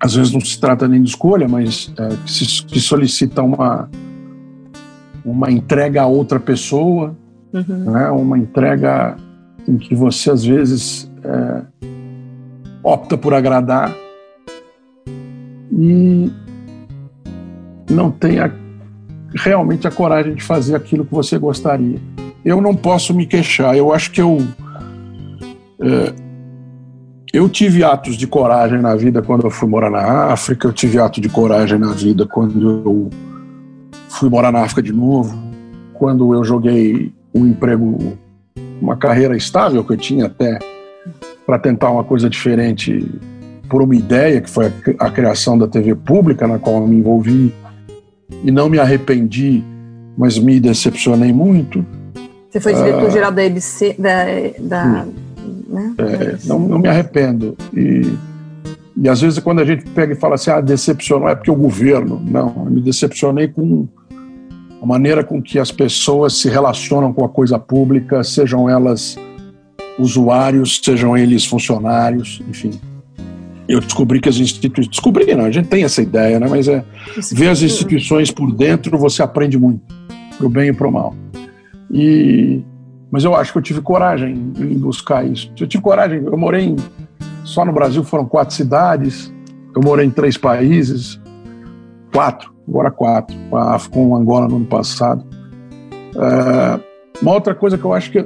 às 0.00 0.14
vezes 0.14 0.32
não 0.32 0.40
se 0.40 0.60
trata 0.60 0.86
nem 0.86 1.02
de 1.02 1.10
escolha, 1.10 1.48
mas 1.48 1.88
uh, 1.88 2.16
que, 2.24 2.30
se, 2.30 2.64
que 2.64 2.80
solicitam 2.80 3.46
uma, 3.46 3.88
uma 5.24 5.50
entrega 5.50 6.02
a 6.02 6.06
outra 6.06 6.38
pessoa, 6.38 7.16
uhum. 7.52 7.92
né, 7.92 8.10
uma 8.10 8.38
entrega 8.38 9.16
em 9.66 9.76
que 9.76 9.94
você 9.94 10.30
às 10.30 10.44
vezes 10.44 11.10
é, 11.22 11.62
opta 12.82 13.18
por 13.18 13.34
agradar 13.34 13.94
e 15.70 16.32
não 17.90 18.10
tem 18.10 18.38
a, 18.38 18.50
realmente 19.34 19.86
a 19.86 19.90
coragem 19.90 20.34
de 20.34 20.42
fazer 20.42 20.74
aquilo 20.74 21.04
que 21.04 21.12
você 21.12 21.38
gostaria. 21.38 21.98
Eu 22.44 22.60
não 22.60 22.74
posso 22.74 23.12
me 23.14 23.26
queixar. 23.26 23.76
Eu 23.76 23.92
acho 23.92 24.10
que 24.10 24.20
eu 24.20 24.38
é, 25.80 26.12
eu 27.32 27.48
tive 27.48 27.84
atos 27.84 28.16
de 28.16 28.26
coragem 28.26 28.80
na 28.80 28.96
vida 28.96 29.20
quando 29.20 29.44
eu 29.44 29.50
fui 29.50 29.68
morar 29.68 29.90
na 29.90 30.32
África. 30.32 30.66
Eu 30.66 30.72
tive 30.72 30.98
ato 30.98 31.20
de 31.20 31.28
coragem 31.28 31.78
na 31.78 31.92
vida 31.92 32.26
quando 32.26 32.82
eu 32.84 33.10
fui 34.08 34.28
morar 34.28 34.50
na 34.50 34.62
África 34.62 34.82
de 34.82 34.92
novo. 34.92 35.36
Quando 35.92 36.32
eu 36.32 36.42
joguei 36.42 37.12
um 37.34 37.46
emprego 37.46 38.16
uma 38.80 38.96
carreira 38.96 39.36
estável 39.36 39.84
que 39.84 39.92
eu 39.92 39.96
tinha 39.96 40.26
até 40.26 40.58
para 41.44 41.58
tentar 41.58 41.90
uma 41.90 42.04
coisa 42.04 42.30
diferente 42.30 43.06
por 43.68 43.82
uma 43.82 43.94
ideia 43.94 44.40
que 44.40 44.48
foi 44.48 44.72
a 44.98 45.10
criação 45.10 45.58
da 45.58 45.66
TV 45.66 45.94
pública 45.94 46.46
na 46.46 46.58
qual 46.58 46.76
eu 46.76 46.86
me 46.86 46.96
envolvi 46.96 47.52
e 48.42 48.50
não 48.50 48.68
me 48.68 48.78
arrependi, 48.78 49.62
mas 50.16 50.38
me 50.38 50.58
decepcionei 50.60 51.32
muito. 51.32 51.84
Você 52.50 52.60
foi 52.60 52.74
diretor-geral 52.74 53.28
ah, 53.28 53.34
da 53.34 53.44
EBC, 53.44 53.96
da, 53.98 54.24
da 54.58 55.06
né? 55.68 55.94
é, 55.98 56.38
não, 56.46 56.58
não 56.58 56.78
me 56.78 56.88
arrependo 56.88 57.56
e 57.74 58.02
e 59.00 59.08
às 59.08 59.20
vezes 59.20 59.38
quando 59.38 59.60
a 59.60 59.64
gente 59.64 59.84
pega 59.90 60.12
e 60.12 60.16
fala 60.16 60.34
assim, 60.34 60.50
ah, 60.50 60.60
decepcionou 60.60 61.28
é 61.28 61.34
porque 61.34 61.50
o 61.50 61.54
governo. 61.54 62.20
Não, 62.20 62.64
eu 62.64 62.70
me 62.70 62.80
decepcionei 62.80 63.46
com 63.46 63.86
a 64.82 64.86
maneira 64.86 65.22
com 65.22 65.40
que 65.40 65.58
as 65.58 65.70
pessoas 65.70 66.38
se 66.38 66.48
relacionam 66.48 67.12
com 67.12 67.24
a 67.24 67.28
coisa 67.28 67.58
pública, 67.58 68.24
sejam 68.24 68.68
elas 68.68 69.16
usuários, 69.98 70.80
sejam 70.82 71.16
eles 71.16 71.44
funcionários, 71.44 72.40
enfim. 72.48 72.70
eu 73.68 73.80
descobri 73.80 74.20
que 74.20 74.28
as 74.28 74.36
instituições. 74.36 74.90
Descobri, 74.90 75.32
não, 75.32 75.44
a 75.44 75.50
gente 75.50 75.68
tem 75.68 75.84
essa 75.84 76.02
ideia, 76.02 76.40
né? 76.40 76.48
Mas 76.48 76.66
é. 76.66 76.84
Ver 77.32 77.48
as 77.48 77.62
instituições 77.62 78.32
por 78.32 78.52
dentro, 78.52 78.98
você 78.98 79.22
aprende 79.22 79.56
muito, 79.56 79.80
pro 80.36 80.48
bem 80.48 80.70
e 80.70 80.72
pro 80.72 80.90
mal. 80.90 81.14
E. 81.90 82.62
Mas 83.10 83.24
eu 83.24 83.34
acho 83.34 83.52
que 83.52 83.58
eu 83.58 83.62
tive 83.62 83.80
coragem 83.80 84.34
em 84.58 84.78
buscar 84.78 85.26
isso. 85.26 85.50
Eu 85.58 85.66
tive 85.66 85.82
coragem, 85.82 86.22
eu 86.24 86.36
morei 86.36 86.66
em. 86.66 86.76
Só 87.44 87.64
no 87.64 87.72
Brasil 87.72 88.04
foram 88.04 88.26
quatro 88.26 88.54
cidades, 88.54 89.32
eu 89.74 89.80
morei 89.82 90.04
em 90.04 90.10
três 90.10 90.36
países, 90.36 91.18
quatro, 92.12 92.52
agora 92.68 92.90
quatro, 92.90 93.34
com 93.90 94.14
Angola 94.14 94.48
no 94.48 94.56
ano 94.56 94.66
passado. 94.66 95.24
É, 96.14 96.80
uma 97.22 97.32
outra 97.32 97.54
coisa 97.54 97.78
que 97.78 97.84
eu 97.84 97.92
acho 97.92 98.10
que 98.10 98.22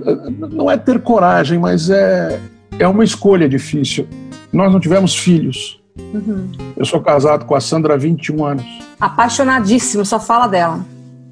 não 0.51 0.71
é 0.71 0.77
ter 0.77 1.01
coragem, 1.01 1.59
mas 1.59 1.89
é, 1.89 2.41
é 2.79 2.89
uma 2.89 3.05
escolha 3.05 3.49
difícil. 3.49 4.07
Nós 4.53 4.73
não 4.73 4.81
tivemos 4.81 5.17
filhos. 5.17 5.83
Uhum. 5.99 6.51
Eu 6.77 6.85
sou 6.85 7.01
casado 7.01 7.45
com 7.45 7.55
a 7.55 7.61
Sandra 7.61 7.95
há 7.95 7.97
21 7.97 8.45
anos. 8.45 8.65
Apaixonadíssimo, 9.01 10.05
só 10.05 10.19
fala 10.19 10.47
dela. 10.47 10.85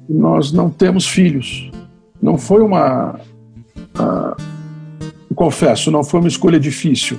Nós 0.09 0.51
não 0.51 0.69
temos 0.69 1.07
filhos. 1.07 1.69
Não 2.21 2.37
foi 2.37 2.61
uma. 2.61 3.19
Confesso, 5.35 5.89
não 5.89 6.03
foi 6.03 6.19
uma 6.19 6.29
escolha 6.29 6.59
difícil. 6.59 7.17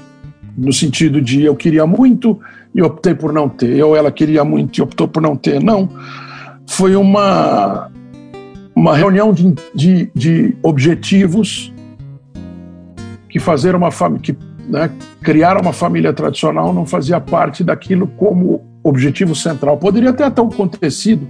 No 0.56 0.72
sentido 0.72 1.20
de 1.20 1.42
eu 1.42 1.56
queria 1.56 1.86
muito 1.86 2.38
e 2.74 2.82
optei 2.82 3.14
por 3.14 3.32
não 3.32 3.48
ter. 3.48 3.82
Ou 3.82 3.96
ela 3.96 4.12
queria 4.12 4.44
muito 4.44 4.78
e 4.78 4.82
optou 4.82 5.08
por 5.08 5.22
não 5.22 5.34
ter. 5.34 5.62
Não. 5.62 5.88
Foi 6.68 6.94
uma, 6.94 7.90
uma 8.74 8.96
reunião 8.96 9.32
de, 9.32 9.54
de, 9.74 10.10
de 10.14 10.56
objetivos 10.62 11.72
que 13.28 13.38
fazer 13.38 13.74
uma 13.74 13.90
família. 13.90 14.36
Né, 14.68 14.90
criar 15.20 15.60
uma 15.60 15.72
família 15.72 16.12
tradicional 16.12 16.72
não 16.72 16.86
fazia 16.86 17.20
parte 17.20 17.64
daquilo 17.64 18.06
como 18.06 18.62
objetivo 18.82 19.34
central. 19.34 19.76
Poderia 19.76 20.12
ter 20.12 20.24
até 20.24 20.40
acontecido, 20.40 21.26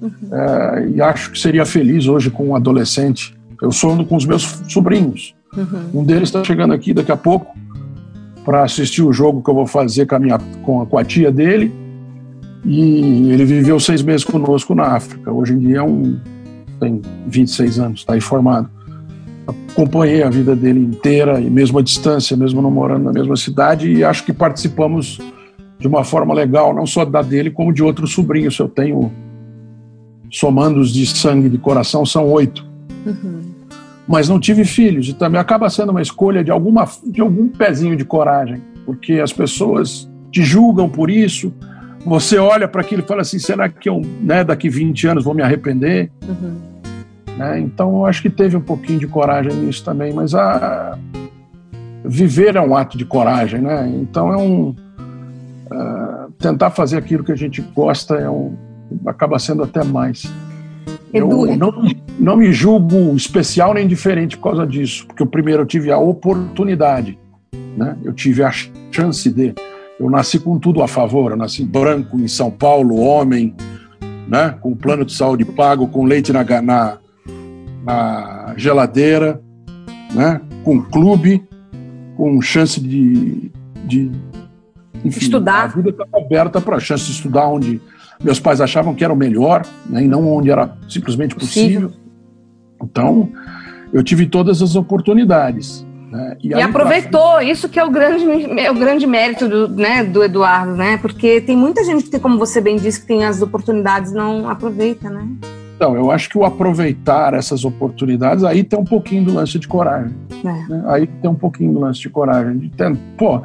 uhum. 0.00 0.12
é, 0.32 0.88
e 0.94 1.00
acho 1.00 1.32
que 1.32 1.38
seria 1.38 1.64
feliz 1.64 2.06
hoje 2.06 2.30
com 2.30 2.48
um 2.48 2.56
adolescente. 2.56 3.34
Eu 3.60 3.72
sou 3.72 4.04
com 4.04 4.16
os 4.16 4.24
meus 4.24 4.42
sobrinhos. 4.68 5.34
Uhum. 5.56 6.00
Um 6.00 6.04
deles 6.04 6.28
está 6.28 6.44
chegando 6.44 6.74
aqui 6.74 6.92
daqui 6.92 7.12
a 7.12 7.16
pouco 7.16 7.56
para 8.44 8.62
assistir 8.62 9.02
o 9.02 9.12
jogo 9.12 9.42
que 9.42 9.50
eu 9.50 9.54
vou 9.54 9.66
fazer 9.66 10.06
com 10.06 10.14
a, 10.14 10.18
minha, 10.18 10.38
com 10.62 10.82
a, 10.82 10.86
com 10.86 10.98
a 10.98 11.04
tia 11.04 11.32
dele. 11.32 11.74
E 12.64 13.30
ele 13.30 13.44
viveu 13.44 13.78
seis 13.78 14.02
meses 14.02 14.24
conosco 14.24 14.74
na 14.74 14.94
África. 14.94 15.32
Hoje 15.32 15.52
em 15.54 15.58
dia 15.58 15.78
é 15.78 15.82
um, 15.82 16.18
tem 16.80 17.00
26 17.28 17.78
anos, 17.78 18.00
está 18.00 18.14
aí 18.14 18.20
formado 18.20 18.68
acompanhei 19.76 20.22
a 20.22 20.30
vida 20.30 20.56
dele 20.56 20.80
inteira 20.80 21.40
e 21.40 21.50
mesmo 21.50 21.78
à 21.78 21.82
distância, 21.82 22.36
mesmo 22.36 22.60
não 22.62 22.70
morando 22.70 23.04
na 23.04 23.12
mesma 23.12 23.36
cidade, 23.36 23.92
e 23.92 24.02
acho 24.02 24.24
que 24.24 24.32
participamos 24.32 25.18
de 25.78 25.86
uma 25.86 26.02
forma 26.02 26.32
legal, 26.32 26.74
não 26.74 26.86
só 26.86 27.04
da 27.04 27.20
dele, 27.20 27.50
como 27.50 27.72
de 27.72 27.82
outros 27.82 28.12
sobrinhos. 28.12 28.58
Eu 28.58 28.68
tenho, 28.68 29.12
somando 30.38 30.80
os 30.80 30.92
de 30.92 31.06
sangue 31.06 31.48
de 31.48 31.58
coração, 31.58 32.04
são 32.04 32.28
oito. 32.30 32.66
Uhum. 33.04 33.40
Mas 34.06 34.28
não 34.28 34.38
tive 34.38 34.64
filhos, 34.64 35.08
e 35.08 35.12
também 35.12 35.40
acaba 35.40 35.68
sendo 35.68 35.90
uma 35.90 36.02
escolha 36.02 36.44
de, 36.44 36.50
alguma, 36.50 36.88
de 37.04 37.20
algum 37.20 37.48
pezinho 37.48 37.96
de 37.96 38.04
coragem, 38.04 38.62
porque 38.84 39.14
as 39.14 39.32
pessoas 39.32 40.08
te 40.30 40.42
julgam 40.42 40.88
por 40.88 41.10
isso. 41.10 41.52
Você 42.04 42.38
olha 42.38 42.68
para 42.68 42.82
aquilo 42.82 43.02
e 43.02 43.06
fala 43.06 43.22
assim: 43.22 43.38
será 43.38 43.68
que 43.68 43.88
eu, 43.88 44.00
né, 44.20 44.44
daqui 44.44 44.68
20 44.68 45.08
anos, 45.08 45.24
vou 45.24 45.34
me 45.34 45.42
arrepender? 45.42 46.10
Uhum 46.26 46.76
né? 47.36 47.60
Então, 47.60 47.90
eu 47.96 48.06
acho 48.06 48.22
que 48.22 48.30
teve 48.30 48.56
um 48.56 48.60
pouquinho 48.60 48.98
de 48.98 49.06
coragem 49.06 49.52
nisso 49.52 49.84
também, 49.84 50.12
mas 50.12 50.34
a 50.34 50.98
viver 52.04 52.56
é 52.56 52.60
um 52.60 52.76
ato 52.76 52.96
de 52.96 53.04
coragem, 53.04 53.60
né? 53.60 53.88
Então, 53.88 54.32
é 54.32 54.36
um 54.36 54.70
uh, 54.70 56.32
tentar 56.38 56.70
fazer 56.70 56.96
aquilo 56.96 57.22
que 57.22 57.32
a 57.32 57.36
gente 57.36 57.60
gosta 57.60 58.14
é 58.14 58.30
um 58.30 58.56
acaba 59.06 59.38
sendo 59.38 59.62
até 59.62 59.84
mais. 59.84 60.30
Eu 61.12 61.28
não, 61.56 61.72
não 62.18 62.36
me 62.36 62.52
julgo 62.52 63.14
especial 63.16 63.72
nem 63.74 63.86
diferente 63.86 64.36
por 64.36 64.44
causa 64.50 64.66
disso, 64.66 65.06
porque 65.06 65.22
o 65.22 65.26
primeiro 65.26 65.62
eu 65.62 65.66
tive 65.66 65.90
a 65.90 65.98
oportunidade, 65.98 67.18
né? 67.76 67.96
Eu 68.04 68.12
tive 68.12 68.42
a 68.42 68.50
chance 68.90 69.30
de. 69.30 69.54
Eu 69.98 70.10
nasci 70.10 70.38
com 70.38 70.58
tudo 70.58 70.82
a 70.82 70.88
favor, 70.88 71.30
eu 71.30 71.36
nasci 71.36 71.64
branco 71.64 72.18
em 72.18 72.28
São 72.28 72.50
Paulo, 72.50 72.96
homem, 72.96 73.54
né? 74.28 74.54
Com 74.60 74.74
plano 74.74 75.04
de 75.04 75.14
saúde 75.14 75.44
pago, 75.44 75.88
com 75.88 76.04
leite 76.04 76.32
na, 76.32 76.44
na, 76.60 76.98
na 77.84 78.54
geladeira, 78.56 79.40
né? 80.14 80.40
com 80.66 80.82
clube, 80.82 81.44
com 82.16 82.42
chance 82.42 82.80
de, 82.80 83.52
de 83.84 84.10
enfim, 85.04 85.20
estudar. 85.20 85.62
A 85.62 85.66
vida 85.68 85.90
estava 85.90 86.18
aberta 86.18 86.60
para 86.60 86.76
a 86.76 86.80
chance 86.80 87.04
de 87.04 87.12
estudar 87.12 87.46
onde 87.46 87.80
meus 88.22 88.40
pais 88.40 88.60
achavam 88.60 88.94
que 88.94 89.04
era 89.04 89.12
o 89.12 89.16
melhor, 89.16 89.64
né? 89.88 90.04
e 90.04 90.08
não 90.08 90.26
onde 90.28 90.50
era 90.50 90.76
simplesmente 90.88 91.34
possível. 91.34 91.92
Então, 92.82 93.28
eu 93.92 94.02
tive 94.02 94.26
todas 94.26 94.62
as 94.62 94.76
oportunidades. 94.76 95.86
Né? 96.10 96.36
E, 96.42 96.48
e 96.48 96.62
aproveitou, 96.62 97.34
pra... 97.34 97.44
isso 97.44 97.68
que 97.68 97.78
é 97.78 97.84
o 97.84 97.90
grande, 97.90 98.24
é 98.60 98.70
o 98.70 98.74
grande 98.74 99.06
mérito 99.06 99.48
do, 99.48 99.68
né, 99.68 100.04
do 100.04 100.22
Eduardo, 100.22 100.76
né? 100.76 100.98
Porque 100.98 101.40
tem 101.40 101.56
muita 101.56 101.84
gente 101.84 102.04
que 102.04 102.10
tem, 102.10 102.20
como 102.20 102.38
você 102.38 102.60
bem 102.60 102.76
disse, 102.76 103.00
que 103.00 103.06
tem 103.06 103.24
as 103.24 103.42
oportunidades 103.42 104.12
não 104.12 104.48
aproveita, 104.48 105.10
né? 105.10 105.28
Então, 105.76 105.94
eu 105.94 106.10
acho 106.10 106.30
que 106.30 106.38
o 106.38 106.44
aproveitar 106.44 107.34
essas 107.34 107.64
oportunidades, 107.64 108.44
aí 108.44 108.64
tem 108.64 108.78
um 108.78 108.84
pouquinho 108.84 109.24
do 109.24 109.34
lance 109.34 109.58
de 109.58 109.68
coragem. 109.68 110.14
É. 110.42 110.68
Né? 110.72 110.84
Aí 110.86 111.06
tem 111.06 111.30
um 111.30 111.34
pouquinho 111.34 111.74
do 111.74 111.80
lance 111.80 112.00
de 112.00 112.08
coragem. 112.08 112.56
De 112.56 112.70
ter, 112.70 112.96
pô, 113.18 113.42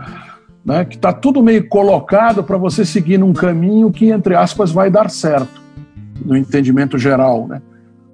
né, 0.64 0.86
que 0.86 0.97
tá 0.97 1.12
tudo 1.12 1.41
meio 1.41 1.68
colocado 1.68 2.43
para 2.43 2.57
você 2.57 2.86
seguir 2.86 3.18
num 3.18 3.34
caminho 3.34 3.91
que, 3.91 4.09
entre 4.09 4.36
aspas, 4.36 4.72
vai 4.72 4.89
dar 4.89 5.09
certo, 5.09 5.62
no 6.24 6.36
entendimento 6.36 6.97
geral. 6.97 7.47
Né? 7.47 7.62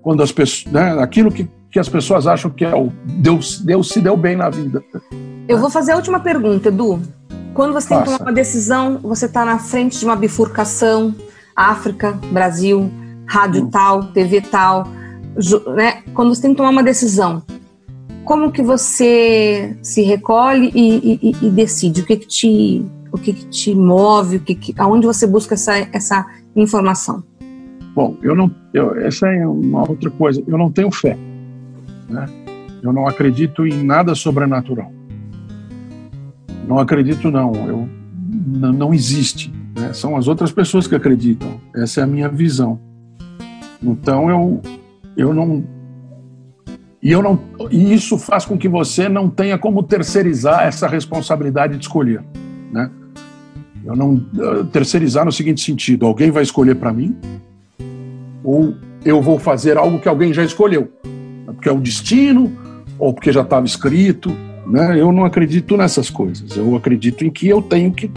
Quando 0.02 0.24
as 0.24 0.32
pessoas. 0.32 0.72
Né, 0.74 1.02
aquilo 1.02 1.32
que, 1.32 1.50
que 1.70 1.80
as 1.80 1.89
pessoas 1.89 2.28
acham 2.28 2.50
que 2.50 2.66
é 2.66 2.76
o 2.76 2.91
Deus, 3.04 3.60
Deus 3.60 3.89
se 3.89 4.02
deu 4.02 4.16
bem 4.16 4.36
na 4.36 4.50
vida. 4.50 4.84
Eu 5.48 5.58
vou 5.60 5.70
fazer 5.70 5.91
a 5.91 5.95
última 5.95 6.20
pergunta, 6.20 6.70
Edu. 6.70 7.02
Quando 7.54 7.74
você 7.74 7.89
tem 7.89 8.00
que 8.00 8.06
tomar 8.06 8.22
uma 8.22 8.34
decisão, 8.34 9.00
você 9.02 9.26
está 9.26 9.43
na 9.43 9.58
frente 9.58 9.98
de 9.98 10.06
uma 10.06 10.16
bifurcação, 10.16 11.16
África, 11.56 12.12
Brasil 12.32 12.91
rádio 13.28 13.64
hum. 13.64 13.70
tal, 13.70 14.04
TV 14.06 14.41
tal, 14.41 14.88
né? 15.76 16.02
Quando 16.14 16.34
você 16.34 16.41
tem 16.41 16.52
que 16.52 16.58
tomar 16.58 16.70
uma 16.70 16.84
decisão, 16.84 17.43
como 18.28 18.51
que 18.51 18.61
você 18.61 19.78
se 19.82 20.01
recolhe 20.01 20.69
e, 20.75 21.30
e, 21.30 21.45
e 21.47 21.49
decide? 21.49 22.01
O 22.01 22.05
que, 22.05 22.17
que 22.17 22.28
te 22.28 22.86
o 23.09 23.17
que, 23.17 23.32
que 23.32 23.45
te 23.47 23.73
move? 23.73 24.36
O 24.36 24.39
que, 24.41 24.53
que 24.53 24.73
aonde 24.78 25.07
você 25.07 25.25
busca 25.25 25.53
essa, 25.53 25.78
essa 25.93 26.28
informação? 26.53 27.23
Bom, 27.95 28.17
eu 28.21 28.36
não, 28.36 28.53
eu, 28.73 28.99
essa 28.99 29.28
é 29.28 29.47
uma 29.47 29.89
outra 29.89 30.11
coisa. 30.11 30.43
Eu 30.45 30.57
não 30.57 30.69
tenho 30.69 30.91
fé, 30.91 31.17
né? 32.09 32.25
Eu 32.84 32.91
não 32.91 33.07
acredito 33.07 33.65
em 33.65 33.82
nada 33.82 34.13
sobrenatural. 34.13 34.91
Não 36.67 36.80
acredito 36.80 37.32
não. 37.32 37.53
Eu 37.65 37.89
não, 38.45 38.93
existe. 38.93 39.53
Né? 39.73 39.93
São 39.93 40.17
as 40.17 40.28
outras 40.28 40.51
pessoas 40.51 40.86
que 40.86 40.95
acreditam. 40.95 41.61
Essa 41.73 42.01
é 42.01 42.03
a 42.03 42.07
minha 42.07 42.28
visão. 42.28 42.78
Então 43.82 44.30
eu, 44.30 44.61
eu 45.15 45.34
não. 45.34 45.76
E, 47.08 47.12
eu 47.14 47.24
não, 47.24 47.39
e 47.72 47.93
isso 47.93 48.18
faz 48.18 48.43
com 48.43 48.58
que 48.58 48.68
você 48.68 49.08
não 49.08 49.30
tenha 49.30 49.58
como 49.58 49.82
terceirizar 49.82 50.68
essa 50.68 50.89
responsabilidade 50.89 51.78
de 51.78 51.84
escolher. 51.84 52.22
Né? 52.70 52.91
Eu 53.86 53.95
não 53.95 54.20
terceirizar 54.74 55.24
no 55.24 55.32
seguinte 55.32 55.62
sentido: 55.62 56.05
alguém 56.05 56.32
vai 56.32 56.43
escolher 56.43 56.76
para 56.76 56.91
mim, 56.91 57.16
ou 58.43 58.76
eu 59.05 59.22
vou 59.22 59.39
fazer 59.39 59.78
algo 59.78 60.01
que 60.01 60.10
alguém 60.10 60.34
já 60.34 60.43
escolheu, 60.43 60.91
porque 61.45 61.70
é 61.70 61.72
o 61.72 61.80
destino, 61.80 62.51
ou 62.99 63.14
porque 63.14 63.32
já 63.32 63.41
estava 63.41 63.66
escrito. 63.66 64.30
Né? 64.66 64.99
Eu 64.99 65.10
não 65.14 65.24
acredito 65.24 65.78
nessas 65.78 66.10
coisas. 66.10 66.58
Eu 66.58 66.76
acredito 66.76 67.24
em 67.24 67.30
que 67.30 67.47
eu 67.47 67.62
tenho 67.62 67.89
que. 67.93 68.12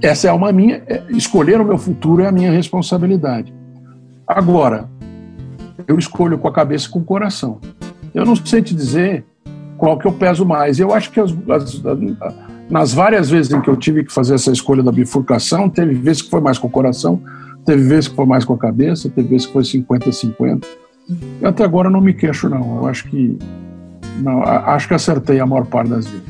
Essa 0.00 0.28
é 0.28 0.32
uma 0.32 0.52
minha. 0.52 0.80
É, 0.86 1.02
escolher 1.08 1.60
o 1.60 1.64
meu 1.64 1.76
futuro 1.76 2.22
é 2.22 2.28
a 2.28 2.32
minha 2.32 2.52
responsabilidade. 2.52 3.52
Agora, 4.24 4.88
eu 5.88 5.98
escolho 5.98 6.38
com 6.38 6.46
a 6.46 6.52
cabeça 6.52 6.86
e 6.86 6.90
com 6.90 7.00
o 7.00 7.04
coração. 7.04 7.60
Eu 8.16 8.24
não 8.24 8.34
sei 8.34 8.62
te 8.62 8.74
dizer 8.74 9.26
qual 9.76 9.98
que 9.98 10.06
eu 10.06 10.12
peso 10.12 10.46
mais. 10.46 10.80
Eu 10.80 10.94
acho 10.94 11.10
que 11.10 11.20
as, 11.20 11.30
as, 11.50 11.82
nas 12.70 12.94
várias 12.94 13.28
vezes 13.28 13.52
em 13.52 13.60
que 13.60 13.68
eu 13.68 13.76
tive 13.76 14.04
que 14.04 14.12
fazer 14.12 14.36
essa 14.36 14.50
escolha 14.50 14.82
da 14.82 14.90
bifurcação, 14.90 15.68
teve 15.68 15.92
vezes 15.92 16.22
que 16.22 16.30
foi 16.30 16.40
mais 16.40 16.56
com 16.56 16.66
o 16.66 16.70
coração, 16.70 17.20
teve 17.66 17.82
vezes 17.82 18.08
que 18.08 18.16
foi 18.16 18.24
mais 18.24 18.42
com 18.42 18.54
a 18.54 18.58
cabeça, 18.58 19.10
teve 19.10 19.28
vezes 19.28 19.46
que 19.46 19.52
foi 19.52 19.62
50-50. 19.62 20.64
E 21.42 21.44
até 21.44 21.62
agora 21.62 21.88
eu 21.88 21.92
não 21.92 22.00
me 22.00 22.14
queixo, 22.14 22.48
não. 22.48 22.78
Eu 22.78 22.86
acho 22.86 23.06
que 23.10 23.38
não, 24.22 24.42
acho 24.42 24.88
que 24.88 24.94
acertei 24.94 25.38
a 25.38 25.44
maior 25.44 25.66
parte 25.66 25.90
das 25.90 26.06
vezes. 26.06 26.24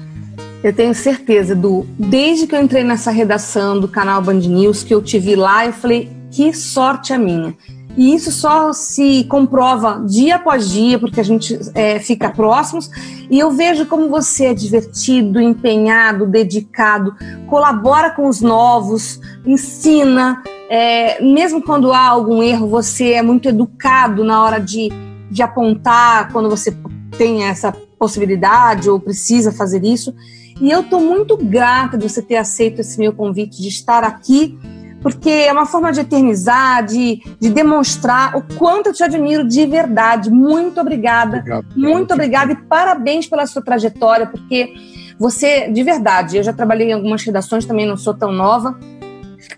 Eu 0.64 0.72
tenho 0.72 0.92
certeza, 0.92 1.54
do 1.54 1.86
desde 1.96 2.48
que 2.48 2.56
eu 2.56 2.60
entrei 2.60 2.82
nessa 2.82 3.12
redação 3.12 3.78
do 3.78 3.86
canal 3.86 4.20
Band 4.20 4.40
News, 4.40 4.82
que 4.82 4.92
eu 4.92 5.00
te 5.00 5.20
vi 5.20 5.36
lá, 5.36 5.64
eu 5.64 5.72
falei, 5.72 6.10
que 6.32 6.52
sorte 6.52 7.12
a 7.12 7.18
minha 7.18 7.54
E 7.96 8.14
isso 8.14 8.30
só 8.30 8.72
se 8.72 9.24
comprova 9.24 10.04
dia 10.06 10.36
após 10.36 10.68
dia, 10.68 10.98
porque 10.98 11.18
a 11.18 11.24
gente 11.24 11.58
é, 11.74 11.98
fica 11.98 12.28
próximos. 12.28 12.90
E 13.30 13.38
eu 13.38 13.50
vejo 13.50 13.86
como 13.86 14.08
você 14.08 14.46
é 14.46 14.54
divertido, 14.54 15.40
empenhado, 15.40 16.26
dedicado, 16.26 17.14
colabora 17.48 18.10
com 18.10 18.28
os 18.28 18.42
novos, 18.42 19.18
ensina. 19.46 20.42
É, 20.68 21.22
mesmo 21.22 21.62
quando 21.62 21.92
há 21.92 22.06
algum 22.06 22.42
erro, 22.42 22.68
você 22.68 23.12
é 23.12 23.22
muito 23.22 23.48
educado 23.48 24.22
na 24.22 24.42
hora 24.42 24.58
de, 24.58 24.90
de 25.30 25.42
apontar, 25.42 26.30
quando 26.32 26.50
você 26.50 26.76
tem 27.16 27.44
essa 27.44 27.72
possibilidade 27.98 28.90
ou 28.90 29.00
precisa 29.00 29.50
fazer 29.50 29.82
isso. 29.84 30.14
E 30.60 30.70
eu 30.70 30.80
estou 30.80 31.00
muito 31.00 31.36
grata 31.36 31.96
de 31.96 32.08
você 32.08 32.20
ter 32.20 32.36
aceito 32.36 32.80
esse 32.80 32.98
meu 32.98 33.12
convite 33.12 33.60
de 33.60 33.68
estar 33.68 34.04
aqui 34.04 34.58
porque 35.06 35.30
é 35.30 35.52
uma 35.52 35.66
forma 35.66 35.92
de 35.92 36.00
eternizar, 36.00 36.84
de, 36.84 37.22
de 37.38 37.48
demonstrar 37.48 38.36
o 38.36 38.42
quanto 38.58 38.88
eu 38.88 38.92
te 38.92 39.04
admiro 39.04 39.46
de 39.46 39.64
verdade. 39.64 40.28
Muito 40.28 40.80
obrigada, 40.80 41.36
Obrigado. 41.36 41.66
muito 41.76 42.12
obrigada 42.12 42.50
e 42.50 42.56
parabéns 42.56 43.28
pela 43.28 43.46
sua 43.46 43.62
trajetória, 43.62 44.26
porque 44.26 44.74
você, 45.16 45.70
de 45.70 45.80
verdade, 45.84 46.38
eu 46.38 46.42
já 46.42 46.52
trabalhei 46.52 46.88
em 46.88 46.92
algumas 46.92 47.22
redações, 47.22 47.64
também 47.64 47.86
não 47.86 47.96
sou 47.96 48.14
tão 48.14 48.32
nova, 48.32 48.76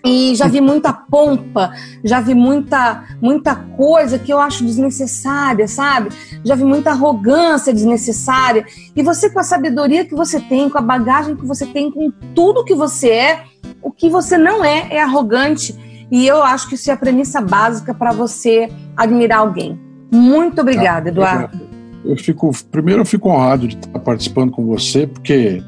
e 0.05 0.35
já 0.35 0.47
vi 0.47 0.61
muita 0.61 0.93
pompa, 0.93 1.73
já 2.05 2.21
vi 2.21 2.35
muita, 2.35 3.05
muita 3.19 3.57
coisa 3.57 4.19
que 4.19 4.31
eu 4.31 4.39
acho 4.39 4.63
desnecessária, 4.67 5.67
sabe? 5.67 6.11
Já 6.45 6.57
vi 6.57 6.65
muita 6.65 6.91
arrogância 6.91 7.73
desnecessária. 7.73 8.67
E 8.95 9.03
você, 9.03 9.31
com 9.31 9.41
a 9.41 9.45
sabedoria 9.45 10.05
que 10.05 10.15
você 10.15 10.41
tem, 10.41 10.69
com 10.69 10.77
a 10.77 10.83
bagagem 10.83 11.35
que 11.35 11.47
você 11.47 11.65
tem, 11.65 11.91
com 11.91 12.13
tudo 12.35 12.67
que 12.67 12.75
você 12.75 13.09
é, 13.09 13.45
o 13.83 13.91
que 13.91 14.09
você 14.09 14.37
não 14.37 14.65
é 14.65 14.89
é 14.91 15.03
arrogante. 15.03 15.75
E 16.11 16.27
eu 16.27 16.43
acho 16.43 16.69
que 16.69 16.75
isso 16.75 16.91
é 16.91 16.95
a 16.95 16.97
premissa 16.97 17.41
básica 17.41 17.93
para 17.93 18.13
você 18.13 18.71
admirar 18.97 19.41
alguém. 19.41 19.79
Muito 20.11 20.61
obrigada, 20.61 21.09
ah, 21.09 21.13
Eduardo. 21.13 21.61
Eu 22.05 22.17
fico, 22.17 22.51
primeiro, 22.71 23.03
eu 23.03 23.07
fico 23.07 23.29
honrado 23.29 23.69
de 23.69 23.77
estar 23.77 23.99
participando 23.99 24.51
com 24.51 24.65
você, 24.65 25.07
porque, 25.07 25.63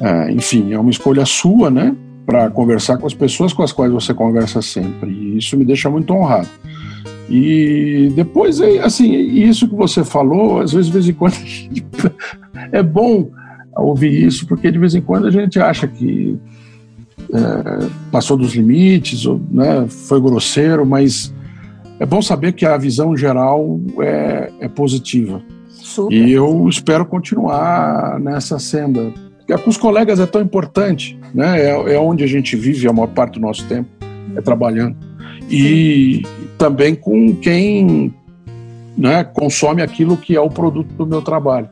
é, 0.00 0.30
enfim, 0.30 0.72
é 0.72 0.78
uma 0.78 0.90
escolha 0.90 1.24
sua, 1.24 1.70
né? 1.70 1.96
Para 2.24 2.48
conversar 2.50 2.98
com 2.98 3.06
as 3.06 3.14
pessoas 3.14 3.52
com 3.52 3.62
as 3.62 3.72
quais 3.72 3.90
você 3.90 4.14
conversa 4.14 4.62
sempre. 4.62 5.10
E 5.10 5.38
isso 5.38 5.56
me 5.56 5.64
deixa 5.64 5.90
muito 5.90 6.14
honrado. 6.14 6.48
E 7.28 8.12
depois, 8.14 8.60
assim, 8.60 9.12
isso 9.12 9.68
que 9.68 9.74
você 9.74 10.04
falou, 10.04 10.60
às 10.60 10.72
vezes, 10.72 10.86
de 10.86 10.92
vez 10.92 11.08
em 11.08 11.12
quando, 11.12 11.34
é 12.70 12.82
bom 12.82 13.28
ouvir 13.76 14.26
isso, 14.26 14.46
porque 14.46 14.70
de 14.70 14.78
vez 14.78 14.94
em 14.94 15.00
quando 15.00 15.26
a 15.26 15.30
gente 15.30 15.58
acha 15.58 15.88
que 15.88 16.38
é, 17.32 17.88
passou 18.10 18.36
dos 18.36 18.54
limites, 18.54 19.26
ou, 19.26 19.40
né, 19.50 19.86
foi 19.88 20.20
grosseiro, 20.20 20.84
mas 20.86 21.32
é 21.98 22.06
bom 22.06 22.20
saber 22.20 22.52
que 22.52 22.66
a 22.66 22.76
visão 22.76 23.16
geral 23.16 23.80
é, 24.00 24.52
é 24.60 24.68
positiva. 24.68 25.42
Super. 25.68 26.14
E 26.14 26.32
eu 26.32 26.68
espero 26.68 27.06
continuar 27.06 28.18
nessa 28.20 28.58
senda. 28.58 29.12
Com 29.62 29.70
os 29.70 29.76
colegas 29.76 30.18
é 30.18 30.26
tão 30.26 30.42
importante, 30.42 31.18
né? 31.32 31.60
É, 31.60 31.94
é, 31.94 31.98
onde 31.98 32.24
a 32.24 32.26
gente 32.26 32.56
vive 32.56 32.88
a 32.88 32.92
maior 32.92 33.08
parte 33.08 33.34
do 33.34 33.40
nosso 33.40 33.64
tempo, 33.66 33.88
é 34.34 34.40
trabalhando. 34.40 34.96
E 35.48 36.22
também 36.58 36.94
com 36.94 37.34
quem 37.36 38.12
né, 38.96 39.22
consome 39.22 39.82
aquilo 39.82 40.16
que 40.16 40.34
é 40.34 40.40
o 40.40 40.50
produto 40.50 40.92
do 40.94 41.06
meu 41.06 41.22
trabalho. 41.22 41.68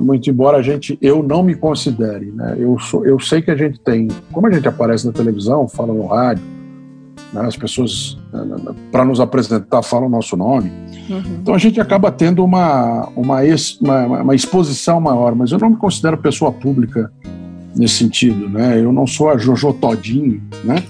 Muito 0.00 0.30
embora 0.30 0.58
a 0.58 0.62
gente, 0.62 0.96
eu 1.02 1.22
não 1.22 1.42
me 1.42 1.54
considere, 1.54 2.30
né? 2.30 2.54
Eu, 2.58 2.78
sou, 2.78 3.04
eu 3.04 3.18
sei 3.18 3.42
que 3.42 3.50
a 3.50 3.56
gente 3.56 3.80
tem, 3.80 4.08
como 4.30 4.46
a 4.46 4.50
gente 4.50 4.68
aparece 4.68 5.04
na 5.06 5.12
televisão, 5.12 5.66
fala 5.66 5.92
no 5.92 6.06
rádio, 6.06 6.44
né? 7.32 7.42
as 7.42 7.56
pessoas, 7.56 8.16
para 8.92 9.04
nos 9.04 9.18
apresentar, 9.18 9.82
falam 9.82 10.06
o 10.06 10.10
nosso 10.10 10.36
nome. 10.36 10.70
Uhum. 11.08 11.38
Então 11.42 11.54
a 11.54 11.58
gente 11.58 11.80
acaba 11.80 12.12
tendo 12.12 12.44
uma, 12.44 13.08
uma, 13.16 13.40
uma, 13.80 14.22
uma, 14.22 14.34
exposição 14.34 15.00
maior, 15.00 15.34
mas 15.34 15.50
eu 15.50 15.58
não 15.58 15.70
me 15.70 15.76
considero 15.76 16.16
pessoa 16.18 16.52
pública 16.52 17.12
nesse 17.74 17.94
sentido, 17.94 18.48
né? 18.48 18.80
Eu 18.80 18.92
não 18.92 19.06
sou 19.06 19.28
a 19.28 19.36
Jojo 19.36 19.72
Todinho, 19.72 20.40
né? 20.64 20.84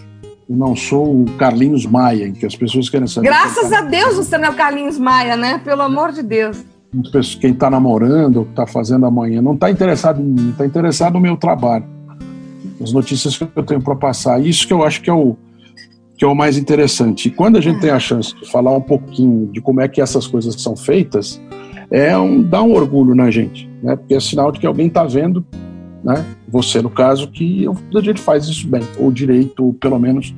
Eu 0.48 0.56
não 0.56 0.76
sou 0.76 1.22
o 1.22 1.24
Carlinhos 1.38 1.86
Maia, 1.86 2.26
em 2.26 2.32
que 2.32 2.44
as 2.44 2.56
pessoas 2.56 2.90
querem 2.90 3.06
saber. 3.06 3.28
Graças 3.28 3.72
a 3.72 3.82
Deus 3.82 4.16
você 4.16 4.36
não 4.36 4.48
é 4.48 4.50
o 4.50 4.54
Carlinhos 4.54 4.98
Maia, 4.98 5.36
né? 5.36 5.58
Pelo 5.64 5.82
amor 5.82 6.12
de 6.12 6.22
Deus 6.22 6.64
quem 7.40 7.52
está 7.52 7.70
namorando, 7.70 8.42
está 8.42 8.66
fazendo 8.66 9.06
amanhã, 9.06 9.40
não 9.40 9.54
está 9.54 9.70
interessado 9.70 10.20
em 10.20 10.24
mim, 10.24 10.50
está 10.50 10.66
interessado 10.66 11.14
no 11.14 11.20
meu 11.20 11.36
trabalho, 11.36 11.84
as 12.82 12.92
notícias 12.92 13.36
que 13.36 13.48
eu 13.54 13.62
tenho 13.62 13.80
para 13.80 13.94
passar. 13.94 14.40
Isso 14.40 14.66
que 14.66 14.72
eu 14.72 14.82
acho 14.82 15.00
que 15.02 15.10
é 15.10 15.12
o 15.12 15.36
que 16.16 16.24
é 16.24 16.28
o 16.28 16.34
mais 16.34 16.58
interessante. 16.58 17.28
E 17.28 17.30
quando 17.30 17.56
a 17.56 17.62
gente 17.62 17.80
tem 17.80 17.88
a 17.88 17.98
chance 17.98 18.34
de 18.34 18.50
falar 18.50 18.76
um 18.76 18.80
pouquinho 18.80 19.46
de 19.46 19.60
como 19.60 19.80
é 19.80 19.88
que 19.88 20.02
essas 20.02 20.26
coisas 20.26 20.54
são 20.60 20.76
feitas, 20.76 21.40
é 21.90 22.16
um 22.18 22.42
dá 22.42 22.62
um 22.62 22.72
orgulho 22.72 23.14
na 23.14 23.30
gente, 23.30 23.70
né? 23.82 23.96
Porque 23.96 24.14
é 24.14 24.20
sinal 24.20 24.52
de 24.52 24.60
que 24.60 24.66
alguém 24.66 24.88
está 24.88 25.04
vendo, 25.04 25.44
né? 26.04 26.22
Você 26.48 26.82
no 26.82 26.90
caso 26.90 27.28
que 27.28 27.66
a 27.96 28.00
gente 28.02 28.20
faz 28.20 28.46
isso 28.46 28.68
bem, 28.68 28.82
ou 28.98 29.10
direito, 29.10 29.64
ou 29.64 29.72
pelo 29.72 29.98
menos 29.98 30.34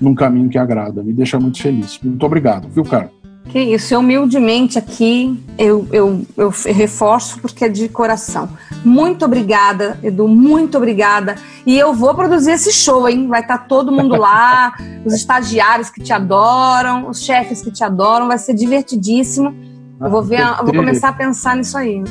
num 0.00 0.14
caminho 0.14 0.48
que 0.48 0.58
agrada. 0.58 1.02
Me 1.02 1.12
deixa 1.12 1.38
muito 1.38 1.60
feliz. 1.60 1.98
Muito 2.02 2.24
obrigado, 2.24 2.68
viu, 2.68 2.84
cara? 2.84 3.10
Que 3.48 3.60
isso, 3.60 3.96
humildemente 3.96 4.78
aqui 4.78 5.38
eu, 5.56 5.86
eu, 5.92 6.26
eu 6.36 6.52
reforço 6.66 7.40
porque 7.40 7.64
é 7.64 7.68
de 7.68 7.88
coração. 7.88 8.48
Muito 8.84 9.24
obrigada, 9.24 9.98
Edu, 10.02 10.28
muito 10.28 10.76
obrigada. 10.76 11.36
E 11.64 11.78
eu 11.78 11.94
vou 11.94 12.14
produzir 12.14 12.52
esse 12.52 12.72
show, 12.72 13.08
hein? 13.08 13.28
Vai 13.28 13.40
estar 13.40 13.58
tá 13.58 13.64
todo 13.64 13.92
mundo 13.92 14.16
lá, 14.16 14.74
os 15.04 15.14
estagiários 15.14 15.90
que 15.90 16.02
te 16.02 16.12
adoram, 16.12 17.08
os 17.08 17.22
chefes 17.22 17.62
que 17.62 17.70
te 17.70 17.84
adoram, 17.84 18.28
vai 18.28 18.38
ser 18.38 18.54
divertidíssimo. 18.54 19.54
Eu 20.00 20.10
vou 20.10 20.22
ver, 20.22 20.40
eu 20.40 20.64
vou 20.64 20.74
começar 20.74 21.08
a 21.08 21.12
pensar 21.12 21.56
nisso 21.56 21.78
aí. 21.78 22.02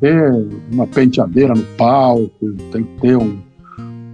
Ter 0.00 0.48
uma 0.72 0.86
penteadeira 0.86 1.52
no 1.54 1.62
palco, 1.76 2.52
tem 2.72 2.84
que 2.84 3.00
ter 3.02 3.16
um, 3.16 3.38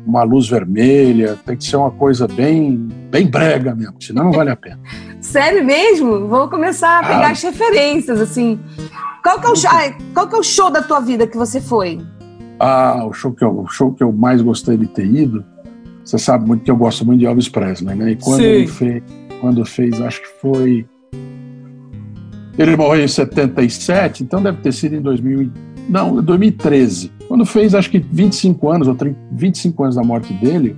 uma 0.05 0.25
luz 0.25 0.49
vermelha, 0.49 1.39
tem 1.47 1.57
que 1.57 1.64
ser 1.64 1.77
uma 1.77 1.93
coisa 1.93 2.27
bem, 2.27 2.89
bem 3.11 3.29
brega 3.29 3.75
mesmo, 3.75 3.95
senão 4.01 4.25
não 4.25 4.33
vale 4.33 4.51
a 4.51 4.57
pena. 4.57 4.81
Sério 5.27 5.64
mesmo? 5.64 6.29
Vou 6.29 6.49
começar 6.49 7.01
a 7.01 7.03
pegar 7.03 7.29
ah. 7.29 7.31
as 7.33 7.43
referências, 7.43 8.20
assim. 8.20 8.61
Qual 9.22 9.41
que, 9.41 9.47
é 9.47 9.51
o 9.51 9.57
show, 9.57 9.70
qual 10.14 10.29
que 10.29 10.37
é 10.37 10.39
o 10.39 10.43
show 10.43 10.70
da 10.70 10.83
tua 10.83 11.01
vida 11.01 11.27
que 11.27 11.37
você 11.37 11.61
foi? 11.61 12.01
Ah, 12.61 13.05
o 13.05 13.12
show 13.12 13.33
que 13.33 13.43
eu, 13.43 13.59
o 13.59 13.66
show 13.66 13.93
que 13.93 14.05
eu 14.05 14.12
mais 14.12 14.41
gostei 14.41 14.77
de 14.77 14.87
ter 14.87 15.05
ido, 15.05 15.45
você 16.05 16.16
sabe 16.16 16.47
muito 16.47 16.62
que 16.62 16.70
eu 16.70 16.77
gosto 16.77 17.05
muito 17.05 17.18
de 17.18 17.27
Elvis 17.27 17.49
Presley, 17.49 17.97
né? 17.97 18.12
E 18.12 18.16
quando 18.16 18.41
Sim. 18.41 18.45
ele 18.45 18.66
fez, 18.68 19.03
quando 19.41 19.64
fez, 19.64 20.01
acho 20.01 20.22
que 20.22 20.29
foi 20.41 20.87
ele 22.57 22.77
morreu 22.77 23.05
em 23.05 23.09
77, 23.09 24.22
então 24.22 24.41
deve 24.41 24.59
ter 24.62 24.72
sido 24.72 24.95
em 24.95 25.03
2000, 25.03 25.51
não, 25.89 26.22
2013. 26.22 27.12
Quando 27.27 27.45
fez, 27.45 27.74
acho 27.74 27.91
que 27.91 27.99
25 27.99 28.70
anos 28.70 28.89
ou 28.89 28.95
30, 28.95 29.18
25 29.33 29.83
anos 29.83 29.97
da 29.97 30.05
morte 30.05 30.33
dele, 30.35 30.77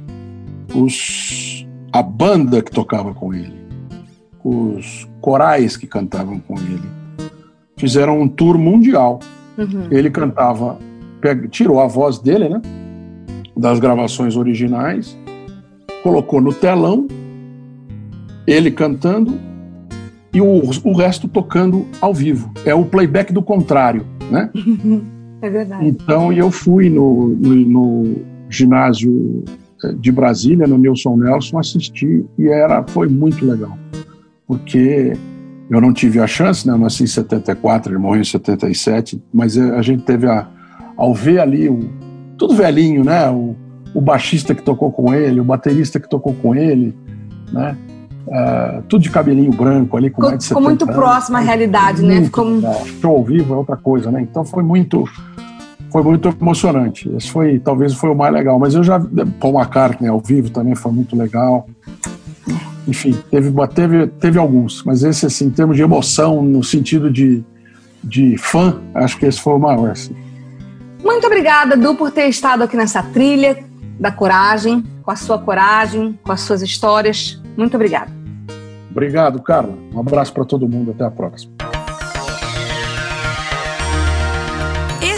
os 0.75 1.67
a 1.93 2.03
banda 2.03 2.63
que 2.63 2.71
tocava 2.71 3.13
com 3.13 3.33
ele 3.33 3.58
os 4.45 5.09
corais 5.21 5.77
que 5.77 5.87
cantavam 5.87 6.39
com 6.41 6.55
ele. 6.55 6.83
Fizeram 7.77 8.21
um 8.21 8.29
tour 8.29 8.59
mundial. 8.59 9.21
Uhum. 9.57 9.89
Ele 9.91 10.11
cantava, 10.11 10.79
tirou 11.51 11.81
a 11.81 11.87
voz 11.87 12.19
dele, 12.19 12.49
né? 12.49 12.61
Das 13.57 13.81
gravações 13.81 14.37
originais, 14.37 15.19
colocou 16.03 16.41
no 16.41 16.53
telão, 16.53 17.09
ele 18.47 18.71
cantando 18.71 19.39
e 20.33 20.41
o, 20.41 20.63
o 20.85 20.93
resto 20.93 21.27
tocando 21.27 21.87
ao 22.01 22.15
vivo. 22.15 22.53
É 22.65 22.75
o 22.75 22.85
playback 22.85 23.33
do 23.33 23.43
contrário, 23.43 24.07
né? 24.31 24.51
É 25.41 25.49
verdade. 25.49 25.87
Então 25.87 26.33
eu 26.33 26.51
fui 26.51 26.91
no, 26.91 27.29
no, 27.29 27.55
no 27.55 28.17
ginásio 28.49 29.45
eh, 29.85 29.93
de 29.93 30.11
Brasília, 30.11 30.67
no 30.67 30.77
Nilson 30.77 31.17
Nelson, 31.17 31.61
assisti 31.61 32.25
e 32.37 32.49
era, 32.49 32.83
foi 32.89 33.07
muito 33.07 33.47
legal 33.47 33.79
porque 34.49 35.13
eu 35.71 35.81
não 35.81 35.93
tive 35.93 36.19
a 36.19 36.27
chance, 36.27 36.67
né? 36.67 36.73
Eu 36.73 36.79
nasci 36.79 37.05
em 37.05 37.07
74, 37.07 37.93
ele 37.93 37.99
morreu 37.99 38.23
em 38.23 38.25
77, 38.25 39.23
mas 39.33 39.59
a 39.59 39.83
gente 39.83 40.03
teve 40.03 40.27
a, 40.27 40.49
ao 40.97 41.15
ver 41.15 41.41
ali 41.41 41.69
o 41.69 41.81
tudo 42.39 42.55
velhinho, 42.55 43.05
né? 43.05 43.29
O, 43.29 43.55
o 43.95 44.01
baixista 44.01 44.55
que 44.55 44.63
tocou 44.63 44.91
com 44.91 45.13
ele, 45.13 45.41
o 45.41 45.45
baterista 45.45 46.01
que 46.01 46.09
tocou 46.09 46.33
com 46.33 46.55
ele, 46.55 46.97
né? 47.53 47.77
Uh, 48.27 48.83
tudo 48.89 49.03
de 49.03 49.11
cabelinho 49.11 49.51
branco 49.51 49.97
ali, 49.97 50.11
com 50.11 50.17
ficou, 50.17 50.31
mais 50.31 50.39
de 50.43 50.49
Ficou 50.49 50.63
muito 50.63 50.87
próximo 50.87 51.37
à 51.37 51.41
realidade, 51.41 52.03
né? 52.03 52.23
Ficou... 52.23 52.61
Show 53.01 53.17
ao 53.17 53.25
vivo 53.25 53.55
é 53.55 53.57
outra 53.57 53.77
coisa, 53.77 54.11
né? 54.11 54.23
Então 54.23 54.45
foi 54.45 54.63
muito 54.63 55.05
foi 55.91 56.03
muito 56.03 56.29
emocionante. 56.39 57.11
Esse 57.17 57.31
foi, 57.31 57.59
talvez 57.59 57.95
foi 57.95 58.11
o 58.11 58.15
mais 58.15 58.33
legal. 58.33 58.59
Mas 58.59 58.75
eu 58.75 58.85
já 58.85 59.01
Paul 59.41 59.55
McCartney 59.55 60.11
ao 60.11 60.21
vivo 60.21 60.51
também 60.51 60.75
foi 60.75 60.93
muito 60.93 61.17
legal 61.17 61.67
enfim, 62.89 63.13
teve, 63.31 63.53
teve, 63.69 64.07
teve 64.07 64.39
alguns, 64.39 64.83
mas 64.83 65.03
esse, 65.03 65.27
assim, 65.27 65.47
em 65.47 65.51
termos 65.51 65.77
de 65.77 65.83
emoção, 65.83 66.43
no 66.43 66.65
sentido 66.65 67.11
de, 67.11 67.45
de 68.03 68.39
fã, 68.39 68.81
acho 68.95 69.19
que 69.19 69.27
esse 69.27 69.39
foi 69.39 69.53
o 69.53 69.59
maior. 69.59 69.91
Assim. 69.91 70.17
Muito 71.05 71.27
obrigada, 71.27 71.77
Du, 71.77 71.95
por 71.95 72.11
ter 72.11 72.29
estado 72.29 72.63
aqui 72.63 72.77
nessa 72.77 73.03
trilha 73.03 73.63
da 74.01 74.11
coragem, 74.11 74.83
com 75.03 75.11
a 75.11 75.17
sua 75.17 75.39
coragem, 75.39 76.19
com 76.23 76.33
as 76.33 76.41
suas 76.41 76.63
histórias. 76.63 77.41
Muito 77.57 77.75
obrigada. 77.75 78.11
Obrigado, 78.91 79.41
Carla. 79.43 79.75
Um 79.93 80.01
abraço 80.01 80.33
para 80.33 80.45
todo 80.45 80.67
mundo. 80.69 80.93
Até 80.93 81.05
a 81.05 81.11
próxima. 81.11 81.68